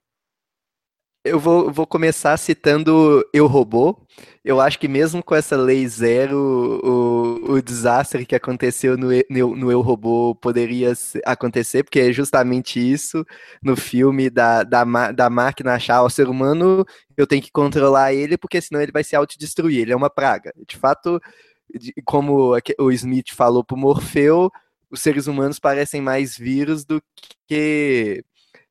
Eu 1.28 1.38
vou, 1.38 1.70
vou 1.70 1.86
começar 1.86 2.36
citando 2.38 3.22
Eu 3.32 3.46
Robô. 3.46 4.00
Eu 4.42 4.60
acho 4.60 4.78
que 4.78 4.88
mesmo 4.88 5.22
com 5.22 5.34
essa 5.34 5.56
lei 5.56 5.86
zero, 5.86 6.80
o, 6.82 7.52
o 7.52 7.62
desastre 7.62 8.24
que 8.24 8.34
aconteceu 8.34 8.96
no, 8.96 9.08
no, 9.28 9.56
no 9.56 9.70
Eu 9.70 9.82
Robô 9.82 10.34
poderia 10.34 10.92
acontecer, 11.26 11.84
porque 11.84 12.00
é 12.00 12.12
justamente 12.12 12.80
isso 12.80 13.26
no 13.62 13.76
filme 13.76 14.30
da, 14.30 14.62
da, 14.62 14.84
da 15.12 15.28
máquina 15.28 15.74
achar 15.74 16.02
o 16.02 16.08
ser 16.08 16.28
humano, 16.28 16.84
eu 17.16 17.26
tenho 17.26 17.42
que 17.42 17.52
controlar 17.52 18.14
ele, 18.14 18.38
porque 18.38 18.60
senão 18.60 18.80
ele 18.80 18.92
vai 18.92 19.04
se 19.04 19.14
autodestruir, 19.14 19.82
ele 19.82 19.92
é 19.92 19.96
uma 19.96 20.10
praga. 20.10 20.52
De 20.66 20.76
fato, 20.76 21.20
como 22.04 22.56
o 22.78 22.92
Smith 22.92 23.34
falou 23.34 23.62
para 23.62 23.76
Morfeu, 23.76 24.50
os 24.90 25.00
seres 25.00 25.26
humanos 25.26 25.58
parecem 25.58 26.00
mais 26.00 26.36
vírus 26.38 26.84
do 26.86 27.02
que 27.46 28.24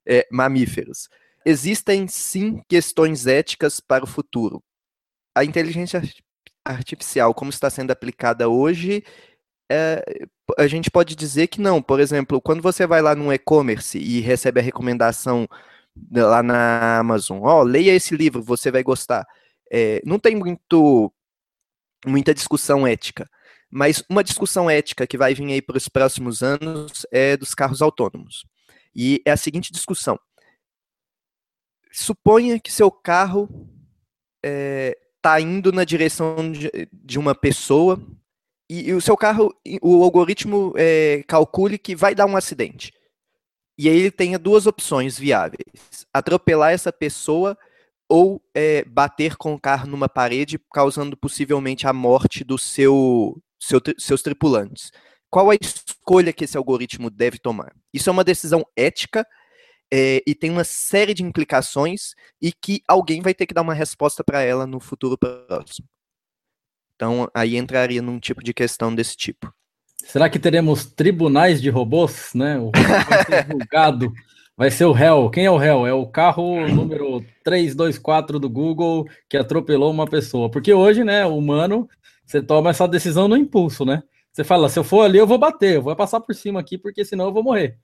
é, 0.08 0.28
mamíferos 0.32 1.08
existem 1.48 2.08
sim 2.10 2.62
questões 2.68 3.26
éticas 3.26 3.80
para 3.80 4.04
o 4.04 4.08
futuro. 4.08 4.62
A 5.34 5.46
inteligência 5.46 6.02
artificial, 6.66 7.34
como 7.34 7.50
está 7.50 7.70
sendo 7.70 7.92
aplicada 7.92 8.50
hoje, 8.50 9.02
é, 9.72 10.04
a 10.58 10.68
gente 10.68 10.92
pode 10.92 11.16
dizer 11.16 11.48
que 11.48 11.62
não. 11.62 11.82
Por 11.82 12.02
exemplo, 12.02 12.42
quando 12.42 12.62
você 12.62 12.86
vai 12.86 13.02
lá 13.02 13.16
no 13.16 13.32
e-commerce 13.32 13.98
e 13.98 14.20
recebe 14.20 14.60
a 14.60 14.64
recomendação 14.64 15.48
lá 16.12 16.44
na 16.44 17.00
Amazon, 17.00 17.40
ó, 17.42 17.62
oh, 17.62 17.64
leia 17.64 17.94
esse 17.94 18.16
livro, 18.16 18.44
você 18.44 18.70
vai 18.70 18.84
gostar. 18.84 19.26
É, 19.72 20.02
não 20.06 20.20
tem 20.20 20.36
muito 20.36 21.14
muita 22.06 22.34
discussão 22.34 22.86
ética. 22.86 23.30
Mas 23.70 24.04
uma 24.10 24.24
discussão 24.24 24.70
ética 24.70 25.08
que 25.08 25.18
vai 25.18 25.34
vir 25.34 25.52
aí 25.52 25.62
para 25.62 25.78
os 25.78 25.88
próximos 25.90 26.44
anos 26.44 27.06
é 27.12 27.38
dos 27.38 27.54
carros 27.56 27.82
autônomos. 27.82 28.46
E 28.96 29.22
é 29.26 29.32
a 29.32 29.38
seguinte 29.38 29.72
discussão: 29.72 30.20
suponha 31.92 32.60
que 32.60 32.72
seu 32.72 32.92
carro 32.92 33.50
está 34.44 34.44
é, 34.44 34.98
tá 35.22 35.42
indo 35.42 35.72
na 35.72 35.84
direção 35.84 36.52
de, 36.52 36.70
de 36.92 37.20
uma 37.20 37.34
pessoa 37.34 38.00
e, 38.70 38.90
e, 38.90 38.94
o 38.94 39.02
seu 39.02 39.16
carro, 39.16 39.54
o 39.82 40.04
algoritmo 40.04 40.74
é, 40.76 41.24
calcule 41.28 41.78
que 41.78 41.96
vai 41.96 42.14
dar 42.14 42.26
um 42.26 42.36
acidente. 42.36 42.92
E 43.78 43.88
aí 43.88 43.98
ele 43.98 44.12
tenha 44.12 44.38
duas 44.38 44.68
opções 44.68 45.18
viáveis: 45.18 46.06
atropelar 46.14 46.74
essa 46.74 46.92
pessoa 46.92 47.58
ou 48.10 48.42
é, 48.54 48.84
bater 48.86 49.36
com 49.36 49.54
o 49.54 49.60
carro 49.60 49.88
numa 49.88 50.10
parede, 50.10 50.60
causando 50.74 51.16
possivelmente 51.16 51.88
a 51.88 51.94
morte 51.94 52.44
dos 52.44 52.64
seu, 52.64 53.42
seu, 53.60 53.82
seus 53.98 54.22
tripulantes. 54.22 54.92
Qual 55.30 55.50
a 55.50 55.56
escolha 55.56 56.32
que 56.32 56.46
esse 56.46 56.58
algoritmo 56.58 57.10
deve 57.10 57.38
tomar? 57.38 57.74
Isso 57.94 58.10
é 58.10 58.14
uma 58.14 58.24
decisão 58.24 58.66
ética 58.76 59.26
é, 59.92 60.22
e 60.26 60.36
tem 60.36 60.50
uma 60.50 60.64
série 60.64 61.14
de 61.14 61.24
implicações 61.24 62.14
e 62.42 62.52
que 62.52 62.82
alguém 62.88 63.22
vai 63.22 63.34
ter 63.34 63.46
que 63.46 63.54
dar 63.54 63.62
uma 63.62 63.74
resposta 63.74 64.24
para 64.24 64.42
ela 64.42 64.68
no 64.68 64.80
futuro 64.80 65.18
próximo. 65.18 65.88
Então, 66.96 67.30
aí 67.34 67.56
entraria 67.58 68.02
num 68.02 68.20
tipo 68.20 68.44
de 68.44 68.54
questão 68.54 68.94
desse 68.94 69.16
tipo. 69.16 69.54
Será 70.04 70.30
que 70.30 70.40
teremos 70.40 70.86
tribunais 70.86 71.62
de 71.62 71.70
robôs, 71.70 72.32
né? 72.34 72.58
O 72.60 72.72
vai 72.72 73.26
ser 73.26 73.48
julgado, 73.48 74.14
vai 74.56 74.72
ser 74.72 74.86
o 74.86 74.92
réu. 74.92 75.30
Quem 75.30 75.46
é 75.46 75.52
o 75.52 75.58
réu? 75.58 75.86
É 75.86 75.94
o 75.94 76.08
carro 76.08 76.68
número 76.68 77.24
324 77.44 78.40
do 78.40 78.50
Google 78.50 79.08
que 79.30 79.38
atropelou 79.38 79.92
uma 79.92 80.08
pessoa. 80.08 80.50
Porque 80.50 80.74
hoje, 80.74 81.04
né, 81.04 81.26
o 81.26 81.38
humano, 81.38 81.88
você 82.26 82.42
toma 82.42 82.72
essa 82.72 82.88
decisão 82.88 83.28
no 83.28 83.38
impulso, 83.38 83.86
né? 83.86 84.02
Você 84.34 84.44
fala, 84.44 84.70
se 84.70 84.78
eu 84.78 84.84
for 84.84 85.02
ali, 85.02 85.18
eu 85.18 85.28
vou 85.28 85.38
bater, 85.38 85.76
eu 85.76 85.82
vou 85.82 85.96
passar 85.96 86.20
por 86.20 86.34
cima 86.34 86.60
aqui, 86.60 86.78
porque 86.78 87.04
senão 87.04 87.26
eu 87.26 87.34
vou 87.34 87.44
morrer. 87.44 87.78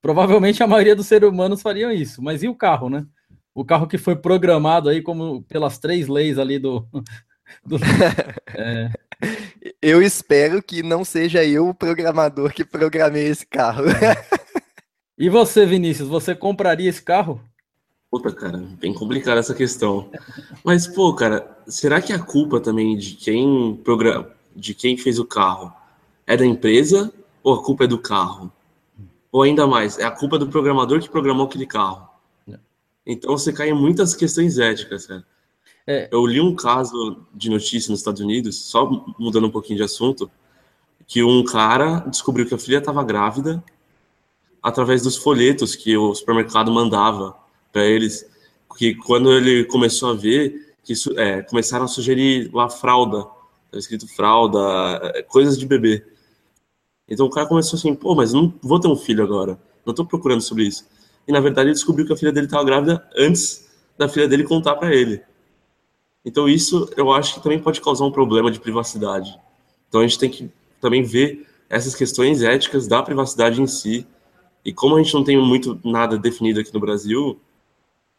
Provavelmente 0.00 0.62
a 0.62 0.66
maioria 0.66 0.96
dos 0.96 1.06
seres 1.06 1.28
humanos 1.28 1.62
fariam 1.62 1.90
isso, 1.90 2.22
mas 2.22 2.42
e 2.42 2.48
o 2.48 2.54
carro, 2.54 2.88
né? 2.88 3.06
o 3.58 3.64
carro 3.64 3.88
que 3.88 3.98
foi 3.98 4.14
programado 4.14 4.88
aí 4.88 5.02
como 5.02 5.42
pelas 5.42 5.78
três 5.78 6.06
leis 6.06 6.38
ali 6.38 6.60
do. 6.60 6.86
do 7.66 7.76
é. 8.54 8.92
Eu 9.82 10.00
espero 10.00 10.62
que 10.62 10.80
não 10.80 11.04
seja 11.04 11.44
eu 11.44 11.68
o 11.68 11.74
programador 11.74 12.52
que 12.52 12.64
programei 12.64 13.26
esse 13.26 13.44
carro. 13.44 13.84
E 15.18 15.28
você, 15.28 15.66
Vinícius, 15.66 16.08
você 16.08 16.36
compraria 16.36 16.88
esse 16.88 17.02
carro? 17.02 17.40
Puta, 18.08 18.30
cara, 18.32 18.58
bem 18.78 18.94
complicada 18.94 19.40
essa 19.40 19.54
questão. 19.54 20.08
Mas, 20.62 20.86
pô, 20.86 21.12
cara, 21.12 21.58
será 21.66 22.00
que 22.00 22.12
a 22.12 22.18
culpa 22.20 22.60
também 22.60 22.96
de 22.96 23.16
quem 23.16 23.74
programa, 23.82 24.30
de 24.54 24.72
quem 24.72 24.96
fez 24.96 25.18
o 25.18 25.26
carro 25.26 25.72
é 26.24 26.36
da 26.36 26.46
empresa 26.46 27.12
ou 27.42 27.54
a 27.54 27.64
culpa 27.64 27.82
é 27.82 27.88
do 27.88 27.98
carro? 27.98 28.52
Ou 29.30 29.42
ainda 29.42 29.66
mais, 29.66 29.98
é 29.98 30.04
a 30.04 30.10
culpa 30.10 30.38
do 30.38 30.48
programador 30.48 31.00
que 31.00 31.08
programou 31.08 31.46
aquele 31.46 31.66
carro? 31.66 32.08
Então 33.06 33.36
você 33.38 33.52
cai 33.52 33.70
em 33.70 33.74
muitas 33.74 34.14
questões 34.14 34.58
éticas, 34.58 35.06
cara. 35.06 35.24
É. 35.86 36.06
Eu 36.12 36.26
li 36.26 36.38
um 36.38 36.54
caso 36.54 37.24
de 37.34 37.48
notícia 37.48 37.90
nos 37.90 38.00
Estados 38.00 38.20
Unidos, 38.20 38.56
só 38.56 38.86
mudando 39.18 39.46
um 39.46 39.50
pouquinho 39.50 39.78
de 39.78 39.82
assunto, 39.82 40.30
que 41.06 41.22
um 41.22 41.42
cara 41.42 42.00
descobriu 42.00 42.44
que 42.46 42.54
a 42.54 42.58
filha 42.58 42.76
estava 42.76 43.02
grávida 43.02 43.64
através 44.62 45.02
dos 45.02 45.16
folhetos 45.16 45.74
que 45.74 45.96
o 45.96 46.14
supermercado 46.14 46.70
mandava 46.70 47.34
para 47.72 47.86
eles, 47.86 48.28
que 48.76 48.94
quando 48.94 49.32
ele 49.32 49.64
começou 49.64 50.10
a 50.10 50.14
ver 50.14 50.74
que 50.84 50.92
é, 51.16 51.42
começaram 51.42 51.86
a 51.86 51.88
sugerir 51.88 52.50
lá 52.52 52.68
fralda, 52.68 53.24
tá 53.70 53.78
escrito 53.78 54.06
fralda, 54.06 54.58
é, 55.14 55.22
coisas 55.22 55.58
de 55.58 55.64
bebê. 55.64 56.04
Então 57.08 57.26
o 57.26 57.30
cara 57.30 57.46
começou 57.46 57.76
assim, 57.76 57.94
pô, 57.94 58.14
mas 58.14 58.32
não 58.32 58.52
vou 58.62 58.78
ter 58.78 58.88
um 58.88 58.96
filho 58.96 59.24
agora, 59.24 59.58
não 59.84 59.92
estou 59.92 60.04
procurando 60.04 60.40
sobre 60.40 60.64
isso. 60.64 60.86
E 61.26 61.32
na 61.32 61.40
verdade 61.40 61.68
ele 61.68 61.74
descobriu 61.74 62.06
que 62.06 62.12
a 62.12 62.16
filha 62.16 62.32
dele 62.32 62.46
estava 62.46 62.64
grávida 62.64 63.06
antes 63.16 63.68
da 63.96 64.08
filha 64.08 64.28
dele 64.28 64.44
contar 64.44 64.76
para 64.76 64.94
ele. 64.94 65.22
Então 66.24 66.48
isso 66.48 66.90
eu 66.96 67.10
acho 67.12 67.34
que 67.34 67.42
também 67.42 67.58
pode 67.58 67.80
causar 67.80 68.04
um 68.04 68.12
problema 68.12 68.50
de 68.50 68.60
privacidade. 68.60 69.38
Então 69.88 70.00
a 70.00 70.06
gente 70.06 70.18
tem 70.18 70.30
que 70.30 70.50
também 70.80 71.02
ver 71.02 71.46
essas 71.68 71.94
questões 71.94 72.42
éticas 72.42 72.86
da 72.86 73.02
privacidade 73.02 73.60
em 73.60 73.66
si. 73.66 74.06
E 74.64 74.72
como 74.72 74.96
a 74.96 75.02
gente 75.02 75.14
não 75.14 75.24
tem 75.24 75.38
muito 75.38 75.80
nada 75.84 76.18
definido 76.18 76.60
aqui 76.60 76.72
no 76.72 76.80
Brasil, 76.80 77.40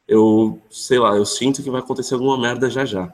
eu, 0.07 0.59
sei 0.69 0.97
lá, 0.97 1.15
eu 1.15 1.25
sinto 1.25 1.61
que 1.61 1.69
vai 1.69 1.81
acontecer 1.81 2.15
alguma 2.15 2.37
merda 2.39 2.69
já 2.69 2.85
já. 2.85 3.13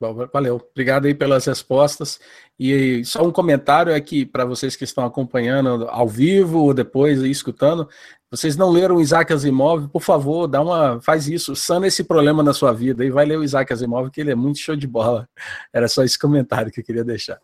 Bom, 0.00 0.26
valeu. 0.32 0.56
Obrigado 0.70 1.04
aí 1.04 1.14
pelas 1.14 1.44
respostas. 1.44 2.18
E 2.58 3.04
só 3.04 3.22
um 3.22 3.30
comentário 3.30 3.94
aqui 3.94 4.24
para 4.24 4.46
vocês 4.46 4.74
que 4.74 4.84
estão 4.84 5.04
acompanhando 5.04 5.86
ao 5.90 6.08
vivo 6.08 6.60
ou 6.60 6.72
depois 6.72 7.20
escutando. 7.22 7.86
Vocês 8.30 8.56
não 8.56 8.70
leram 8.70 9.00
Isaac 9.00 9.30
Asimov, 9.30 9.88
por 9.88 10.00
favor, 10.00 10.46
dá 10.46 10.62
uma, 10.62 11.00
faz 11.02 11.28
isso, 11.28 11.54
sana 11.54 11.86
esse 11.86 12.04
problema 12.04 12.42
na 12.42 12.54
sua 12.54 12.72
vida 12.72 13.04
e 13.04 13.10
vai 13.10 13.26
ler 13.26 13.38
o 13.38 13.44
Isaac 13.44 13.70
Asimov, 13.72 14.08
que 14.10 14.20
ele 14.20 14.30
é 14.30 14.34
muito 14.34 14.58
show 14.58 14.74
de 14.74 14.86
bola. 14.86 15.28
Era 15.72 15.88
só 15.88 16.02
esse 16.02 16.18
comentário 16.18 16.70
que 16.72 16.80
eu 16.80 16.84
queria 16.84 17.04
deixar. 17.04 17.38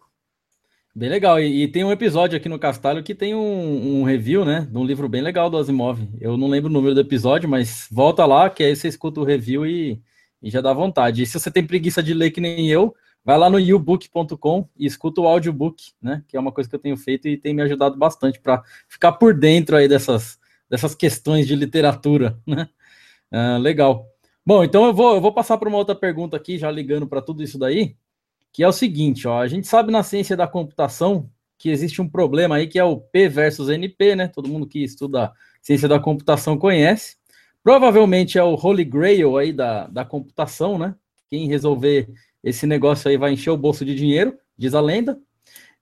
Bem 0.94 1.10
legal. 1.10 1.38
E, 1.38 1.64
e, 1.64 1.68
tem 1.68 1.84
um 1.84 1.92
episódio 1.92 2.38
aqui 2.38 2.48
no 2.48 2.58
Castalho 2.58 3.02
que 3.02 3.14
tem 3.14 3.34
um, 3.34 4.00
um, 4.00 4.04
review, 4.04 4.46
né? 4.46 4.66
De 4.70 4.78
um 4.78 4.84
livro 4.84 5.10
bem 5.10 5.20
legal 5.20 5.50
do 5.50 5.58
Asimov. 5.58 6.00
Eu 6.18 6.38
não 6.38 6.48
lembro 6.48 6.70
o 6.70 6.72
número 6.72 6.94
do 6.94 7.00
episódio, 7.02 7.46
mas 7.46 7.86
volta 7.90 8.24
lá, 8.24 8.48
que 8.48 8.62
aí 8.62 8.74
você 8.74 8.88
escuta 8.88 9.20
o 9.20 9.24
review 9.24 9.66
e, 9.66 10.00
e 10.42 10.50
já 10.50 10.60
dá 10.60 10.72
vontade. 10.72 11.22
E 11.22 11.26
se 11.26 11.38
você 11.38 11.50
tem 11.50 11.66
preguiça 11.66 12.02
de 12.02 12.14
ler 12.14 12.30
que 12.30 12.40
nem 12.40 12.68
eu, 12.68 12.94
vai 13.24 13.38
lá 13.38 13.50
no 13.50 13.58
youbook.com 13.58 14.68
e 14.76 14.86
escuta 14.86 15.20
o 15.20 15.26
audiobook, 15.26 15.92
né? 16.00 16.22
Que 16.28 16.36
é 16.36 16.40
uma 16.40 16.52
coisa 16.52 16.68
que 16.68 16.76
eu 16.76 16.80
tenho 16.80 16.96
feito 16.96 17.28
e 17.28 17.36
tem 17.36 17.54
me 17.54 17.62
ajudado 17.62 17.96
bastante 17.96 18.40
para 18.40 18.62
ficar 18.88 19.12
por 19.12 19.34
dentro 19.34 19.76
aí 19.76 19.88
dessas, 19.88 20.38
dessas 20.68 20.94
questões 20.94 21.46
de 21.46 21.56
literatura, 21.56 22.38
né? 22.46 22.68
Ah, 23.30 23.58
legal. 23.58 24.06
Bom, 24.44 24.62
então 24.62 24.86
eu 24.86 24.94
vou, 24.94 25.14
eu 25.14 25.20
vou 25.20 25.32
passar 25.32 25.58
para 25.58 25.68
uma 25.68 25.78
outra 25.78 25.94
pergunta 25.94 26.36
aqui, 26.36 26.56
já 26.58 26.70
ligando 26.70 27.06
para 27.06 27.20
tudo 27.22 27.42
isso 27.42 27.58
daí 27.58 27.96
que 28.56 28.62
é 28.62 28.68
o 28.68 28.72
seguinte, 28.72 29.28
ó, 29.28 29.38
a 29.38 29.46
gente 29.46 29.66
sabe 29.66 29.92
na 29.92 30.02
ciência 30.02 30.34
da 30.34 30.48
computação 30.48 31.30
que 31.58 31.68
existe 31.68 32.00
um 32.00 32.08
problema 32.08 32.56
aí 32.56 32.66
que 32.66 32.78
é 32.78 32.84
o 32.84 32.98
P 32.98 33.28
versus 33.28 33.68
NP, 33.68 34.16
né? 34.16 34.28
Todo 34.28 34.48
mundo 34.48 34.66
que 34.66 34.82
estuda 34.82 35.30
ciência 35.60 35.86
da 35.86 36.00
computação 36.00 36.56
conhece. 36.56 37.18
Provavelmente 37.66 38.38
é 38.38 38.44
o 38.44 38.54
Holy 38.54 38.84
Grail 38.84 39.36
aí 39.36 39.52
da, 39.52 39.88
da 39.88 40.04
computação, 40.04 40.78
né? 40.78 40.94
Quem 41.28 41.48
resolver 41.48 42.08
esse 42.40 42.64
negócio 42.64 43.10
aí 43.10 43.16
vai 43.16 43.32
encher 43.32 43.50
o 43.50 43.56
bolso 43.56 43.84
de 43.84 43.92
dinheiro, 43.92 44.38
diz 44.56 44.72
a 44.72 44.80
lenda. 44.80 45.18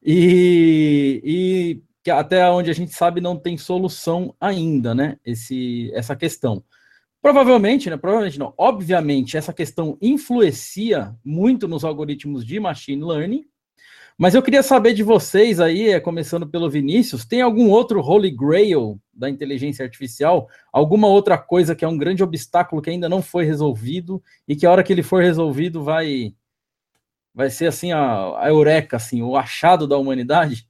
E, 0.03 1.21
e 1.23 1.83
que 2.03 2.11
até 2.11 2.49
onde 2.49 2.71
a 2.71 2.73
gente 2.73 2.95
sabe 2.95 3.21
não 3.21 3.37
tem 3.37 3.59
solução 3.59 4.35
ainda, 4.41 4.95
né? 4.95 5.19
Esse, 5.27 5.91
essa 5.93 6.17
questão. 6.17 6.65
Provavelmente, 7.21 7.91
né? 7.91 7.99
Provavelmente 7.99 8.39
não. 8.39 8.55
Obviamente, 8.57 9.37
essa 9.37 9.53
questão 9.53 9.99
influencia 10.01 11.15
muito 11.23 11.69
nos 11.69 11.85
algoritmos 11.85 12.47
de 12.47 12.59
machine 12.59 13.05
learning. 13.05 13.45
Mas 14.17 14.35
eu 14.35 14.43
queria 14.43 14.63
saber 14.63 14.95
de 14.95 15.03
vocês 15.03 15.59
aí, 15.59 15.89
é, 15.89 15.99
começando 15.99 16.47
pelo 16.47 16.71
Vinícius, 16.71 17.25
tem 17.25 17.41
algum 17.41 17.69
outro 17.69 18.01
holy 18.01 18.31
grail 18.31 19.01
da 19.13 19.29
inteligência 19.29 19.85
artificial? 19.85 20.49
Alguma 20.73 21.09
outra 21.09 21.37
coisa 21.37 21.75
que 21.75 21.85
é 21.85 21.89
um 21.89 21.99
grande 21.99 22.23
obstáculo 22.23 22.81
que 22.81 22.91
ainda 22.91 23.09
não 23.09 23.21
foi 23.21 23.45
resolvido 23.45 24.23
e 24.47 24.55
que 24.55 24.67
a 24.67 24.71
hora 24.71 24.85
que 24.85 24.93
ele 24.93 25.03
for 25.03 25.21
resolvido 25.23 25.83
vai 25.83 26.33
vai 27.35 27.51
ser 27.51 27.67
assim 27.67 27.91
a, 27.91 28.39
a 28.39 28.49
eureka, 28.49 28.97
assim, 28.97 29.21
o 29.21 29.37
achado 29.37 29.89
da 29.89 29.99
humanidade? 29.99 30.69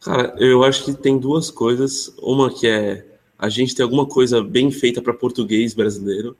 Cara, 0.00 0.34
eu 0.36 0.64
acho 0.64 0.84
que 0.84 0.92
tem 0.92 1.16
duas 1.16 1.48
coisas. 1.48 2.12
Uma 2.18 2.52
que 2.52 2.66
é 2.66 3.06
a 3.38 3.48
gente 3.48 3.74
tem 3.74 3.84
alguma 3.84 4.06
coisa 4.06 4.42
bem 4.42 4.70
feita 4.72 5.00
para 5.00 5.14
português 5.14 5.74
brasileiro, 5.74 6.36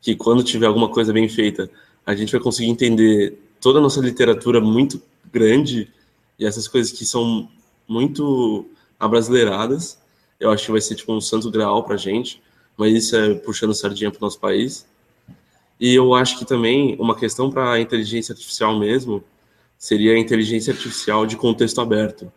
que 0.00 0.14
quando 0.14 0.42
tiver 0.42 0.66
alguma 0.66 0.90
coisa 0.90 1.12
bem 1.12 1.28
feita, 1.28 1.70
a 2.06 2.14
gente 2.14 2.32
vai 2.32 2.40
conseguir 2.40 2.70
entender 2.70 3.38
toda 3.60 3.78
a 3.78 3.82
nossa 3.82 4.00
literatura 4.00 4.60
muito 4.60 5.02
grande 5.32 5.92
e 6.38 6.46
essas 6.46 6.68
coisas 6.68 6.92
que 6.92 7.04
são 7.04 7.48
muito 7.86 8.68
abrasileiradas. 8.98 9.98
Eu 10.38 10.50
acho 10.50 10.66
que 10.66 10.72
vai 10.72 10.80
ser 10.80 10.94
tipo 10.94 11.12
um 11.12 11.20
santo 11.20 11.50
graal 11.50 11.82
para 11.82 11.96
gente, 11.96 12.42
mas 12.76 12.92
isso 12.94 13.16
é 13.16 13.34
puxando 13.34 13.74
sardinha 13.74 14.10
para 14.10 14.18
o 14.18 14.22
nosso 14.22 14.38
país. 14.38 14.86
E 15.80 15.94
eu 15.94 16.14
acho 16.14 16.38
que 16.38 16.44
também 16.44 16.96
uma 16.98 17.16
questão 17.16 17.50
para 17.50 17.72
a 17.72 17.80
inteligência 17.80 18.32
artificial 18.32 18.78
mesmo 18.78 19.22
seria 19.76 20.12
a 20.12 20.18
inteligência 20.18 20.72
artificial 20.72 21.24
de 21.26 21.36
contexto 21.36 21.80
aberto. 21.80 22.32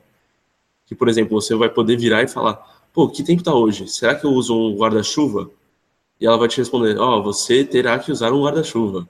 Que, 0.85 0.93
por 0.93 1.09
exemplo, 1.09 1.39
você 1.39 1.55
vai 1.55 1.69
poder 1.69 1.97
virar 1.97 2.23
e 2.23 2.27
falar: 2.27 2.55
pô, 2.93 3.09
que 3.09 3.23
tempo 3.23 3.43
tá 3.43 3.53
hoje? 3.53 3.87
Será 3.87 4.15
que 4.15 4.25
eu 4.25 4.31
uso 4.31 4.55
um 4.55 4.75
guarda-chuva? 4.75 5.49
E 6.19 6.25
ela 6.27 6.37
vai 6.37 6.47
te 6.47 6.57
responder, 6.57 6.99
ó, 6.99 7.17
oh, 7.17 7.23
você 7.23 7.63
terá 7.63 7.97
que 7.97 8.11
usar 8.11 8.31
um 8.31 8.43
guarda-chuva. 8.43 9.09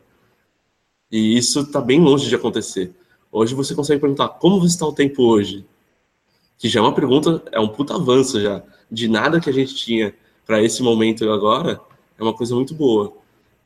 E 1.11 1.37
isso 1.37 1.69
tá 1.69 1.81
bem 1.81 1.99
longe 1.99 2.29
de 2.29 2.35
acontecer. 2.35 2.93
Hoje 3.31 3.55
você 3.55 3.73
consegue 3.73 4.01
perguntar, 4.01 4.29
como 4.29 4.65
está 4.65 4.85
o 4.85 4.93
tempo 4.93 5.23
hoje? 5.23 5.65
Que 6.57 6.67
já 6.67 6.79
é 6.79 6.83
uma 6.83 6.93
pergunta, 6.93 7.41
é 7.51 7.59
um 7.59 7.67
puta 7.67 7.95
avanço 7.95 8.39
já. 8.41 8.61
De 8.91 9.07
nada 9.07 9.39
que 9.39 9.49
a 9.49 9.53
gente 9.53 9.75
tinha 9.75 10.13
para 10.45 10.61
esse 10.61 10.83
momento 10.83 11.29
agora, 11.31 11.79
é 12.17 12.23
uma 12.23 12.33
coisa 12.33 12.53
muito 12.55 12.73
boa. 12.73 13.13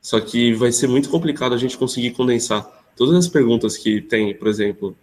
Só 0.00 0.20
que 0.20 0.54
vai 0.54 0.70
ser 0.70 0.86
muito 0.86 1.08
complicado 1.10 1.54
a 1.54 1.58
gente 1.58 1.76
conseguir 1.76 2.12
condensar 2.12 2.64
todas 2.94 3.14
as 3.16 3.28
perguntas 3.28 3.76
que 3.76 4.00
tem, 4.00 4.34
por 4.34 4.48
exemplo, 4.48 4.96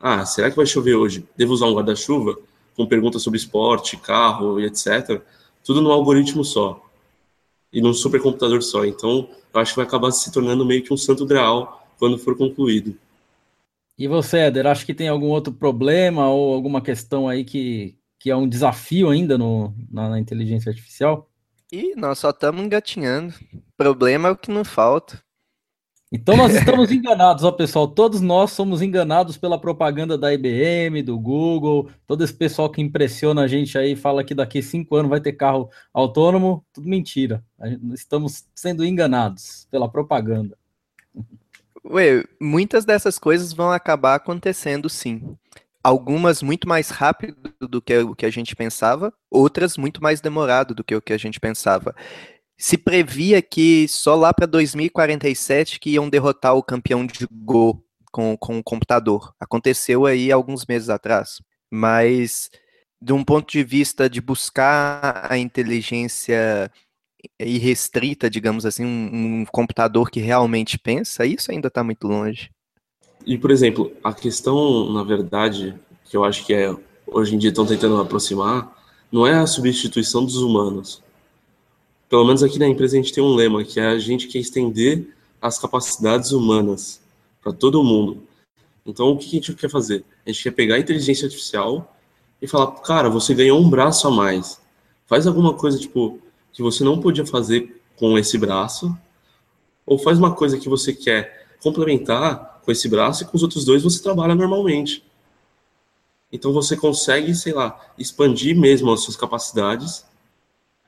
ah, 0.00 0.26
será 0.26 0.50
que 0.50 0.56
vai 0.56 0.66
chover 0.66 0.94
hoje? 0.96 1.24
Devo 1.36 1.52
usar 1.52 1.66
um 1.66 1.74
guarda-chuva? 1.74 2.36
com 2.78 2.86
perguntas 2.86 3.22
sobre 3.22 3.38
esporte, 3.38 3.96
carro 3.96 4.60
e 4.60 4.64
etc. 4.64 5.20
Tudo 5.64 5.82
num 5.82 5.90
algoritmo 5.90 6.44
só 6.44 6.80
e 7.72 7.82
num 7.82 7.92
supercomputador 7.92 8.62
só. 8.62 8.84
Então, 8.84 9.28
eu 9.52 9.60
acho 9.60 9.72
que 9.72 9.76
vai 9.76 9.84
acabar 9.84 10.12
se 10.12 10.30
tornando 10.30 10.64
meio 10.64 10.84
que 10.84 10.94
um 10.94 10.96
santo 10.96 11.26
graal 11.26 11.84
quando 11.98 12.16
for 12.16 12.36
concluído. 12.36 12.96
E 13.98 14.06
você, 14.06 14.38
Éder, 14.38 14.66
acha 14.66 14.86
que 14.86 14.94
tem 14.94 15.08
algum 15.08 15.26
outro 15.26 15.52
problema 15.52 16.28
ou 16.28 16.54
alguma 16.54 16.80
questão 16.80 17.28
aí 17.28 17.44
que, 17.44 17.98
que 18.18 18.30
é 18.30 18.36
um 18.36 18.48
desafio 18.48 19.10
ainda 19.10 19.36
no, 19.36 19.74
na, 19.90 20.10
na 20.10 20.20
inteligência 20.20 20.70
artificial? 20.70 21.28
E 21.72 21.96
nós 21.96 22.20
só 22.20 22.30
estamos 22.30 22.62
engatinhando. 22.62 23.34
Problema 23.76 24.28
é 24.28 24.30
o 24.30 24.36
que 24.36 24.50
não 24.50 24.64
falta. 24.64 25.20
Então 26.10 26.36
nós 26.36 26.54
estamos 26.56 26.90
enganados, 26.90 27.44
ó 27.44 27.52
pessoal, 27.52 27.88
todos 27.88 28.20
nós 28.20 28.52
somos 28.52 28.80
enganados 28.80 29.36
pela 29.36 29.60
propaganda 29.60 30.16
da 30.16 30.32
IBM, 30.32 31.02
do 31.02 31.18
Google, 31.18 31.90
todo 32.06 32.24
esse 32.24 32.32
pessoal 32.32 32.70
que 32.70 32.80
impressiona 32.80 33.42
a 33.42 33.46
gente 33.46 33.76
aí, 33.76 33.94
fala 33.94 34.24
que 34.24 34.34
daqui 34.34 34.62
cinco 34.62 34.96
anos 34.96 35.10
vai 35.10 35.20
ter 35.20 35.32
carro 35.32 35.68
autônomo, 35.92 36.64
tudo 36.72 36.88
mentira. 36.88 37.44
Estamos 37.92 38.46
sendo 38.54 38.84
enganados 38.84 39.66
pela 39.70 39.90
propaganda. 39.90 40.57
Ué, 41.90 42.24
muitas 42.40 42.84
dessas 42.84 43.18
coisas 43.18 43.52
vão 43.52 43.70
acabar 43.70 44.14
acontecendo 44.14 44.88
sim. 44.88 45.36
Algumas 45.82 46.42
muito 46.42 46.68
mais 46.68 46.90
rápido 46.90 47.36
do 47.60 47.80
que 47.80 47.96
o 47.98 48.14
que 48.14 48.26
a 48.26 48.30
gente 48.30 48.54
pensava, 48.54 49.12
outras 49.30 49.76
muito 49.76 50.02
mais 50.02 50.20
demorado 50.20 50.74
do 50.74 50.84
que 50.84 50.94
o 50.94 51.00
que 51.00 51.12
a 51.12 51.18
gente 51.18 51.40
pensava 51.40 51.94
se 52.58 52.76
previa 52.76 53.40
que 53.40 53.86
só 53.86 54.16
lá 54.16 54.34
para 54.34 54.44
2047 54.44 55.78
que 55.78 55.90
iam 55.90 56.10
derrotar 56.10 56.56
o 56.56 56.62
campeão 56.62 57.06
de 57.06 57.26
Go 57.30 57.80
com, 58.10 58.36
com 58.36 58.58
o 58.58 58.64
computador. 58.64 59.32
Aconteceu 59.38 60.04
aí 60.04 60.32
alguns 60.32 60.66
meses 60.66 60.90
atrás. 60.90 61.40
Mas, 61.70 62.50
de 63.00 63.12
um 63.12 63.22
ponto 63.22 63.52
de 63.52 63.62
vista 63.62 64.10
de 64.10 64.20
buscar 64.20 65.28
a 65.30 65.38
inteligência 65.38 66.70
irrestrita, 67.38 68.30
digamos 68.30 68.64
assim, 68.64 68.84
um, 68.84 69.40
um 69.40 69.44
computador 69.46 70.10
que 70.10 70.20
realmente 70.20 70.78
pensa, 70.78 71.26
isso 71.26 71.50
ainda 71.50 71.68
está 71.68 71.82
muito 71.82 72.06
longe. 72.06 72.50
E, 73.26 73.36
por 73.36 73.50
exemplo, 73.50 73.92
a 74.02 74.12
questão, 74.12 74.92
na 74.92 75.02
verdade, 75.02 75.74
que 76.04 76.16
eu 76.16 76.24
acho 76.24 76.46
que 76.46 76.54
é 76.54 76.74
hoje 77.06 77.34
em 77.34 77.38
dia 77.38 77.50
estão 77.50 77.66
tentando 77.66 78.00
aproximar, 78.00 78.76
não 79.10 79.26
é 79.26 79.34
a 79.34 79.46
substituição 79.46 80.24
dos 80.24 80.36
humanos. 80.36 81.02
Pelo 82.08 82.24
menos 82.24 82.42
aqui 82.42 82.58
na 82.58 82.68
empresa 82.68 82.96
a 82.96 83.00
gente 83.00 83.12
tem 83.12 83.22
um 83.22 83.34
lema, 83.34 83.64
que 83.64 83.80
é 83.80 83.86
a 83.86 83.98
gente 83.98 84.28
quer 84.28 84.38
estender 84.38 85.14
as 85.40 85.58
capacidades 85.58 86.32
humanas 86.32 87.00
para 87.42 87.52
todo 87.52 87.84
mundo. 87.84 88.22
Então, 88.84 89.10
o 89.10 89.18
que 89.18 89.26
a 89.26 89.30
gente 89.30 89.54
quer 89.54 89.70
fazer? 89.70 90.04
A 90.26 90.30
gente 90.30 90.42
quer 90.42 90.50
pegar 90.50 90.76
a 90.76 90.78
inteligência 90.78 91.26
artificial 91.26 91.94
e 92.40 92.46
falar, 92.46 92.68
cara, 92.80 93.10
você 93.10 93.34
ganhou 93.34 93.60
um 93.60 93.68
braço 93.68 94.08
a 94.08 94.10
mais. 94.10 94.60
Faz 95.06 95.26
alguma 95.26 95.54
coisa, 95.54 95.78
tipo, 95.78 96.18
que 96.52 96.62
você 96.62 96.82
não 96.84 97.00
podia 97.00 97.26
fazer 97.26 97.80
com 97.96 98.18
esse 98.18 98.38
braço, 98.38 98.96
ou 99.84 99.98
faz 99.98 100.18
uma 100.18 100.34
coisa 100.34 100.58
que 100.58 100.68
você 100.68 100.92
quer 100.92 101.46
complementar 101.62 102.60
com 102.64 102.70
esse 102.70 102.88
braço 102.88 103.22
e 103.22 103.26
com 103.26 103.36
os 103.36 103.42
outros 103.42 103.64
dois 103.64 103.82
você 103.82 104.02
trabalha 104.02 104.34
normalmente. 104.34 105.02
Então 106.30 106.52
você 106.52 106.76
consegue, 106.76 107.34
sei 107.34 107.52
lá, 107.52 107.80
expandir 107.98 108.56
mesmo 108.56 108.92
as 108.92 109.00
suas 109.00 109.16
capacidades, 109.16 110.04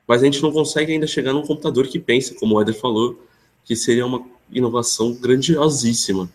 mas 0.06 0.22
a 0.22 0.24
gente 0.26 0.42
não 0.42 0.52
consegue 0.52 0.92
ainda 0.92 1.06
chegar 1.06 1.32
num 1.32 1.46
computador 1.46 1.86
que 1.86 1.98
pensa, 1.98 2.34
como 2.34 2.56
o 2.56 2.60
Eder 2.60 2.74
falou, 2.74 3.18
que 3.64 3.74
seria 3.74 4.04
uma 4.04 4.24
inovação 4.50 5.14
grandiosíssima. 5.14 6.28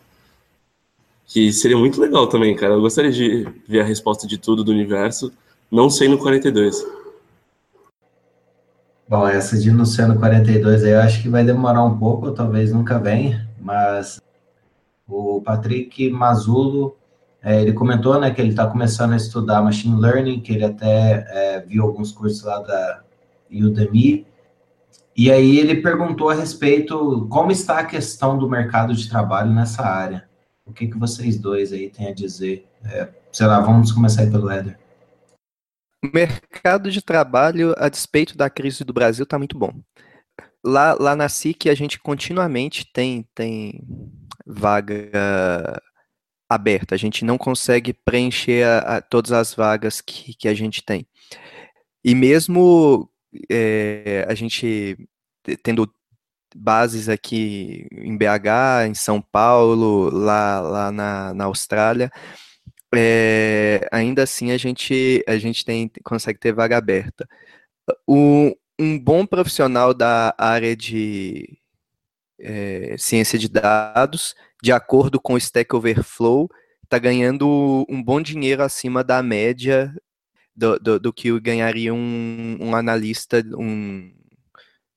Que 1.28 1.52
seria 1.52 1.78
muito 1.78 2.00
legal 2.00 2.28
também, 2.28 2.56
cara. 2.56 2.74
Eu 2.74 2.82
gostaria 2.82 3.12
de 3.12 3.48
ver 3.68 3.82
a 3.82 3.84
resposta 3.84 4.26
de 4.26 4.38
tudo 4.38 4.64
do 4.64 4.72
universo, 4.72 5.32
não 5.70 5.90
sei 5.90 6.08
no 6.08 6.18
42. 6.18 6.86
Bom, 9.08 9.28
essa 9.28 9.58
de 9.58 9.70
Luciano 9.70 10.18
42 10.18 10.84
aí 10.84 10.92
eu 10.92 11.00
acho 11.00 11.22
que 11.22 11.30
vai 11.30 11.44
demorar 11.44 11.84
um 11.84 11.98
pouco, 11.98 12.32
talvez 12.32 12.72
nunca 12.72 12.98
venha, 12.98 13.48
mas 13.62 14.20
o 15.08 15.42
Patrick 15.42 16.10
Mazulo 16.10 16.98
é, 17.46 17.62
ele 17.62 17.74
comentou 17.74 18.20
né, 18.20 18.32
que 18.32 18.42
ele 18.42 18.50
está 18.50 18.66
começando 18.66 19.14
a 19.14 19.18
estudar 19.18 19.62
Machine 19.62 20.02
Learning, 20.02 20.40
que 20.40 20.52
ele 20.52 20.66
até 20.66 21.24
é, 21.30 21.60
viu 21.62 21.84
alguns 21.84 22.12
cursos 22.12 22.42
lá 22.44 22.60
da 22.60 23.04
Udemy. 23.52 24.26
E 25.16 25.32
aí 25.32 25.60
ele 25.60 25.80
perguntou 25.80 26.32
a 26.32 26.34
respeito 26.34 27.28
como 27.30 27.52
está 27.52 27.78
a 27.78 27.86
questão 27.86 28.36
do 28.36 28.50
mercado 28.50 28.96
de 28.96 29.08
trabalho 29.08 29.54
nessa 29.54 29.84
área. 29.84 30.28
O 30.66 30.74
que, 30.74 30.88
que 30.88 30.98
vocês 30.98 31.38
dois 31.38 31.72
aí 31.72 31.88
têm 31.88 32.08
a 32.08 32.14
dizer? 32.16 32.66
É, 32.84 33.10
sei 33.32 33.46
lá, 33.46 33.60
vamos 33.60 33.92
começar 33.92 34.24
aí 34.24 34.32
pelo 34.32 34.50
Éder. 34.50 34.80
O 36.06 36.12
mercado 36.14 36.92
de 36.92 37.02
trabalho, 37.02 37.74
a 37.78 37.90
despeito 37.90 38.38
da 38.38 38.50
crise 38.50 38.84
do 38.84 38.94
Brasil, 38.94 39.24
está 39.24 39.38
muito 39.38 39.58
bom. 39.58 39.74
Lá, 40.64 40.96
lá 41.00 41.16
na 41.16 41.30
SIC, 41.30 41.70
a 41.70 41.76
gente 41.76 42.00
continuamente 42.00 42.86
tem, 42.92 43.28
tem 43.34 43.84
vaga 44.46 45.82
aberta, 46.50 46.96
a 46.96 46.98
gente 46.98 47.26
não 47.26 47.38
consegue 47.38 47.94
preencher 47.94 48.66
a, 48.66 48.98
a, 48.98 49.02
todas 49.02 49.32
as 49.32 49.54
vagas 49.54 50.02
que, 50.02 50.34
que 50.34 50.48
a 50.48 50.54
gente 50.54 50.84
tem. 50.84 51.08
E 52.04 52.14
mesmo 52.14 53.10
é, 53.50 54.26
a 54.28 54.36
gente 54.36 54.98
tendo 55.64 55.92
bases 56.56 57.10
aqui 57.10 57.88
em 57.92 58.16
BH, 58.18 58.88
em 58.88 58.94
São 58.94 59.22
Paulo, 59.22 60.10
lá, 60.10 60.62
lá 60.62 60.92
na, 60.92 61.34
na 61.34 61.46
Austrália, 61.46 62.12
é, 62.98 63.88
ainda 63.92 64.24
assim 64.24 64.52
a 64.52 64.58
gente, 64.58 65.24
a 65.28 65.38
gente 65.38 65.64
tem, 65.66 65.90
consegue 66.04 66.40
ter 66.40 66.54
vaga 66.54 66.78
aberta. 66.78 67.28
O, 68.08 68.56
um 68.80 69.00
bom 69.00 69.26
profissional 69.26 69.94
da 69.94 70.34
área 70.38 70.76
de 70.76 71.58
é, 72.40 72.96
ciência 72.98 73.40
de 73.40 73.48
dados 73.50 74.36
de 74.66 74.72
acordo 74.72 75.22
com 75.22 75.34
o 75.34 75.38
Stack 75.38 75.76
Overflow, 75.76 76.50
está 76.84 76.98
ganhando 76.98 77.86
um 77.88 78.02
bom 78.02 78.20
dinheiro 78.20 78.64
acima 78.64 79.04
da 79.04 79.22
média 79.22 79.94
do, 80.56 80.80
do, 80.80 81.00
do 81.00 81.14
que 81.14 81.40
ganharia 81.40 81.94
um, 81.94 82.58
um, 82.60 82.76
analista, 82.76 83.44
um 83.56 84.12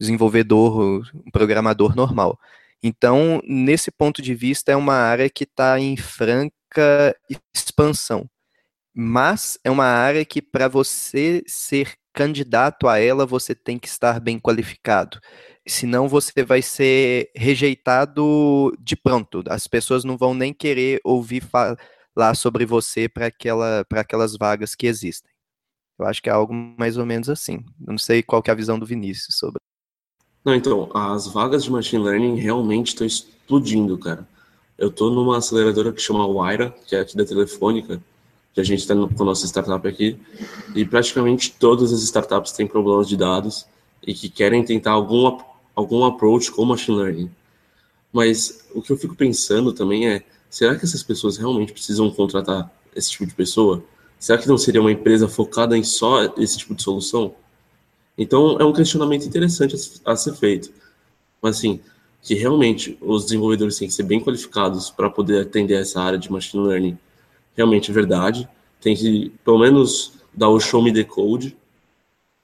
desenvolvedor, 0.00 1.10
um 1.14 1.30
programador 1.30 1.94
normal. 1.94 2.38
Então, 2.82 3.42
nesse 3.44 3.90
ponto 3.90 4.22
de 4.22 4.34
vista, 4.34 4.72
é 4.72 4.76
uma 4.76 4.94
área 4.94 5.28
que 5.28 5.44
está 5.44 5.78
em 5.78 5.98
franca 5.98 6.56
expansão. 7.54 8.28
Mas 8.94 9.58
é 9.62 9.70
uma 9.70 9.84
área 9.86 10.24
que, 10.24 10.42
para 10.42 10.68
você 10.68 11.42
ser 11.46 11.94
candidato 12.12 12.88
a 12.88 12.98
ela, 12.98 13.24
você 13.24 13.54
tem 13.54 13.78
que 13.78 13.86
estar 13.86 14.18
bem 14.18 14.38
qualificado 14.40 15.20
senão 15.68 16.08
você 16.08 16.42
vai 16.42 16.62
ser 16.62 17.30
rejeitado 17.34 18.72
de 18.80 18.96
pronto. 18.96 19.42
As 19.48 19.66
pessoas 19.66 20.04
não 20.04 20.16
vão 20.16 20.34
nem 20.34 20.52
querer 20.52 21.00
ouvir 21.04 21.42
falar 21.42 22.34
sobre 22.34 22.64
você 22.64 23.08
para 23.08 23.26
aquela, 23.26 23.84
aquelas 23.92 24.36
vagas 24.36 24.74
que 24.74 24.86
existem. 24.86 25.30
Eu 25.98 26.06
acho 26.06 26.22
que 26.22 26.30
é 26.30 26.32
algo 26.32 26.54
mais 26.54 26.96
ou 26.96 27.04
menos 27.04 27.28
assim. 27.28 27.64
Não 27.78 27.98
sei 27.98 28.22
qual 28.22 28.42
é 28.46 28.50
a 28.50 28.54
visão 28.54 28.78
do 28.78 28.86
Vinícius 28.86 29.36
sobre. 29.36 29.58
Não, 30.44 30.54
então, 30.54 30.90
as 30.94 31.26
vagas 31.26 31.64
de 31.64 31.70
machine 31.70 32.02
learning 32.02 32.36
realmente 32.36 32.88
estão 32.88 33.06
explodindo, 33.06 33.98
cara. 33.98 34.26
Eu 34.78 34.88
estou 34.88 35.10
numa 35.10 35.38
aceleradora 35.38 35.92
que 35.92 36.00
chama 36.00 36.26
Waira, 36.26 36.74
que 36.86 36.94
é 36.94 37.00
aqui 37.00 37.16
da 37.16 37.24
Telefônica, 37.24 38.00
que 38.54 38.60
a 38.60 38.64
gente 38.64 38.78
está 38.78 38.94
com 38.94 39.22
a 39.22 39.26
nossa 39.26 39.44
startup 39.46 39.86
aqui, 39.86 40.16
e 40.74 40.84
praticamente 40.84 41.54
todas 41.58 41.92
as 41.92 42.02
startups 42.02 42.52
têm 42.52 42.66
problemas 42.66 43.08
de 43.08 43.16
dados 43.16 43.66
e 44.06 44.14
que 44.14 44.28
querem 44.28 44.64
tentar 44.64 44.92
alguma 44.92 45.44
algum 45.74 46.04
approach 46.04 46.50
com 46.50 46.64
machine 46.64 46.96
learning. 46.96 47.30
Mas 48.12 48.66
o 48.74 48.82
que 48.82 48.90
eu 48.90 48.96
fico 48.96 49.14
pensando 49.14 49.72
também 49.72 50.08
é, 50.08 50.24
será 50.50 50.74
que 50.74 50.84
essas 50.84 51.04
pessoas 51.04 51.36
realmente 51.36 51.72
precisam 51.72 52.10
contratar 52.10 52.72
esse 52.96 53.10
tipo 53.10 53.26
de 53.26 53.34
pessoa? 53.34 53.84
Será 54.18 54.38
que 54.38 54.48
não 54.48 54.58
seria 54.58 54.80
uma 54.80 54.90
empresa 54.90 55.28
focada 55.28 55.76
em 55.76 55.84
só 55.84 56.24
esse 56.36 56.58
tipo 56.58 56.74
de 56.74 56.82
solução? 56.82 57.34
Então, 58.16 58.58
é 58.58 58.64
um 58.64 58.72
questionamento 58.72 59.24
interessante 59.24 59.76
a, 60.04 60.16
ser 60.16 60.34
feito. 60.34 60.72
Mas, 61.40 61.58
assim, 61.58 61.80
que 62.28 62.34
realmente 62.34 62.98
os 63.00 63.24
desenvolvedores 63.24 63.78
têm 63.78 63.88
que 63.88 63.94
ser 63.94 64.02
bem 64.02 64.20
qualificados 64.20 64.90
para 64.90 65.08
poder 65.08 65.40
atender 65.40 65.80
essa 65.80 65.98
área 65.98 66.18
de 66.18 66.30
machine 66.30 66.62
learning, 66.62 66.98
realmente 67.56 67.90
é 67.90 67.94
verdade. 67.94 68.46
Tem 68.82 68.94
que, 68.94 69.32
pelo 69.42 69.58
menos, 69.58 70.12
dar 70.34 70.50
o 70.50 70.60
show 70.60 70.82
me 70.82 70.92
the 70.92 71.04
code, 71.04 71.56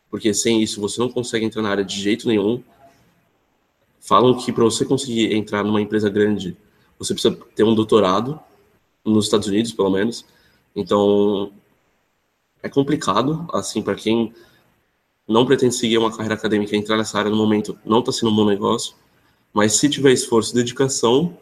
porque 0.09 0.33
sem 0.33 0.63
isso 0.63 0.81
você 0.81 0.99
não 0.99 1.11
consegue 1.11 1.45
entrar 1.45 1.61
na 1.61 1.69
área 1.69 1.85
de 1.85 2.01
jeito 2.01 2.27
nenhum 2.27 2.63
falam 4.01 4.35
que 4.35 4.51
para 4.51 4.65
você 4.65 4.87
conseguir 4.87 5.35
entrar 5.35 5.63
numa 5.63 5.81
empresa 5.83 6.09
grande, 6.09 6.57
você 6.99 7.13
precisa 7.13 7.37
ter 7.55 7.65
um 7.65 7.75
doutorado, 7.75 8.41
nos 9.05 9.27
Estados 9.27 9.49
Unidos, 9.49 9.73
pelo 9.73 9.91
menos. 9.91 10.25
Então, 10.75 11.53
é 12.63 12.71
complicado, 12.71 13.47
assim, 13.53 13.83
para 13.83 13.95
quem 13.95 14.33
não 15.29 15.45
pretende 15.45 15.75
seguir 15.75 15.99
uma 15.99 16.11
carreira 16.11 16.35
acadêmica, 16.35 16.75
entrar 16.75 16.97
nessa 16.97 17.19
área 17.19 17.31
no 17.31 17.37
momento 17.37 17.79
não 17.85 18.01
está 18.01 18.13
sendo 18.13 18.33
um 18.33 18.37
bom 18.37 18.47
negócio. 18.47 18.95
Mas 19.55 19.77
se 19.77 19.89
tiver 19.89 20.13
esforço 20.13 20.53
e 20.53 20.57
dedicação, 20.57 21.39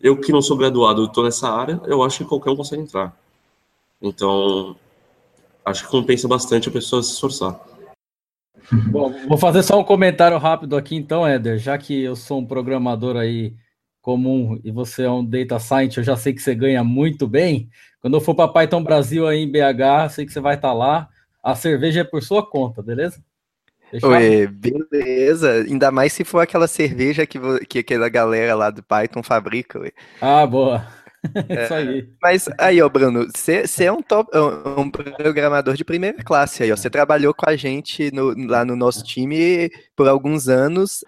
eu 0.00 0.18
que 0.18 0.32
não 0.32 0.40
sou 0.40 0.56
graduado, 0.56 1.04
estou 1.04 1.22
nessa 1.22 1.50
área, 1.50 1.78
eu 1.84 2.02
acho 2.02 2.18
que 2.18 2.24
qualquer 2.24 2.50
um 2.50 2.56
consegue 2.56 2.82
entrar. 2.82 3.14
Então, 4.00 4.74
acho 5.62 5.84
que 5.84 5.90
compensa 5.90 6.26
bastante 6.26 6.68
a 6.68 6.72
pessoa 6.72 7.02
se 7.02 7.12
esforçar. 7.12 7.60
Bom, 8.90 9.12
vou 9.28 9.36
fazer 9.36 9.62
só 9.62 9.78
um 9.78 9.84
comentário 9.84 10.38
rápido 10.38 10.76
aqui 10.76 10.96
então, 10.96 11.26
Éder, 11.26 11.58
já 11.58 11.76
que 11.76 12.02
eu 12.02 12.16
sou 12.16 12.40
um 12.40 12.46
programador 12.46 13.16
aí 13.16 13.54
comum 14.00 14.58
e 14.64 14.70
você 14.70 15.02
é 15.02 15.10
um 15.10 15.24
data 15.24 15.58
scientist, 15.58 15.98
eu 15.98 16.04
já 16.04 16.16
sei 16.16 16.32
que 16.32 16.40
você 16.40 16.54
ganha 16.54 16.82
muito 16.82 17.28
bem. 17.28 17.68
Quando 18.00 18.14
eu 18.14 18.20
for 18.20 18.34
para 18.34 18.48
Python 18.48 18.82
Brasil 18.82 19.26
aí 19.26 19.42
em 19.42 19.50
BH, 19.50 20.10
sei 20.10 20.24
que 20.24 20.32
você 20.32 20.40
vai 20.40 20.54
estar 20.54 20.68
tá 20.68 20.74
lá. 20.74 21.08
A 21.42 21.54
cerveja 21.54 22.00
é 22.00 22.04
por 22.04 22.22
sua 22.22 22.44
conta, 22.44 22.82
beleza? 22.82 23.22
Oi, 24.02 24.46
beleza. 24.46 25.52
Ainda 25.62 25.90
mais 25.90 26.12
se 26.12 26.24
for 26.24 26.40
aquela 26.40 26.66
cerveja 26.66 27.26
que, 27.26 27.38
que 27.66 27.78
aquela 27.78 28.08
galera 28.08 28.54
lá 28.54 28.70
do 28.70 28.82
Python 28.82 29.22
fabrica. 29.22 29.78
Ué. 29.78 29.92
Ah, 30.20 30.46
boa. 30.46 30.86
É, 31.48 31.64
Isso 31.64 31.74
aí. 31.74 32.08
Mas 32.22 32.48
aí, 32.58 32.82
ó, 32.82 32.88
Bruno, 32.88 33.26
você 33.34 33.84
é 33.84 33.90
um, 33.90 34.02
top, 34.02 34.30
um 34.76 34.90
programador 34.90 35.74
de 35.74 35.82
primeira 35.82 36.22
classe 36.22 36.62
aí, 36.62 36.70
ó. 36.70 36.76
Você 36.76 36.90
trabalhou 36.90 37.32
com 37.32 37.48
a 37.48 37.56
gente 37.56 38.10
no, 38.12 38.34
lá 38.46 38.62
no 38.62 38.76
nosso 38.76 39.02
time 39.02 39.70
por 39.96 40.06
alguns 40.06 40.48
anos, 40.48 41.02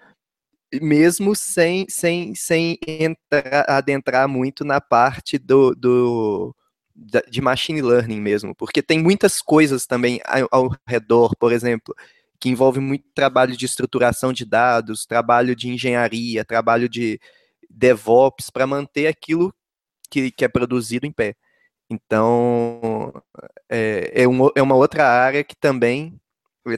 mesmo 0.81 1.35
sem, 1.35 1.85
sem, 1.87 2.33
sem 2.33 2.79
entrar, 2.87 3.65
adentrar 3.67 4.27
muito 4.27 4.65
na 4.65 4.81
parte 4.81 5.37
do, 5.37 5.75
do, 5.75 6.55
de 7.29 7.41
machine 7.41 7.81
learning 7.81 8.19
mesmo, 8.19 8.55
porque 8.55 8.81
tem 8.81 8.99
muitas 8.99 9.41
coisas 9.41 9.85
também 9.85 10.19
ao, 10.25 10.47
ao 10.51 10.75
redor, 10.87 11.35
por 11.37 11.51
exemplo, 11.51 11.95
que 12.39 12.49
envolve 12.49 12.79
muito 12.79 13.05
trabalho 13.15 13.55
de 13.57 13.65
estruturação 13.65 14.31
de 14.31 14.45
dados, 14.45 15.05
trabalho 15.05 15.55
de 15.55 15.69
engenharia, 15.69 16.45
trabalho 16.45 16.87
de 16.87 17.19
DevOps, 17.69 18.49
para 18.49 18.67
manter 18.67 19.07
aquilo 19.07 19.53
que, 20.09 20.31
que 20.31 20.45
é 20.45 20.47
produzido 20.47 21.05
em 21.05 21.11
pé. 21.11 21.35
Então, 21.89 23.13
é, 23.69 24.23
é, 24.23 24.27
um, 24.27 24.49
é 24.55 24.61
uma 24.61 24.75
outra 24.75 25.07
área 25.07 25.43
que 25.43 25.55
também 25.55 26.19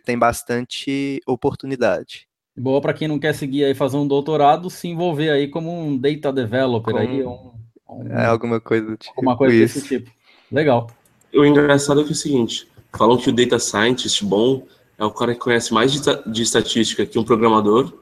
tem 0.06 0.18
bastante 0.18 1.20
oportunidade. 1.26 2.28
Boa 2.56 2.80
para 2.82 2.94
quem 2.94 3.08
não 3.08 3.18
quer 3.18 3.34
seguir 3.34 3.64
aí 3.66 3.74
fazer 3.74 3.98
um 3.98 4.08
doutorado, 4.08 4.70
se 4.70 4.88
envolver 4.88 5.30
aí 5.30 5.48
como 5.48 5.72
um 5.72 5.98
data 5.98 6.32
developer 6.32 6.94
Com- 6.94 7.00
aí, 7.00 7.24
um, 7.24 7.54
um- 7.90 8.08
É 8.12 8.26
alguma 8.26 8.60
coisa 8.60 8.86
do 8.86 8.98
tipo. 8.98 9.14
alguma 9.16 9.36
coisa 9.38 9.56
isso. 9.56 9.76
desse 9.76 9.88
tipo. 9.88 10.12
Legal. 10.52 10.92
O 11.34 11.46
engraçado 11.46 12.02
é 12.02 12.04
que 12.04 12.10
é 12.10 12.14
o 12.14 12.16
seguinte: 12.16 12.68
falam 12.96 13.18
que 13.18 13.30
o 13.30 13.34
data 13.34 13.58
scientist 13.58 14.24
bom 14.24 14.68
é 15.00 15.06
o 15.06 15.12
cara 15.12 15.34
que 15.34 15.40
conhece 15.40 15.74
mais 15.74 15.92
de, 15.92 16.02
de 16.28 16.44
estatística 16.44 17.06
que 17.06 17.18
um 17.18 17.24
programador. 17.24 17.94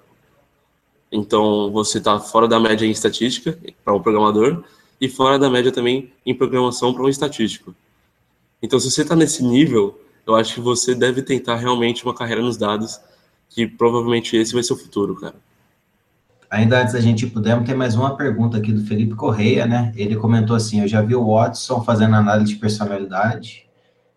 Então 1.11 1.71
você 1.71 1.99
está 1.99 2.19
fora 2.19 2.47
da 2.47 2.59
média 2.59 2.85
em 2.85 2.91
estatística 2.91 3.57
para 3.85 3.93
um 3.93 4.01
programador 4.01 4.63
e 4.99 5.07
fora 5.07 5.37
da 5.37 5.49
média 5.49 5.71
também 5.71 6.11
em 6.25 6.33
programação 6.33 6.93
para 6.93 7.03
um 7.03 7.09
estatístico. 7.09 7.73
Então, 8.61 8.79
se 8.79 8.89
você 8.89 9.03
está 9.03 9.15
nesse 9.15 9.43
nível, 9.43 9.99
eu 10.25 10.35
acho 10.35 10.55
que 10.55 10.59
você 10.59 10.95
deve 10.95 11.21
tentar 11.21 11.57
realmente 11.57 12.03
uma 12.03 12.13
carreira 12.13 12.41
nos 12.41 12.57
dados, 12.57 12.99
que 13.49 13.67
provavelmente 13.67 14.35
esse 14.35 14.53
vai 14.53 14.63
ser 14.63 14.73
o 14.73 14.77
futuro, 14.77 15.15
cara. 15.15 15.35
Ainda 16.49 16.81
antes 16.81 16.93
da 16.93 17.01
gente 17.01 17.25
ir 17.25 17.29
pro 17.29 17.41
demo, 17.41 17.63
tem 17.63 17.75
mais 17.75 17.95
uma 17.95 18.15
pergunta 18.15 18.57
aqui 18.57 18.71
do 18.71 18.83
Felipe 18.85 19.15
Correia, 19.15 19.65
né? 19.65 19.93
Ele 19.95 20.15
comentou 20.15 20.55
assim: 20.55 20.81
Eu 20.81 20.87
já 20.87 21.01
vi 21.01 21.13
o 21.13 21.33
Watson 21.33 21.83
fazendo 21.83 22.15
análise 22.15 22.53
de 22.53 22.59
personalidade 22.59 23.67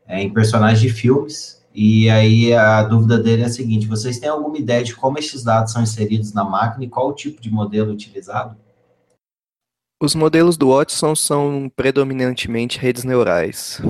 é, 0.06 0.22
em 0.22 0.32
personagens 0.32 0.80
de 0.80 0.88
filmes. 0.88 1.59
E 1.72 2.10
aí 2.10 2.52
a 2.52 2.82
dúvida 2.82 3.18
dele 3.18 3.42
é 3.42 3.46
a 3.46 3.50
seguinte: 3.50 3.86
vocês 3.86 4.18
têm 4.18 4.28
alguma 4.28 4.58
ideia 4.58 4.82
de 4.82 4.94
como 4.94 5.18
esses 5.18 5.42
dados 5.42 5.72
são 5.72 5.82
inseridos 5.82 6.32
na 6.32 6.44
máquina 6.44 6.84
e 6.84 6.88
qual 6.88 7.08
o 7.08 7.14
tipo 7.14 7.40
de 7.40 7.50
modelo 7.50 7.92
utilizado? 7.92 8.56
Os 10.02 10.14
modelos 10.14 10.56
do 10.56 10.70
Watson 10.70 11.14
são 11.14 11.70
predominantemente 11.76 12.78
redes 12.78 13.04
neurais, 13.04 13.80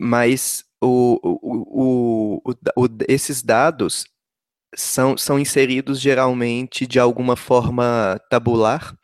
mas 0.00 0.64
o, 0.82 1.20
o, 1.22 2.42
o, 2.74 2.88
esses 3.06 3.42
dados 3.42 4.06
são, 4.74 5.16
são 5.16 5.38
inseridos 5.38 6.00
geralmente 6.00 6.86
de 6.86 6.98
alguma 6.98 7.36
forma 7.36 8.18
tabular. 8.30 8.96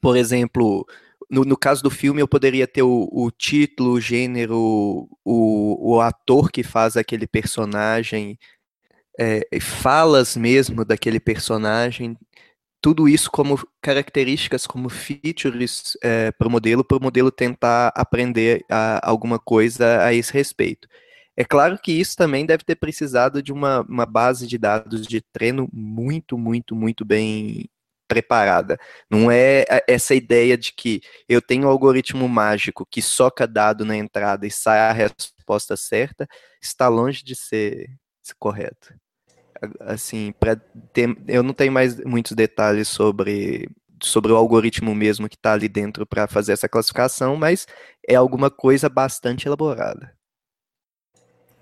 Por 0.00 0.16
exemplo, 0.16 0.86
no, 1.30 1.44
no 1.44 1.56
caso 1.56 1.82
do 1.82 1.90
filme, 1.90 2.20
eu 2.22 2.28
poderia 2.28 2.66
ter 2.66 2.82
o, 2.82 3.08
o 3.12 3.30
título, 3.30 3.92
o 3.94 4.00
gênero, 4.00 5.08
o, 5.24 5.94
o 5.96 6.00
ator 6.00 6.50
que 6.50 6.62
faz 6.62 6.96
aquele 6.96 7.26
personagem, 7.26 8.38
é, 9.18 9.42
falas 9.60 10.36
mesmo 10.36 10.84
daquele 10.84 11.20
personagem, 11.20 12.16
tudo 12.80 13.08
isso 13.08 13.30
como 13.30 13.58
características, 13.82 14.66
como 14.66 14.88
features 14.88 15.94
para 16.38 16.48
o 16.48 16.50
modelo, 16.50 16.84
para 16.84 16.98
o 16.98 17.02
modelo 17.02 17.30
tentar 17.32 17.92
aprender 17.96 18.64
a- 18.70 19.00
alguma 19.08 19.38
coisa 19.38 20.04
a 20.04 20.14
esse 20.14 20.32
respeito. 20.32 20.88
É 21.36 21.44
claro 21.44 21.78
que 21.78 21.92
isso 21.92 22.16
também 22.16 22.46
deve 22.46 22.64
ter 22.64 22.76
precisado 22.76 23.42
de 23.42 23.52
uma, 23.52 23.82
uma 23.82 24.06
base 24.06 24.46
de 24.46 24.58
dados 24.58 25.06
de 25.06 25.20
treino 25.32 25.68
muito, 25.72 26.38
muito, 26.38 26.74
muito 26.76 27.04
bem 27.04 27.68
preparada. 28.06 28.78
Não 29.10 29.30
é 29.30 29.64
essa 29.88 30.14
ideia 30.14 30.56
de 30.56 30.72
que 30.72 31.00
eu 31.28 31.40
tenho 31.42 31.66
um 31.66 31.70
algoritmo 31.70 32.28
mágico 32.28 32.86
que 32.86 33.02
soca 33.02 33.46
dado 33.46 33.84
na 33.84 33.96
entrada 33.96 34.46
e 34.46 34.50
sai 34.50 34.78
a 34.78 34.92
resposta 34.92 35.76
certa, 35.76 36.26
está 36.62 36.88
longe 36.88 37.24
de 37.24 37.34
ser, 37.34 37.88
correto. 38.38 38.94
Assim, 39.80 40.34
ter- 40.92 41.16
eu 41.26 41.42
não 41.42 41.54
tenho 41.54 41.72
mais 41.72 41.98
muitos 42.04 42.32
detalhes 42.32 42.88
sobre, 42.88 43.68
sobre 44.02 44.32
o 44.32 44.36
algoritmo 44.36 44.94
mesmo 44.94 45.28
que 45.28 45.36
está 45.36 45.52
ali 45.52 45.68
dentro 45.68 46.06
para 46.06 46.26
fazer 46.26 46.52
essa 46.52 46.68
classificação, 46.68 47.36
mas 47.36 47.66
é 48.06 48.14
alguma 48.14 48.50
coisa 48.50 48.88
bastante 48.88 49.46
elaborada. 49.46 50.14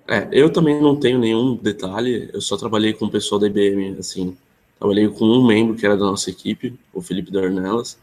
É, 0.06 0.28
eu 0.32 0.52
também 0.52 0.82
não 0.82 0.98
tenho 0.98 1.18
nenhum 1.18 1.56
detalhe, 1.56 2.28
eu 2.32 2.40
só 2.40 2.58
trabalhei 2.58 2.92
com 2.92 3.06
o 3.06 3.10
pessoal 3.10 3.40
da 3.40 3.46
IBM, 3.46 3.96
assim, 3.98 4.36
trabalhei 4.84 5.08
com 5.08 5.24
um 5.24 5.46
membro 5.46 5.74
que 5.74 5.86
era 5.86 5.96
da 5.96 6.04
nossa 6.04 6.28
equipe, 6.28 6.78
o 6.92 7.00
Felipe 7.00 7.30
Dornelas, 7.30 7.98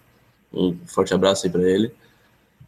um 0.51 0.75
forte 0.88 1.13
abraço 1.13 1.45
aí 1.45 1.51
para 1.51 1.61
ele, 1.61 1.91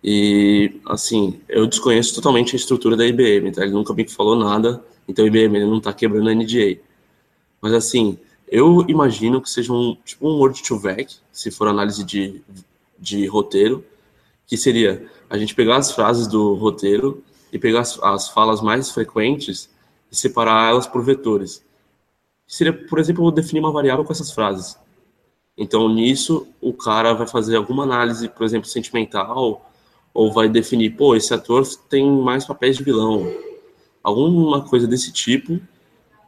e, 0.04 0.80
assim, 0.86 1.42
eu 1.50 1.66
desconheço 1.66 2.14
totalmente 2.14 2.56
a 2.56 2.58
estrutura 2.58 2.96
da 2.96 3.08
IBM, 3.08 3.52
tá? 3.52 3.64
Ele 3.64 3.72
nunca 3.72 3.92
me 3.92 4.08
falou 4.08 4.36
nada, 4.36 4.84
então 5.08 5.26
a 5.26 5.28
IBM 5.28 5.58
ele 5.58 5.66
não 5.66 5.80
tá 5.80 5.92
quebrando 5.92 6.30
a 6.30 6.36
NDA. 6.36 6.80
Mas, 7.60 7.74
assim, 7.74 8.20
eu 8.48 8.86
imagino 8.88 9.42
que 9.42 9.50
seja 9.50 9.74
um, 9.74 9.98
tipo 10.06 10.28
um 10.28 10.38
Word 10.38 10.62
to 10.62 10.78
Vec, 10.78 11.16
se 11.32 11.50
for 11.50 11.68
análise 11.68 12.04
de, 12.04 12.40
de 13.00 13.26
roteiro, 13.26 13.84
que 14.46 14.58
seria 14.58 15.10
a 15.28 15.38
gente 15.40 15.56
pegar 15.56 15.78
as 15.78 15.92
frases 15.92 16.28
do 16.28 16.54
roteiro 16.54 17.24
e 17.52 17.58
pegar 17.58 17.80
as, 17.80 17.98
as 18.04 18.30
falas 18.30 18.62
mais 18.62 18.92
frequentes 18.92 19.70
e 20.12 20.16
separar 20.16 20.70
elas 20.70 20.86
por 20.86 21.04
vetores. 21.04 21.64
Seria, 22.46 22.74
por 22.74 23.00
exemplo, 23.00 23.32
definir 23.32 23.60
uma 23.60 23.72
variável 23.72 24.04
com 24.04 24.12
essas 24.12 24.32
frases. 24.32 24.78
Então, 25.58 25.88
nisso, 25.88 26.48
o 26.60 26.74
cara 26.74 27.14
vai 27.14 27.28
fazer 27.28 27.56
alguma 27.56 27.84
análise, 27.84 28.28
por 28.28 28.44
exemplo, 28.44 28.68
sentimental, 28.68 29.70
ou 30.14 30.32
vai 30.32 30.50
definir, 30.50 30.92
pô, 30.92 31.16
esse 31.16 31.34
ator 31.34 31.66
tem 31.90 32.10
mais 32.10 32.46
papéis 32.46 32.78
de 32.78 32.84
vilão. 32.84 33.32
Alguma 34.04 34.68
coisa 34.68 34.88
desse 34.88 35.12
tipo 35.12 35.60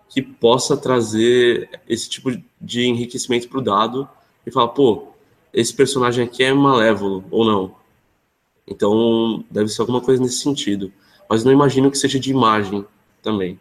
que 0.09 0.21
possa 0.21 0.77
trazer 0.77 1.69
esse 1.87 2.09
tipo 2.09 2.31
de 2.61 2.85
enriquecimento 2.85 3.49
para 3.49 3.59
o 3.59 3.63
dado 3.63 4.07
e 4.45 4.51
falar, 4.51 4.69
pô, 4.69 5.07
esse 5.53 5.73
personagem 5.73 6.23
aqui 6.23 6.43
é 6.43 6.53
malévolo 6.53 7.23
ou 7.31 7.45
não. 7.45 7.75
Então, 8.67 9.43
deve 9.49 9.69
ser 9.69 9.81
alguma 9.81 10.01
coisa 10.01 10.21
nesse 10.21 10.37
sentido. 10.37 10.91
Mas 11.29 11.43
não 11.43 11.51
imagino 11.51 11.89
que 11.89 11.97
seja 11.97 12.19
de 12.19 12.31
imagem 12.31 12.85
também. 13.21 13.59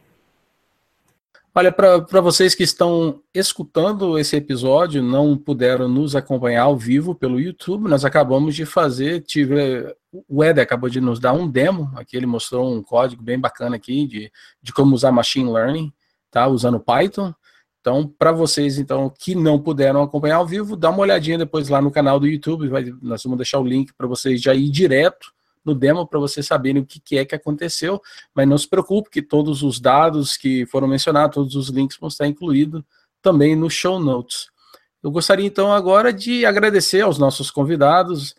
Olha, 1.57 1.71
para 1.71 2.21
vocês 2.21 2.53
que 2.53 2.65
estão 2.65 3.23
escutando 3.33 4.19
esse 4.19 4.35
episódio, 4.35 5.01
não 5.01 5.37
puderam 5.39 5.89
nos 5.89 6.17
acompanhar 6.17 6.65
ao 6.65 6.77
vivo 6.77 7.15
pelo 7.15 7.39
YouTube, 7.39 7.89
nós 7.89 8.05
acabamos 8.05 8.57
de 8.57 8.67
fazer, 8.67 9.21
tive, 9.21 9.95
o 10.29 10.43
Ed 10.43 10.61
acabou 10.61 10.91
de 10.91 11.01
nos 11.01 11.21
dar 11.21 11.33
um 11.33 11.49
demo, 11.49 11.93
aqui 11.95 12.17
ele 12.17 12.27
mostrou 12.27 12.75
um 12.75 12.83
código 12.83 13.23
bem 13.23 13.39
bacana 13.39 13.77
aqui 13.77 14.05
de, 14.05 14.33
de 14.61 14.73
como 14.73 14.97
usar 14.97 15.13
Machine 15.13 15.49
Learning, 15.49 15.93
tá, 16.29 16.49
usando 16.49 16.81
Python. 16.81 17.33
Então, 17.81 18.13
para 18.19 18.33
vocês 18.33 18.77
então 18.77 19.09
que 19.17 19.37
não 19.37 19.61
puderam 19.61 20.03
acompanhar 20.03 20.37
ao 20.39 20.47
vivo, 20.47 20.75
dá 20.75 20.91
uma 20.91 21.03
olhadinha 21.03 21.39
depois 21.39 21.69
lá 21.69 21.81
no 21.81 21.91
canal 21.93 22.19
do 22.19 22.27
YouTube, 22.27 22.67
vai, 22.67 22.93
nós 23.01 23.23
vamos 23.23 23.39
deixar 23.39 23.61
o 23.61 23.65
link 23.65 23.93
para 23.95 24.09
vocês 24.09 24.43
já 24.43 24.53
ir 24.55 24.71
direto 24.71 25.34
no 25.65 25.75
demo 25.75 26.07
para 26.07 26.21
vocês 26.21 26.47
saberem 26.47 26.83
o 26.83 26.87
que, 26.87 27.01
que 27.01 27.17
é 27.17 27.25
que 27.25 27.35
aconteceu, 27.35 28.01
mas 28.35 28.47
não 28.47 28.59
se 28.59 28.69
preocupe 28.69 29.11
que 29.11 29.23
todos 29.23 29.63
os 29.63 29.81
dados 29.81 30.37
que 30.37 30.67
foram 30.67 30.87
mencionados, 30.87 31.35
todos 31.35 31.57
os 31.57 31.69
links 31.69 31.97
vão 31.99 32.09
estar 32.09 32.27
incluídos 32.27 32.83
também 33.23 33.57
no 33.57 33.71
show 33.71 33.99
notes. 33.99 34.49
Eu 35.03 35.11
gostaria 35.11 35.47
então 35.47 35.73
agora 35.73 36.13
de 36.13 36.45
agradecer 36.47 37.01
aos 37.03 37.19
nossos 37.19 37.51
convidados, 37.51 38.35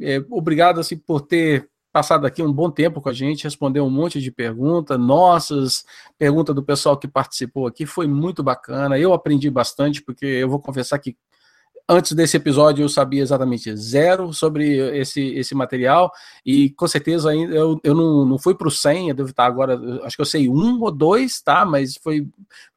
é, 0.00 0.24
obrigado 0.30 0.80
assim 0.80 0.96
por 0.96 1.20
ter 1.20 1.68
passado 1.92 2.26
aqui 2.26 2.42
um 2.42 2.52
bom 2.52 2.70
tempo 2.70 3.00
com 3.00 3.08
a 3.08 3.12
gente, 3.12 3.44
responder 3.44 3.80
um 3.80 3.90
monte 3.90 4.20
de 4.20 4.30
perguntas, 4.30 4.98
nossas, 4.98 5.84
pergunta 6.16 6.54
do 6.54 6.62
pessoal 6.62 6.96
que 6.96 7.08
participou 7.08 7.66
aqui, 7.66 7.84
foi 7.84 8.06
muito 8.06 8.42
bacana, 8.42 8.98
eu 8.98 9.12
aprendi 9.12 9.50
bastante, 9.50 10.00
porque 10.00 10.24
eu 10.24 10.48
vou 10.48 10.60
confessar 10.60 10.98
que 10.98 11.16
antes 11.90 12.12
desse 12.12 12.36
episódio 12.36 12.84
eu 12.84 12.88
sabia 12.88 13.20
exatamente 13.20 13.74
zero 13.76 14.32
sobre 14.32 14.76
esse, 14.96 15.20
esse 15.34 15.54
material 15.56 16.10
e 16.46 16.70
com 16.70 16.86
certeza 16.86 17.30
ainda 17.30 17.54
eu, 17.54 17.80
eu 17.82 17.94
não, 17.94 18.24
não 18.24 18.38
fui 18.38 18.54
para 18.54 18.68
o 18.68 18.70
100, 18.70 19.08
eu 19.08 19.14
devo 19.14 19.30
estar 19.30 19.44
agora, 19.44 19.76
acho 20.04 20.14
que 20.14 20.22
eu 20.22 20.26
sei 20.26 20.48
um 20.48 20.80
ou 20.80 20.90
dois, 20.92 21.40
tá? 21.42 21.64
Mas 21.64 21.96
foi 21.96 22.28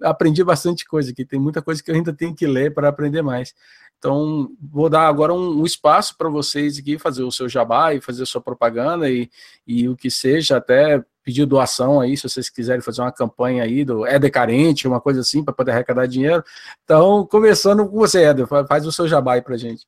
aprendi 0.02 0.44
bastante 0.44 0.84
coisa 0.86 1.12
aqui, 1.12 1.24
tem 1.24 1.40
muita 1.40 1.62
coisa 1.62 1.82
que 1.84 1.92
eu 1.92 1.96
ainda 1.96 2.12
tenho 2.12 2.36
que 2.36 2.48
ler 2.48 2.74
para 2.74 2.90
aprender 2.90 3.22
mais. 3.22 3.54
Então, 4.00 4.50
vou 4.60 4.90
dar 4.90 5.08
agora 5.08 5.34
um, 5.34 5.62
um 5.62 5.66
espaço 5.66 6.18
para 6.18 6.28
vocês 6.28 6.78
aqui 6.78 6.98
fazer 6.98 7.24
o 7.24 7.32
seu 7.32 7.48
jabá 7.48 7.94
e 7.94 8.02
fazer 8.02 8.24
a 8.24 8.26
sua 8.26 8.42
propaganda 8.42 9.10
e, 9.10 9.30
e 9.66 9.88
o 9.88 9.96
que 9.96 10.12
seja, 10.12 10.58
até 10.58 11.02
pedir 11.24 11.46
doação 11.46 12.02
aí, 12.02 12.18
se 12.18 12.24
vocês 12.24 12.50
quiserem 12.50 12.82
fazer 12.82 13.02
uma 13.02 13.12
campanha 13.12 13.64
aí 13.64 13.86
do 13.86 14.06
Éder 14.06 14.32
Carente, 14.32 14.88
uma 14.88 15.00
coisa 15.00 15.22
assim, 15.22 15.44
para 15.44 15.54
poder 15.54 15.72
arrecadar 15.72 16.06
dinheiro. 16.06 16.44
Então, 16.84 17.26
começando 17.26 17.88
com 17.88 17.98
você, 17.98 18.24
Éder, 18.24 18.48
faz 18.68 18.86
o 18.86 18.92
seu 18.92 19.08
jabá 19.08 19.34
aí 19.34 19.42
para 19.42 19.58
gente. 19.58 19.86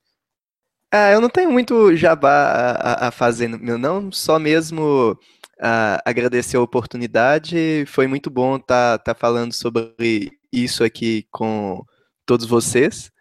Ah, 0.91 1.11
eu 1.11 1.19
não 1.19 1.29
tenho 1.29 1.51
muito 1.51 1.95
jabá 1.95 2.77
a, 2.79 3.07
a 3.07 3.11
fazer 3.11 3.49
meu, 3.49 3.77
não, 3.77 4.11
só 4.11 4.39
mesmo 4.39 5.11
uh, 5.59 5.99
agradecer 6.05 6.57
a 6.57 6.61
oportunidade. 6.61 7.85
Foi 7.87 8.07
muito 8.07 8.29
bom 8.29 8.55
estar 8.55 8.99
tá, 8.99 9.13
tá 9.13 9.15
falando 9.19 9.51
sobre 9.51 10.31
isso 10.51 10.83
aqui 10.83 11.27
com 11.31 11.83
todos 12.25 12.45
vocês. 12.45 13.11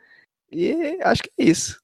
E 0.53 0.99
acho 1.03 1.23
que 1.23 1.31
é 1.39 1.45
isso. 1.45 1.84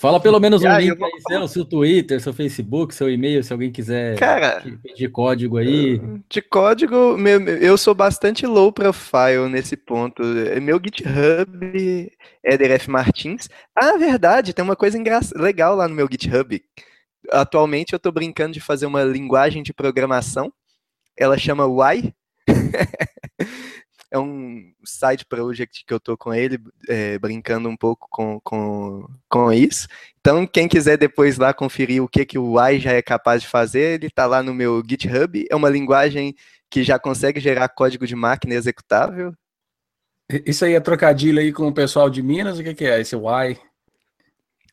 Fala 0.00 0.18
pelo 0.18 0.40
menos 0.40 0.62
um 0.62 0.78
link 0.78 1.04
aí, 1.04 1.20
seu, 1.28 1.46
seu 1.46 1.62
Twitter, 1.62 2.18
seu 2.22 2.32
Facebook, 2.32 2.94
seu 2.94 3.10
e-mail, 3.10 3.44
se 3.44 3.52
alguém 3.52 3.70
quiser 3.70 4.18
Cara, 4.18 4.64
pedir 4.82 5.10
código 5.10 5.58
aí. 5.58 6.00
De 6.26 6.40
código, 6.40 7.18
meu, 7.18 7.38
eu 7.46 7.76
sou 7.76 7.94
bastante 7.94 8.46
low 8.46 8.72
profile 8.72 9.46
nesse 9.50 9.76
ponto. 9.76 10.22
Meu 10.62 10.80
GitHub 10.82 12.10
é 12.42 12.56
DRF 12.56 12.88
Martins. 12.88 13.50
Ah, 13.76 13.98
verdade, 13.98 14.54
tem 14.54 14.64
uma 14.64 14.74
coisa 14.74 14.96
legal 15.36 15.76
lá 15.76 15.86
no 15.86 15.94
meu 15.94 16.08
GitHub. 16.10 16.62
Atualmente 17.30 17.92
eu 17.92 17.98
estou 17.98 18.10
brincando 18.10 18.54
de 18.54 18.60
fazer 18.60 18.86
uma 18.86 19.04
linguagem 19.04 19.62
de 19.62 19.74
programação. 19.74 20.50
Ela 21.14 21.36
chama 21.36 21.66
Y. 21.66 22.10
é 24.10 24.18
um 24.18 24.72
side 24.84 25.24
project 25.24 25.84
que 25.86 25.94
eu 25.94 26.00
tô 26.00 26.16
com 26.16 26.34
ele, 26.34 26.58
é, 26.88 27.18
brincando 27.18 27.68
um 27.68 27.76
pouco 27.76 28.08
com, 28.10 28.40
com, 28.40 29.06
com 29.28 29.52
isso. 29.52 29.86
Então, 30.20 30.46
quem 30.46 30.66
quiser 30.66 30.98
depois 30.98 31.38
lá 31.38 31.54
conferir 31.54 32.02
o 32.02 32.08
que, 32.08 32.26
que 32.26 32.38
o 32.38 32.58
Y 32.58 32.80
já 32.80 32.92
é 32.92 33.00
capaz 33.00 33.42
de 33.42 33.48
fazer, 33.48 33.94
ele 33.94 34.10
tá 34.10 34.26
lá 34.26 34.42
no 34.42 34.52
meu 34.52 34.82
GitHub. 34.86 35.46
É 35.48 35.54
uma 35.54 35.70
linguagem 35.70 36.34
que 36.68 36.82
já 36.82 36.98
consegue 36.98 37.40
gerar 37.40 37.68
código 37.68 38.06
de 38.06 38.16
máquina 38.16 38.54
executável. 38.54 39.32
Isso 40.46 40.64
aí 40.64 40.74
é 40.74 40.80
trocadilho 40.80 41.40
aí 41.40 41.52
com 41.52 41.66
o 41.66 41.74
pessoal 41.74 42.08
de 42.08 42.22
Minas? 42.22 42.58
O 42.58 42.62
que, 42.62 42.74
que 42.74 42.84
é 42.84 43.00
esse 43.00 43.16
Y? 43.16 43.56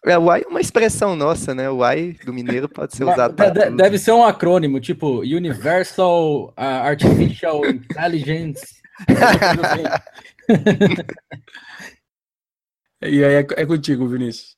É, 0.05 0.17
o 0.17 0.31
Y 0.31 0.43
é 0.45 0.47
uma 0.47 0.61
expressão 0.61 1.15
nossa, 1.15 1.55
né? 1.55 1.69
O 1.69 1.83
Y 1.83 2.15
do 2.25 2.33
mineiro 2.33 2.69
pode 2.69 2.95
ser 2.95 3.03
usado 3.09 3.33
para 3.33 3.49
de, 3.49 3.75
Deve 3.75 3.97
ser 3.97 4.11
um 4.11 4.23
acrônimo, 4.23 4.79
tipo 4.79 5.19
Universal 5.21 6.49
uh, 6.49 6.53
Artificial 6.57 7.65
Intelligence. 7.65 8.76
e 13.01 13.23
aí 13.23 13.35
é, 13.35 13.39
é, 13.39 13.65
contigo, 13.65 14.07
Vinícius. 14.07 14.55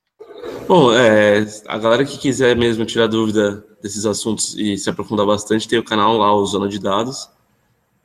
Bom, 0.67 0.91
é, 0.93 1.45
a 1.67 1.77
galera 1.77 2.05
que 2.05 2.17
quiser 2.17 2.55
mesmo 2.55 2.85
tirar 2.85 3.07
dúvida 3.07 3.65
desses 3.81 4.05
assuntos 4.05 4.55
e 4.57 4.77
se 4.77 4.89
aprofundar 4.89 5.25
bastante, 5.25 5.67
tem 5.67 5.79
o 5.79 5.83
canal 5.83 6.17
lá, 6.17 6.33
o 6.33 6.45
Zona 6.45 6.69
de 6.69 6.79
Dados, 6.79 7.29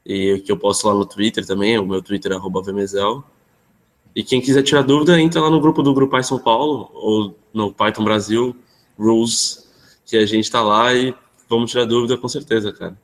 e 0.04 0.40
que 0.40 0.50
eu 0.50 0.58
posto 0.58 0.88
lá 0.88 0.94
no 0.94 1.06
Twitter 1.06 1.46
também, 1.46 1.78
o 1.78 1.86
meu 1.86 2.02
Twitter 2.02 2.32
é 2.32 2.38
@vmesel. 2.38 3.22
E 4.14 4.22
quem 4.22 4.40
quiser 4.40 4.62
tirar 4.62 4.82
dúvida, 4.82 5.20
entra 5.20 5.40
lá 5.40 5.50
no 5.50 5.60
grupo 5.60 5.82
do 5.82 5.92
Grupo 5.92 6.22
São 6.22 6.38
Paulo 6.38 6.90
ou 6.94 7.36
no 7.52 7.72
Python 7.72 8.04
Brasil 8.04 8.56
Rules, 8.98 9.68
que 10.06 10.16
a 10.16 10.24
gente 10.24 10.44
está 10.44 10.62
lá 10.62 10.94
e 10.94 11.14
vamos 11.48 11.70
tirar 11.70 11.84
dúvida 11.84 12.16
com 12.16 12.28
certeza, 12.28 12.72
cara. 12.72 12.96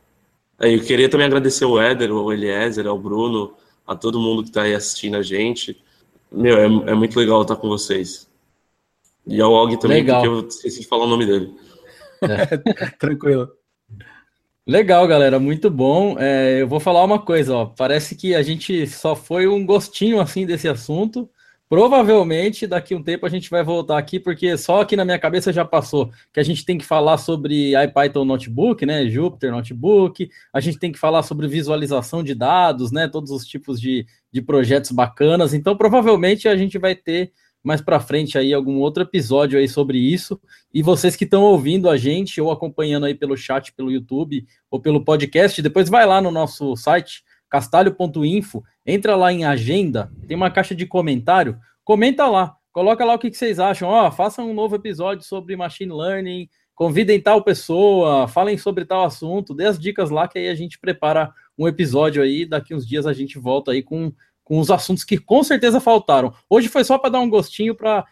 Aí 0.60 0.74
eu 0.74 0.84
queria 0.84 1.08
também 1.08 1.26
agradecer 1.26 1.64
o 1.64 1.80
Éder, 1.80 2.12
o 2.12 2.30
Eliezer, 2.30 2.86
ao 2.86 2.98
Bruno, 2.98 3.54
a 3.86 3.96
todo 3.96 4.20
mundo 4.20 4.42
que 4.42 4.50
está 4.50 4.62
aí 4.62 4.74
assistindo 4.74 5.16
a 5.16 5.22
gente. 5.22 5.82
Meu, 6.30 6.58
é, 6.58 6.90
é, 6.90 6.94
muito 6.94 7.18
legal 7.18 7.40
estar 7.40 7.56
com 7.56 7.66
vocês. 7.66 8.28
E 9.26 9.40
ao 9.40 9.52
Og 9.52 9.78
também, 9.78 10.02
legal. 10.02 10.22
porque 10.22 10.36
eu 10.36 10.48
esqueci 10.48 10.80
de 10.80 10.86
falar 10.86 11.04
o 11.04 11.08
nome 11.08 11.24
dele. 11.24 11.54
É. 12.22 12.56
Tranquilo. 13.00 13.48
Legal, 14.66 15.08
galera, 15.08 15.38
muito 15.40 15.70
bom. 15.70 16.16
É, 16.18 16.60
eu 16.60 16.68
vou 16.68 16.78
falar 16.78 17.02
uma 17.04 17.18
coisa, 17.18 17.56
ó. 17.56 17.66
Parece 17.66 18.14
que 18.14 18.34
a 18.34 18.42
gente 18.42 18.86
só 18.86 19.16
foi 19.16 19.48
um 19.48 19.64
gostinho 19.64 20.20
assim 20.20 20.44
desse 20.44 20.68
assunto. 20.68 21.28
Provavelmente 21.70 22.66
daqui 22.66 22.96
um 22.96 23.02
tempo 23.02 23.24
a 23.24 23.28
gente 23.28 23.48
vai 23.48 23.62
voltar 23.62 23.96
aqui, 23.96 24.18
porque 24.18 24.58
só 24.58 24.80
aqui 24.80 24.96
na 24.96 25.04
minha 25.04 25.20
cabeça 25.20 25.52
já 25.52 25.64
passou 25.64 26.10
que 26.32 26.40
a 26.40 26.42
gente 26.42 26.64
tem 26.64 26.76
que 26.76 26.84
falar 26.84 27.16
sobre 27.16 27.74
IPython 27.80 28.24
Notebook, 28.24 28.84
né? 28.84 29.08
Jupyter 29.08 29.52
Notebook, 29.52 30.28
a 30.52 30.58
gente 30.58 30.80
tem 30.80 30.90
que 30.90 30.98
falar 30.98 31.22
sobre 31.22 31.46
visualização 31.46 32.24
de 32.24 32.34
dados, 32.34 32.90
né? 32.90 33.06
Todos 33.06 33.30
os 33.30 33.46
tipos 33.46 33.80
de, 33.80 34.04
de 34.32 34.42
projetos 34.42 34.90
bacanas. 34.90 35.54
Então, 35.54 35.76
provavelmente 35.76 36.48
a 36.48 36.56
gente 36.56 36.76
vai 36.76 36.96
ter 36.96 37.30
mais 37.62 37.80
para 37.80 38.00
frente 38.00 38.36
aí 38.36 38.52
algum 38.52 38.78
outro 38.78 39.04
episódio 39.04 39.56
aí 39.56 39.68
sobre 39.68 39.96
isso. 39.96 40.40
E 40.74 40.82
vocês 40.82 41.14
que 41.14 41.22
estão 41.22 41.44
ouvindo 41.44 41.88
a 41.88 41.96
gente 41.96 42.40
ou 42.40 42.50
acompanhando 42.50 43.06
aí 43.06 43.14
pelo 43.14 43.36
chat, 43.36 43.72
pelo 43.74 43.92
YouTube 43.92 44.44
ou 44.68 44.80
pelo 44.80 45.04
podcast, 45.04 45.62
depois 45.62 45.88
vai 45.88 46.04
lá 46.04 46.20
no 46.20 46.32
nosso 46.32 46.74
site 46.74 47.22
castalho.info, 47.50 48.62
entra 48.86 49.16
lá 49.16 49.32
em 49.32 49.44
agenda, 49.44 50.10
tem 50.26 50.36
uma 50.36 50.50
caixa 50.50 50.74
de 50.74 50.86
comentário, 50.86 51.58
comenta 51.84 52.26
lá, 52.28 52.56
coloca 52.72 53.04
lá 53.04 53.14
o 53.14 53.18
que, 53.18 53.30
que 53.30 53.36
vocês 53.36 53.58
acham. 53.58 53.88
Ó, 53.88 54.06
oh, 54.06 54.10
façam 54.12 54.50
um 54.50 54.54
novo 54.54 54.76
episódio 54.76 55.24
sobre 55.24 55.56
machine 55.56 55.92
learning, 55.92 56.48
convidem 56.74 57.20
tal 57.20 57.42
pessoa, 57.42 58.26
falem 58.28 58.56
sobre 58.56 58.84
tal 58.84 59.04
assunto, 59.04 59.54
dê 59.54 59.66
as 59.66 59.78
dicas 59.78 60.08
lá 60.08 60.26
que 60.26 60.38
aí 60.38 60.48
a 60.48 60.54
gente 60.54 60.78
prepara 60.78 61.32
um 61.58 61.68
episódio 61.68 62.22
aí, 62.22 62.46
daqui 62.46 62.74
uns 62.74 62.86
dias 62.86 63.06
a 63.06 63.12
gente 63.12 63.38
volta 63.38 63.72
aí 63.72 63.82
com 63.82 64.12
com 64.50 64.58
os 64.58 64.68
assuntos 64.68 65.04
que 65.04 65.16
com 65.16 65.44
certeza 65.44 65.78
faltaram. 65.78 66.34
Hoje 66.48 66.66
foi 66.66 66.82
só 66.82 66.98
para 66.98 67.10
dar 67.10 67.20
um 67.20 67.30
gostinho 67.30 67.72
para 67.72 68.04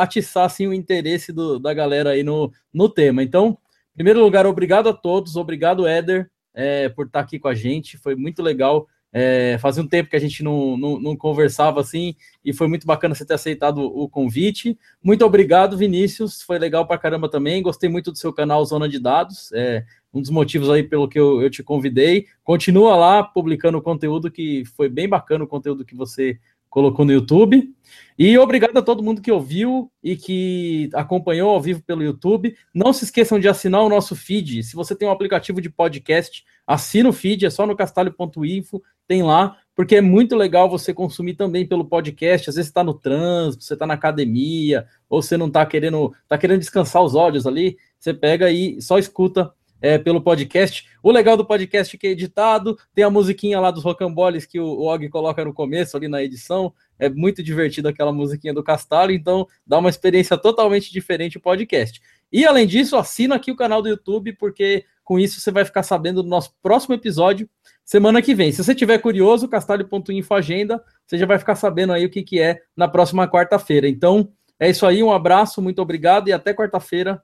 atiçar 0.00 0.46
assim, 0.46 0.66
o 0.66 0.72
interesse 0.72 1.34
do, 1.34 1.58
da 1.58 1.74
galera 1.74 2.12
aí 2.12 2.22
no, 2.22 2.50
no 2.72 2.88
tema. 2.88 3.22
Então, 3.22 3.58
em 3.92 3.96
primeiro 3.96 4.20
lugar, 4.24 4.46
obrigado 4.46 4.88
a 4.88 4.94
todos, 4.94 5.36
obrigado, 5.36 5.86
Éder, 5.86 6.30
é, 6.54 6.88
por 6.88 7.06
estar 7.06 7.20
aqui 7.20 7.38
com 7.38 7.48
a 7.48 7.54
gente. 7.54 7.96
Foi 7.98 8.14
muito 8.14 8.42
legal. 8.42 8.88
É, 9.14 9.58
fazia 9.58 9.82
um 9.82 9.86
tempo 9.86 10.08
que 10.08 10.16
a 10.16 10.18
gente 10.20 10.42
não, 10.42 10.74
não, 10.74 10.98
não, 10.98 11.14
conversava 11.14 11.82
assim 11.82 12.16
e 12.42 12.50
foi 12.50 12.66
muito 12.66 12.86
bacana 12.86 13.14
você 13.14 13.26
ter 13.26 13.34
aceitado 13.34 13.78
o 13.78 14.08
convite. 14.08 14.78
Muito 15.02 15.22
obrigado, 15.24 15.76
Vinícius. 15.76 16.40
Foi 16.40 16.58
legal 16.58 16.86
para 16.86 16.96
caramba 16.96 17.28
também. 17.28 17.62
Gostei 17.62 17.90
muito 17.90 18.10
do 18.10 18.16
seu 18.16 18.32
canal 18.32 18.64
Zona 18.64 18.88
de 18.88 18.98
Dados. 18.98 19.52
É, 19.52 19.84
um 20.14 20.20
dos 20.20 20.30
motivos 20.30 20.70
aí 20.70 20.82
pelo 20.82 21.08
que 21.08 21.20
eu, 21.20 21.42
eu 21.42 21.50
te 21.50 21.62
convidei. 21.62 22.26
Continua 22.42 22.96
lá 22.96 23.22
publicando 23.22 23.82
conteúdo 23.82 24.30
que 24.30 24.64
foi 24.74 24.88
bem 24.88 25.08
bacana 25.08 25.44
o 25.44 25.48
conteúdo 25.48 25.84
que 25.84 25.94
você 25.94 26.38
colocou 26.72 27.04
no 27.04 27.12
YouTube. 27.12 27.70
E 28.18 28.38
obrigado 28.38 28.74
a 28.78 28.82
todo 28.82 29.02
mundo 29.02 29.20
que 29.20 29.30
ouviu 29.30 29.92
e 30.02 30.16
que 30.16 30.88
acompanhou 30.94 31.50
ao 31.50 31.60
vivo 31.60 31.82
pelo 31.82 32.02
YouTube. 32.02 32.56
Não 32.74 32.94
se 32.94 33.04
esqueçam 33.04 33.38
de 33.38 33.46
assinar 33.46 33.82
o 33.82 33.90
nosso 33.90 34.16
feed. 34.16 34.62
Se 34.62 34.74
você 34.74 34.96
tem 34.96 35.06
um 35.06 35.10
aplicativo 35.10 35.60
de 35.60 35.68
podcast, 35.68 36.42
assina 36.66 37.10
o 37.10 37.12
feed, 37.12 37.44
é 37.44 37.50
só 37.50 37.66
no 37.66 37.76
castalho.info, 37.76 38.82
tem 39.06 39.22
lá, 39.22 39.58
porque 39.76 39.96
é 39.96 40.00
muito 40.00 40.34
legal 40.34 40.70
você 40.70 40.94
consumir 40.94 41.34
também 41.34 41.66
pelo 41.66 41.84
podcast. 41.84 42.48
Às 42.48 42.56
vezes 42.56 42.70
está 42.70 42.82
no 42.82 42.94
trânsito, 42.94 43.64
você 43.64 43.74
está 43.74 43.86
na 43.86 43.94
academia, 43.94 44.86
ou 45.10 45.20
você 45.20 45.36
não 45.36 45.48
está 45.48 45.66
querendo, 45.66 46.14
tá 46.26 46.38
querendo 46.38 46.60
descansar 46.60 47.02
os 47.02 47.14
olhos 47.14 47.46
ali, 47.46 47.76
você 47.98 48.14
pega 48.14 48.50
e 48.50 48.80
só 48.80 48.98
escuta 48.98 49.52
é, 49.82 49.98
pelo 49.98 50.22
podcast. 50.22 50.88
O 51.02 51.10
legal 51.10 51.36
do 51.36 51.44
podcast 51.44 51.94
é 51.94 51.98
que 51.98 52.06
é 52.06 52.10
editado, 52.10 52.78
tem 52.94 53.02
a 53.02 53.10
musiquinha 53.10 53.58
lá 53.58 53.72
dos 53.72 53.82
rocamboles 53.82 54.46
que 54.46 54.60
o, 54.60 54.86
Og 54.86 55.08
coloca 55.08 55.44
no 55.44 55.52
começo 55.52 55.96
ali 55.96 56.06
na 56.06 56.22
edição. 56.22 56.72
É 56.98 57.10
muito 57.10 57.42
divertido 57.42 57.88
aquela 57.88 58.12
musiquinha 58.12 58.54
do 58.54 58.62
Castelo, 58.62 59.10
então 59.10 59.46
dá 59.66 59.78
uma 59.78 59.90
experiência 59.90 60.38
totalmente 60.38 60.92
diferente 60.92 61.36
o 61.36 61.40
podcast. 61.40 62.00
E 62.32 62.46
além 62.46 62.66
disso, 62.66 62.96
assina 62.96 63.34
aqui 63.34 63.50
o 63.50 63.56
canal 63.56 63.82
do 63.82 63.88
YouTube, 63.88 64.32
porque 64.34 64.84
com 65.02 65.18
isso 65.18 65.40
você 65.40 65.50
vai 65.50 65.64
ficar 65.64 65.82
sabendo 65.82 66.22
do 66.22 66.28
nosso 66.28 66.54
próximo 66.62 66.94
episódio 66.94 67.50
semana 67.84 68.22
que 68.22 68.34
vem. 68.34 68.52
Se 68.52 68.62
você 68.62 68.74
tiver 68.74 68.98
curioso, 68.98 69.48
castalho.info 69.48 70.32
agenda, 70.32 70.82
você 71.04 71.18
já 71.18 71.26
vai 71.26 71.38
ficar 71.38 71.56
sabendo 71.56 71.92
aí 71.92 72.06
o 72.06 72.10
que, 72.10 72.22
que 72.22 72.40
é 72.40 72.60
na 72.76 72.86
próxima 72.86 73.28
quarta-feira. 73.28 73.88
Então, 73.88 74.28
é 74.58 74.70
isso 74.70 74.86
aí, 74.86 75.02
um 75.02 75.12
abraço, 75.12 75.60
muito 75.60 75.82
obrigado 75.82 76.28
e 76.28 76.32
até 76.32 76.54
quarta-feira. 76.54 77.20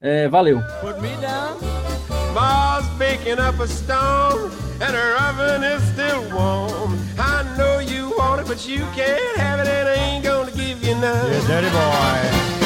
É, 0.00 0.28
valeu. 0.28 0.60
Baking 3.16 3.38
up 3.38 3.60
a 3.60 3.68
stone 3.68 4.50
and 4.80 4.96
her 4.96 5.16
oven 5.28 5.62
is 5.62 5.80
still 5.92 6.22
warm. 6.34 6.98
I 7.16 7.44
know 7.56 7.78
you 7.78 8.12
want 8.18 8.40
it, 8.40 8.48
but 8.48 8.66
you 8.66 8.80
can't 8.92 9.36
have 9.36 9.60
it, 9.60 9.68
and 9.68 9.88
I 9.88 9.94
ain't 9.94 10.24
gonna 10.24 10.50
give 10.50 10.82
you 10.82 10.96
none. 10.96 11.32
You 11.32 11.46
dirty 11.46 11.70
boy. 11.70 12.63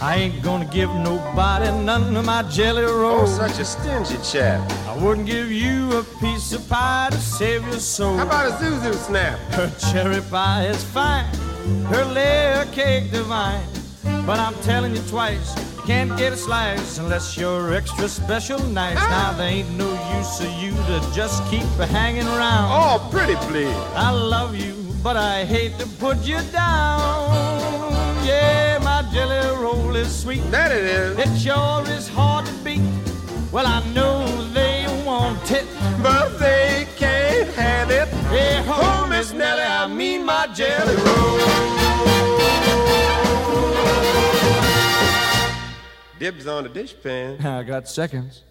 I 0.00 0.14
ain't 0.16 0.42
gonna 0.42 0.64
give 0.64 0.90
nobody 0.94 1.70
none 1.84 2.16
of 2.16 2.24
my 2.24 2.42
jelly 2.44 2.84
rolls. 2.84 3.38
Oh, 3.38 3.48
such 3.48 3.58
a 3.58 3.64
stingy 3.64 4.16
chap. 4.22 4.60
I 4.86 4.96
wouldn't 4.96 5.26
give 5.26 5.50
you 5.50 5.98
a 5.98 6.04
piece 6.20 6.52
of 6.52 6.68
pie 6.68 7.08
to 7.10 7.18
save 7.18 7.62
your 7.66 7.80
soul. 7.80 8.16
How 8.16 8.26
about 8.26 8.46
a 8.46 8.64
Zuzu 8.64 8.94
snap? 8.94 9.38
Her 9.54 9.70
cherry 9.90 10.22
pie 10.22 10.66
is 10.66 10.84
fine, 10.84 11.26
her 11.86 12.04
layer 12.04 12.64
cake 12.66 13.10
divine. 13.10 13.64
But 14.24 14.38
I'm 14.38 14.54
telling 14.62 14.94
you 14.94 15.02
twice, 15.08 15.56
you 15.76 15.82
can't 15.82 16.16
get 16.16 16.32
a 16.32 16.36
slice 16.36 16.98
unless 16.98 17.36
you're 17.36 17.74
extra 17.74 18.08
special 18.08 18.60
nice. 18.68 18.98
Ah. 19.00 19.08
Now 19.32 19.38
there 19.38 19.48
ain't 19.48 19.70
no 19.76 19.90
use 20.16 20.40
of 20.40 20.52
you 20.62 20.70
to 20.70 21.12
just 21.12 21.42
keep 21.50 21.66
hanging 21.90 22.28
around. 22.28 22.70
Oh, 22.70 23.08
pretty 23.10 23.34
please. 23.48 23.74
I 23.96 24.12
love 24.12 24.54
you, 24.54 24.74
but 25.02 25.16
I 25.16 25.44
hate 25.44 25.76
to 25.78 25.86
put 25.98 26.18
you 26.18 26.38
down. 26.52 27.08
Yeah, 28.24 28.67
jelly 29.12 29.62
roll 29.62 29.96
is 29.96 30.14
sweet. 30.14 30.42
That 30.50 30.72
it 30.72 30.84
is. 30.84 31.18
It 31.18 31.38
sure 31.38 31.82
is 31.88 32.08
hard 32.08 32.46
to 32.46 32.52
beat. 32.64 32.80
Well, 33.50 33.66
I 33.66 33.82
know 33.92 34.26
they 34.52 34.86
want 35.06 35.50
it, 35.50 35.66
but 36.02 36.38
they 36.38 36.86
can't 36.96 37.48
have 37.54 37.90
it. 37.90 38.08
Hey, 38.28 38.62
ho, 38.66 39.06
Miss 39.06 39.32
Nellie, 39.32 39.62
I 39.62 39.86
mean 39.86 40.24
my 40.24 40.46
jelly 40.48 40.96
roll. 40.96 41.38
Dibs 46.18 46.46
on 46.46 46.64
the 46.64 46.70
dishpan. 46.70 47.42
I 47.44 47.62
got 47.62 47.88
seconds. 47.88 48.42